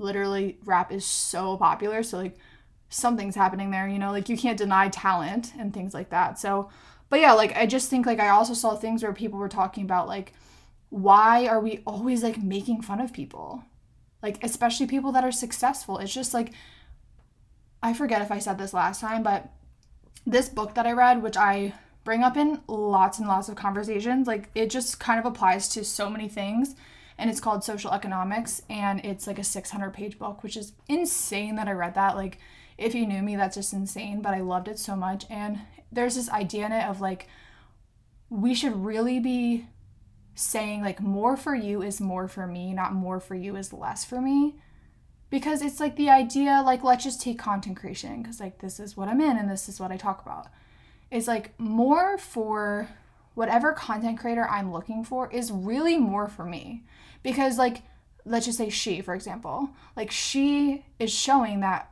literally 0.00 0.58
rap 0.64 0.90
is 0.90 1.04
so 1.04 1.56
popular. 1.56 2.02
So 2.02 2.18
like 2.18 2.36
something's 2.88 3.36
happening 3.36 3.70
there, 3.70 3.88
you 3.88 3.98
know, 3.98 4.10
like 4.10 4.28
you 4.28 4.36
can't 4.36 4.58
deny 4.58 4.88
talent 4.88 5.52
and 5.58 5.72
things 5.72 5.94
like 5.94 6.10
that. 6.10 6.38
So, 6.38 6.70
but 7.08 7.20
yeah, 7.20 7.32
like 7.32 7.56
I 7.56 7.66
just 7.66 7.88
think 7.88 8.06
like 8.06 8.20
I 8.20 8.30
also 8.30 8.54
saw 8.54 8.74
things 8.74 9.02
where 9.02 9.12
people 9.12 9.38
were 9.38 9.48
talking 9.48 9.84
about 9.84 10.08
like 10.08 10.32
why 10.90 11.46
are 11.46 11.60
we 11.60 11.80
always 11.86 12.22
like 12.22 12.42
making 12.42 12.82
fun 12.82 13.00
of 13.00 13.12
people? 13.12 13.64
Like 14.22 14.42
especially 14.42 14.86
people 14.86 15.12
that 15.12 15.24
are 15.24 15.32
successful. 15.32 15.98
It's 15.98 16.12
just 16.12 16.34
like 16.34 16.52
I 17.82 17.94
forget 17.94 18.22
if 18.22 18.30
I 18.30 18.40
said 18.40 18.58
this 18.58 18.74
last 18.74 19.00
time, 19.00 19.22
but 19.22 19.48
this 20.26 20.48
book 20.48 20.74
that 20.74 20.86
I 20.86 20.92
read, 20.92 21.22
which 21.22 21.36
I 21.36 21.72
bring 22.04 22.22
up 22.22 22.36
in 22.36 22.60
lots 22.66 23.18
and 23.18 23.28
lots 23.28 23.48
of 23.48 23.56
conversations, 23.56 24.26
like 24.26 24.50
it 24.54 24.68
just 24.68 25.00
kind 25.00 25.18
of 25.18 25.26
applies 25.26 25.68
to 25.70 25.84
so 25.84 26.10
many 26.10 26.28
things 26.28 26.74
and 27.20 27.28
it's 27.28 27.40
called 27.40 27.62
Social 27.62 27.92
Economics 27.92 28.62
and 28.70 29.04
it's 29.04 29.26
like 29.26 29.38
a 29.38 29.44
600 29.44 29.92
page 29.92 30.18
book, 30.18 30.42
which 30.42 30.56
is 30.56 30.72
insane 30.88 31.56
that 31.56 31.68
I 31.68 31.72
read 31.72 31.94
that. 31.94 32.16
Like 32.16 32.38
if 32.78 32.94
you 32.94 33.06
knew 33.06 33.22
me, 33.22 33.36
that's 33.36 33.56
just 33.56 33.74
insane, 33.74 34.22
but 34.22 34.32
I 34.32 34.40
loved 34.40 34.66
it 34.66 34.78
so 34.78 34.96
much. 34.96 35.26
And 35.28 35.60
there's 35.92 36.14
this 36.14 36.30
idea 36.30 36.66
in 36.66 36.72
it 36.72 36.86
of 36.86 37.00
like, 37.00 37.28
we 38.30 38.54
should 38.54 38.84
really 38.84 39.20
be 39.20 39.66
saying 40.34 40.80
like 40.80 41.00
more 41.00 41.36
for 41.36 41.54
you 41.54 41.82
is 41.82 42.00
more 42.00 42.26
for 42.26 42.46
me, 42.46 42.72
not 42.72 42.94
more 42.94 43.20
for 43.20 43.34
you 43.34 43.54
is 43.54 43.72
less 43.72 44.04
for 44.04 44.20
me. 44.20 44.56
Because 45.28 45.62
it's 45.62 45.78
like 45.78 45.96
the 45.96 46.10
idea, 46.10 46.62
like, 46.64 46.82
let's 46.82 47.04
just 47.04 47.20
take 47.20 47.38
content 47.38 47.76
creation, 47.76 48.20
because 48.20 48.40
like 48.40 48.58
this 48.58 48.80
is 48.80 48.96
what 48.96 49.08
I'm 49.08 49.20
in 49.20 49.36
and 49.36 49.48
this 49.48 49.68
is 49.68 49.78
what 49.78 49.92
I 49.92 49.96
talk 49.96 50.22
about. 50.22 50.48
Is 51.10 51.28
like 51.28 51.58
more 51.58 52.18
for 52.18 52.88
whatever 53.34 53.72
content 53.72 54.18
creator 54.18 54.48
I'm 54.48 54.72
looking 54.72 55.04
for 55.04 55.30
is 55.30 55.52
really 55.52 55.98
more 55.98 56.28
for 56.28 56.44
me. 56.44 56.82
Because, 57.22 57.58
like, 57.58 57.82
let's 58.24 58.46
just 58.46 58.58
say 58.58 58.70
she, 58.70 59.00
for 59.00 59.14
example, 59.14 59.70
like, 59.96 60.10
she 60.10 60.84
is 60.98 61.12
showing 61.12 61.60
that 61.60 61.90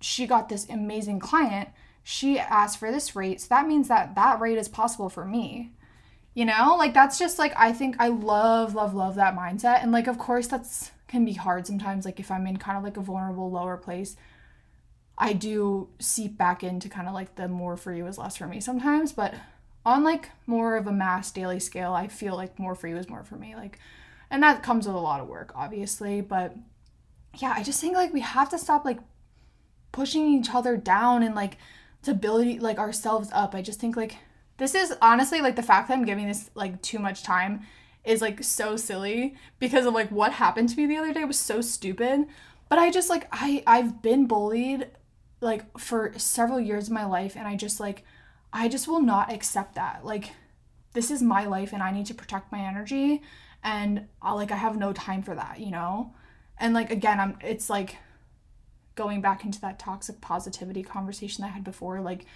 she 0.00 0.26
got 0.26 0.48
this 0.48 0.68
amazing 0.68 1.18
client. 1.18 1.70
She 2.02 2.38
asked 2.38 2.78
for 2.78 2.92
this 2.92 3.16
rate. 3.16 3.40
So 3.40 3.46
that 3.48 3.66
means 3.66 3.88
that 3.88 4.14
that 4.14 4.40
rate 4.40 4.58
is 4.58 4.68
possible 4.68 5.08
for 5.08 5.24
me. 5.24 5.72
You 6.34 6.44
know, 6.44 6.74
like 6.76 6.92
that's 6.94 7.18
just 7.18 7.38
like 7.38 7.54
I 7.56 7.72
think 7.72 7.96
I 8.00 8.08
love, 8.08 8.74
love, 8.74 8.92
love 8.92 9.14
that 9.14 9.36
mindset. 9.36 9.82
And 9.82 9.92
like, 9.92 10.08
of 10.08 10.18
course, 10.18 10.48
that's 10.48 10.90
can 11.06 11.24
be 11.24 11.32
hard 11.32 11.66
sometimes. 11.66 12.04
Like, 12.04 12.20
if 12.20 12.30
I'm 12.30 12.46
in 12.46 12.56
kind 12.58 12.76
of 12.76 12.84
like 12.84 12.96
a 12.96 13.00
vulnerable, 13.00 13.50
lower 13.50 13.76
place, 13.76 14.16
I 15.16 15.32
do 15.32 15.88
seep 16.00 16.36
back 16.36 16.64
into 16.64 16.88
kind 16.88 17.08
of 17.08 17.14
like 17.14 17.36
the 17.36 17.48
more 17.48 17.76
for 17.76 17.94
you 17.94 18.06
is 18.06 18.18
less 18.18 18.36
for 18.36 18.46
me 18.46 18.60
sometimes. 18.60 19.12
But 19.12 19.34
on 19.86 20.02
like 20.02 20.30
more 20.46 20.76
of 20.76 20.86
a 20.86 20.92
mass 20.92 21.30
daily 21.30 21.60
scale, 21.60 21.92
I 21.92 22.08
feel 22.08 22.34
like 22.34 22.58
more 22.58 22.74
for 22.74 22.88
you 22.88 22.96
is 22.96 23.08
more 23.08 23.22
for 23.22 23.36
me. 23.36 23.54
Like, 23.54 23.78
and 24.34 24.42
that 24.42 24.64
comes 24.64 24.84
with 24.84 24.96
a 24.96 24.98
lot 24.98 25.20
of 25.20 25.28
work, 25.28 25.52
obviously. 25.54 26.20
But 26.20 26.56
yeah, 27.38 27.54
I 27.56 27.62
just 27.62 27.80
think 27.80 27.94
like 27.94 28.12
we 28.12 28.20
have 28.20 28.48
to 28.48 28.58
stop 28.58 28.84
like 28.84 28.98
pushing 29.92 30.26
each 30.26 30.52
other 30.52 30.76
down 30.76 31.22
and 31.22 31.36
like 31.36 31.56
to 32.02 32.14
build 32.14 32.60
like 32.60 32.78
ourselves 32.78 33.28
up. 33.32 33.54
I 33.54 33.62
just 33.62 33.78
think 33.78 33.96
like 33.96 34.16
this 34.56 34.74
is 34.74 34.92
honestly 35.00 35.40
like 35.40 35.54
the 35.54 35.62
fact 35.62 35.86
that 35.86 35.94
I'm 35.94 36.04
giving 36.04 36.26
this 36.26 36.50
like 36.56 36.82
too 36.82 36.98
much 36.98 37.22
time 37.22 37.60
is 38.02 38.20
like 38.20 38.42
so 38.42 38.76
silly 38.76 39.36
because 39.60 39.86
of 39.86 39.94
like 39.94 40.10
what 40.10 40.32
happened 40.32 40.68
to 40.70 40.76
me 40.76 40.86
the 40.86 40.96
other 40.96 41.14
day 41.14 41.24
was 41.24 41.38
so 41.38 41.60
stupid. 41.60 42.26
But 42.68 42.80
I 42.80 42.90
just 42.90 43.08
like 43.08 43.28
I 43.30 43.62
I've 43.68 44.02
been 44.02 44.26
bullied 44.26 44.88
like 45.40 45.78
for 45.78 46.12
several 46.16 46.58
years 46.58 46.88
of 46.88 46.92
my 46.92 47.04
life 47.04 47.36
and 47.36 47.46
I 47.46 47.54
just 47.54 47.78
like 47.78 48.02
I 48.52 48.66
just 48.66 48.88
will 48.88 49.00
not 49.00 49.32
accept 49.32 49.76
that. 49.76 50.04
Like 50.04 50.32
this 50.92 51.12
is 51.12 51.22
my 51.22 51.46
life 51.46 51.72
and 51.72 51.84
I 51.84 51.92
need 51.92 52.06
to 52.06 52.14
protect 52.14 52.50
my 52.50 52.58
energy 52.58 53.22
and 53.64 54.06
I, 54.20 54.32
like 54.32 54.52
I 54.52 54.56
have 54.56 54.76
no 54.76 54.92
time 54.92 55.22
for 55.22 55.34
that, 55.34 55.58
you 55.58 55.70
know? 55.70 56.12
And 56.58 56.74
like 56.74 56.90
again, 56.90 57.18
I'm 57.18 57.38
it's 57.42 57.68
like 57.68 57.96
going 58.94 59.20
back 59.20 59.44
into 59.44 59.60
that 59.62 59.78
toxic 59.78 60.20
positivity 60.20 60.82
conversation 60.82 61.42
that 61.42 61.48
I 61.48 61.54
had 61.54 61.64
before, 61.64 62.00
like 62.00 62.26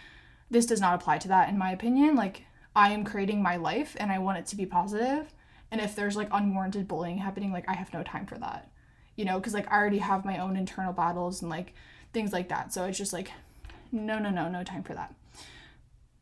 this 0.50 0.66
does 0.66 0.80
not 0.80 0.94
apply 0.94 1.18
to 1.18 1.28
that 1.28 1.48
in 1.48 1.58
my 1.58 1.70
opinion. 1.70 2.16
Like 2.16 2.42
I 2.74 2.90
am 2.90 3.04
creating 3.04 3.42
my 3.42 3.56
life 3.56 3.96
and 4.00 4.10
I 4.10 4.18
want 4.18 4.38
it 4.38 4.46
to 4.46 4.56
be 4.56 4.66
positive. 4.66 5.32
And 5.70 5.80
if 5.80 5.94
there's 5.94 6.16
like 6.16 6.28
unwarranted 6.32 6.88
bullying 6.88 7.18
happening, 7.18 7.52
like 7.52 7.68
I 7.68 7.74
have 7.74 7.92
no 7.92 8.02
time 8.02 8.26
for 8.26 8.38
that. 8.38 8.70
You 9.14 9.24
know, 9.24 9.38
because 9.38 9.54
like 9.54 9.70
I 9.70 9.76
already 9.76 9.98
have 9.98 10.24
my 10.24 10.38
own 10.38 10.56
internal 10.56 10.92
battles 10.92 11.42
and 11.42 11.50
like 11.50 11.74
things 12.12 12.32
like 12.32 12.48
that. 12.48 12.72
So 12.72 12.84
it's 12.86 12.96
just 12.96 13.12
like, 13.12 13.30
no, 13.92 14.18
no, 14.18 14.30
no, 14.30 14.48
no 14.48 14.64
time 14.64 14.82
for 14.82 14.94
that. 14.94 15.14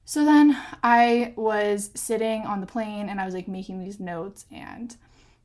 So 0.08 0.24
then 0.24 0.56
I 0.84 1.34
was 1.34 1.90
sitting 1.94 2.42
on 2.42 2.60
the 2.60 2.66
plane 2.66 3.08
and 3.08 3.20
I 3.20 3.24
was 3.24 3.34
like 3.34 3.48
making 3.48 3.80
these 3.80 3.98
notes 3.98 4.46
and 4.52 4.96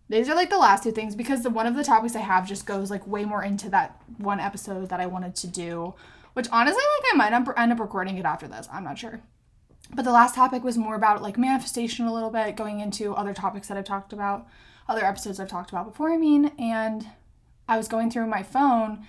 these 0.07 0.29
are 0.29 0.35
like 0.35 0.51
the 0.51 0.59
last 0.59 0.83
two 0.83 0.91
things 0.91 1.15
because 1.15 1.41
the 1.41 1.49
one 1.49 1.65
of 1.65 1.75
the 1.75 1.83
topics 1.83 2.15
I 2.15 2.19
have 2.19 2.47
just 2.47 2.67
goes 2.67 2.91
like 2.91 3.07
way 3.07 3.25
more 3.25 3.43
into 3.43 3.71
that 3.71 3.99
one 4.19 4.39
episode 4.39 4.89
that 4.89 4.99
I 4.99 5.07
wanted 5.07 5.35
to 5.37 5.47
do, 5.47 5.95
which 6.33 6.47
honestly 6.51 6.83
like 6.99 7.11
I 7.11 7.17
might 7.17 7.57
end 7.57 7.71
up 7.71 7.79
recording 7.79 8.19
it 8.19 8.25
after 8.25 8.47
this. 8.47 8.69
I'm 8.71 8.83
not 8.83 8.99
sure. 8.99 9.21
But 9.95 10.05
the 10.05 10.11
last 10.11 10.35
topic 10.35 10.63
was 10.63 10.77
more 10.77 10.95
about 10.95 11.23
like 11.23 11.39
manifestation 11.39 12.05
a 12.05 12.13
little 12.13 12.29
bit, 12.29 12.55
going 12.55 12.81
into 12.81 13.15
other 13.15 13.33
topics 13.33 13.67
that 13.67 13.77
I've 13.77 13.85
talked 13.85 14.13
about, 14.13 14.47
other 14.87 15.03
episodes 15.03 15.39
I've 15.39 15.49
talked 15.49 15.71
about 15.71 15.87
before, 15.87 16.11
I 16.11 16.17
mean, 16.17 16.51
and 16.59 17.07
I 17.67 17.77
was 17.77 17.87
going 17.87 18.11
through 18.11 18.27
my 18.27 18.43
phone 18.43 19.07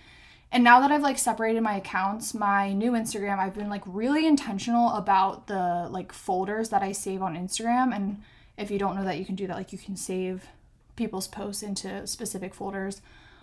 and 0.52 0.62
now 0.62 0.80
that 0.80 0.92
I've 0.92 1.02
like 1.02 1.18
separated 1.18 1.62
my 1.62 1.76
accounts, 1.76 2.34
my 2.34 2.74
new 2.74 2.92
Instagram, 2.92 3.38
I've 3.38 3.54
been 3.54 3.70
like 3.70 3.82
really 3.86 4.26
intentional 4.26 4.90
about 4.90 5.46
the 5.46 5.88
like 5.90 6.12
folders 6.12 6.68
that 6.68 6.82
I 6.82 6.92
save 6.92 7.22
on 7.22 7.36
Instagram. 7.36 7.94
And 7.94 8.22
if 8.58 8.70
you 8.70 8.78
don't 8.78 8.94
know 8.94 9.04
that 9.04 9.18
you 9.18 9.24
can 9.24 9.34
do 9.34 9.46
that. 9.46 9.56
Like 9.56 9.72
you 9.72 9.78
can 9.78 9.96
save 9.96 10.46
people's 10.94 11.26
posts 11.26 11.62
into 11.62 12.06
specific 12.06 12.54
folders 12.54 13.00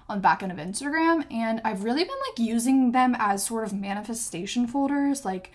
on 0.07 0.17
the 0.17 0.21
back 0.21 0.43
end 0.43 0.51
of 0.51 0.59
Instagram. 0.59 1.25
And 1.31 1.61
I've 1.63 1.83
really 1.83 2.03
been 2.03 2.19
like 2.29 2.37
using 2.37 2.91
them 2.91 3.15
as 3.17 3.43
sort 3.43 3.63
of 3.63 3.73
manifestation 3.73 4.67
folders. 4.67 5.25
Like 5.25 5.51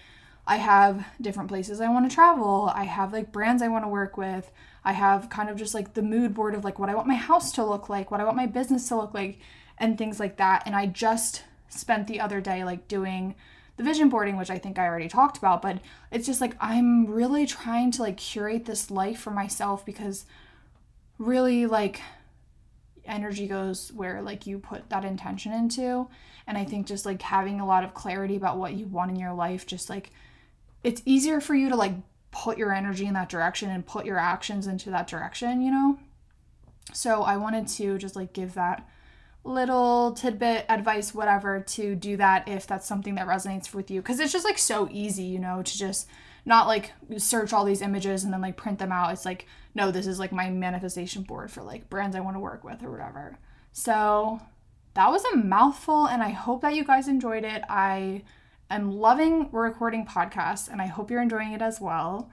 I 0.47 0.57
have 0.57 1.07
different 1.21 1.49
places 1.49 1.81
I 1.81 1.89
want 1.89 2.09
to 2.09 2.15
travel, 2.15 2.71
I 2.75 2.85
have 2.85 3.13
like 3.13 3.33
brands 3.33 3.63
I 3.63 3.69
want 3.69 3.85
to 3.85 3.89
work 3.89 4.17
with, 4.17 4.51
I 4.85 4.93
have 4.93 5.31
kind 5.31 5.49
of 5.49 5.57
just 5.57 5.73
like 5.73 5.95
the 5.95 6.03
mood 6.03 6.35
board 6.35 6.55
of 6.55 6.65
like 6.65 6.79
what 6.79 6.91
I 6.91 6.95
want 6.95 7.07
my 7.07 7.15
house 7.15 7.53
to 7.53 7.65
look 7.65 7.89
like, 7.89 8.11
what 8.11 8.21
I 8.21 8.25
want 8.25 8.37
my 8.37 8.47
business 8.47 8.89
to 8.89 8.97
look 8.97 9.15
like, 9.15 9.39
and 9.79 9.99
things 9.99 10.21
like 10.21 10.37
that. 10.37 10.63
And 10.67 10.75
I 10.75 10.87
just 10.87 11.43
spent 11.69 12.07
the 12.07 12.21
other 12.21 12.41
day 12.41 12.65
like 12.65 12.89
doing 12.89 13.35
the 13.77 13.83
vision 13.83 14.09
boarding 14.09 14.37
which 14.37 14.51
i 14.51 14.59
think 14.59 14.79
i 14.79 14.87
already 14.87 15.09
talked 15.09 15.37
about 15.37 15.61
but 15.61 15.79
it's 16.11 16.27
just 16.27 16.41
like 16.41 16.55
i'm 16.61 17.07
really 17.07 17.47
trying 17.47 17.91
to 17.91 18.03
like 18.03 18.17
curate 18.17 18.65
this 18.65 18.91
life 18.91 19.19
for 19.19 19.31
myself 19.31 19.85
because 19.85 20.25
really 21.19 21.67
like 21.67 22.01
energy 23.05 23.47
goes 23.47 23.93
where 23.93 24.23
like 24.23 24.47
you 24.47 24.59
put 24.59 24.89
that 24.89 25.05
intention 25.05 25.53
into 25.53 26.09
and 26.47 26.57
i 26.57 26.65
think 26.65 26.87
just 26.87 27.05
like 27.05 27.21
having 27.21 27.61
a 27.61 27.67
lot 27.67 27.85
of 27.85 27.95
clarity 27.95 28.37
about 28.37 28.57
what 28.57 28.75
you 28.75 28.87
want 28.87 29.11
in 29.11 29.17
your 29.17 29.35
life 29.35 29.67
just 29.67 29.91
like 29.91 30.11
it's 30.83 31.03
easier 31.05 31.41
for 31.41 31.55
you 31.55 31.69
to 31.69 31.77
like 31.77 31.95
put 32.31 32.59
your 32.59 32.73
energy 32.73 33.07
in 33.07 33.15
that 33.15 33.29
direction 33.29 33.71
and 33.71 33.87
put 33.87 34.07
your 34.07 34.19
actions 34.19 34.67
into 34.67 34.91
that 34.91 35.07
direction 35.07 35.61
you 35.61 35.71
know 35.71 35.99
so 36.93 37.23
i 37.23 37.37
wanted 37.37 37.67
to 37.69 37.99
just 37.99 38.17
like 38.17 38.33
give 38.33 38.55
that 38.55 38.89
little 39.45 40.13
tidbit 40.13 40.65
advice 40.69 41.15
whatever 41.15 41.61
to 41.61 41.95
do 41.95 42.17
that 42.17 42.49
if 42.49 42.67
that's 42.67 42.87
something 42.87 43.15
that 43.17 43.27
resonates 43.27 43.75
with 43.75 43.91
you. 43.91 44.01
Because 44.01 44.19
it's 44.19 44.33
just 44.33 44.45
like 44.45 44.59
so 44.59 44.89
easy 44.91 45.25
you 45.25 45.39
know 45.39 45.63
to 45.63 45.79
just 45.79 46.09
not 46.47 46.67
like 46.67 46.93
search 47.17 47.53
all 47.53 47.65
these 47.65 47.83
images 47.83 48.25
and 48.25 48.33
then 48.33 48.41
like 48.41 48.57
print 48.57 48.79
them 48.79 48.93
out. 48.93 49.13
It's 49.13 49.25
like 49.25 49.47
no 49.75 49.91
this 49.91 50.07
is 50.07 50.19
like 50.19 50.33
my 50.33 50.51
manifestation 50.51 51.23
board 51.23 51.51
for 51.51 51.63
like 51.63 51.91
brands 51.91 52.17
i 52.17 52.21
want 52.21 52.37
to 52.37 52.41
work 52.41 52.65
with 52.65 52.83
or 52.83 52.91
whatever. 52.91 53.39
So 53.73 54.41
that 54.95 55.11
was 55.11 55.25
a 55.25 55.37
mouthful 55.37 56.07
and 56.07 56.23
i 56.23 56.31
hope 56.31 56.63
that 56.63 56.75
you 56.75 56.85
guys 56.85 57.09
enjoyed 57.09 57.45
it. 57.45 57.63
I 57.69 58.23
am 58.71 58.93
loving 58.93 59.51
recording 59.53 60.07
podcasts 60.07 60.71
and 60.71 60.81
i 60.81 60.87
hope 60.87 61.11
you're 61.11 61.23
enjoying 61.23 61.53
it 61.53 61.63
as 61.63 61.81
well. 61.81 62.31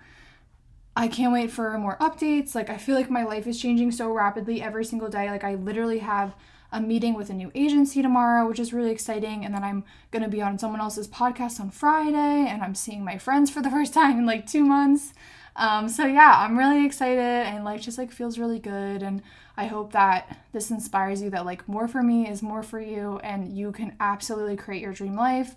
I 0.96 1.08
can't 1.08 1.32
wait 1.32 1.52
for 1.52 1.78
more 1.78 1.98
updates. 2.00 2.54
Like, 2.54 2.70
I 2.70 2.78
feel 2.78 2.96
like 2.96 3.10
my 3.10 3.24
life 3.24 3.48
is 3.48 3.62
changing 3.62 3.92
so 3.92 4.12
rapidly 4.12 4.62
every 4.62 4.84
single 4.84 5.08
day. 5.08 5.30
Like, 5.30 5.44
I 5.44 5.56
literally 5.56 6.00
have 6.00 6.36
a 6.72 6.80
meeting 6.82 7.14
with 7.14 7.30
a 7.30 7.34
new 7.34 7.52
agency 7.54 8.02
tomorrow, 8.02 8.48
which 8.48 8.60
is 8.60 8.74
really 8.74 8.92
exciting. 8.92 9.44
And 9.44 9.54
then 9.54 9.64
I'm 9.64 9.84
going 10.12 10.24
to 10.24 10.30
be 10.30 10.42
on 10.42 10.58
someone 10.58 10.82
else's 10.82 11.08
podcast 11.08 11.60
on 11.60 11.70
Friday, 11.70 12.48
and 12.48 12.62
I'm 12.62 12.76
seeing 12.76 13.04
my 13.04 13.18
friends 13.18 13.50
for 13.50 13.62
the 13.62 13.70
first 13.78 13.94
time 13.94 14.20
in 14.20 14.26
like 14.26 14.48
two 14.48 14.64
months. 14.64 15.14
Um, 15.56 15.90
so, 15.90 16.06
yeah, 16.06 16.34
I'm 16.38 16.58
really 16.58 16.86
excited, 16.86 17.20
and 17.20 17.66
life 17.66 17.82
just 17.82 17.98
like 17.98 18.12
feels 18.12 18.40
really 18.40 18.60
good. 18.60 19.04
And 19.04 19.22
I 19.58 19.66
hope 19.66 19.92
that 19.92 20.40
this 20.54 20.72
inspires 20.72 21.22
you 21.22 21.30
that 21.32 21.46
like 21.46 21.68
more 21.68 21.88
for 21.88 22.02
me 22.02 22.28
is 22.28 22.42
more 22.42 22.64
for 22.64 22.80
you, 22.80 23.20
and 23.24 23.56
you 23.56 23.72
can 23.72 23.96
absolutely 24.00 24.56
create 24.56 24.82
your 24.82 24.94
dream 24.94 25.16
life. 25.16 25.56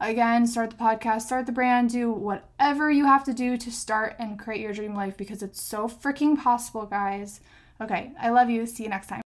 Again, 0.00 0.46
start 0.46 0.70
the 0.70 0.76
podcast, 0.76 1.22
start 1.22 1.46
the 1.46 1.52
brand, 1.52 1.90
do 1.90 2.10
whatever 2.10 2.90
you 2.90 3.06
have 3.06 3.24
to 3.24 3.32
do 3.32 3.56
to 3.56 3.70
start 3.70 4.14
and 4.18 4.38
create 4.38 4.60
your 4.60 4.72
dream 4.72 4.94
life 4.94 5.16
because 5.16 5.42
it's 5.42 5.60
so 5.60 5.88
freaking 5.88 6.40
possible, 6.40 6.86
guys. 6.86 7.40
Okay, 7.80 8.12
I 8.20 8.30
love 8.30 8.48
you. 8.48 8.64
See 8.66 8.84
you 8.84 8.88
next 8.88 9.08
time. 9.08 9.22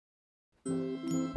Get 0.66 1.29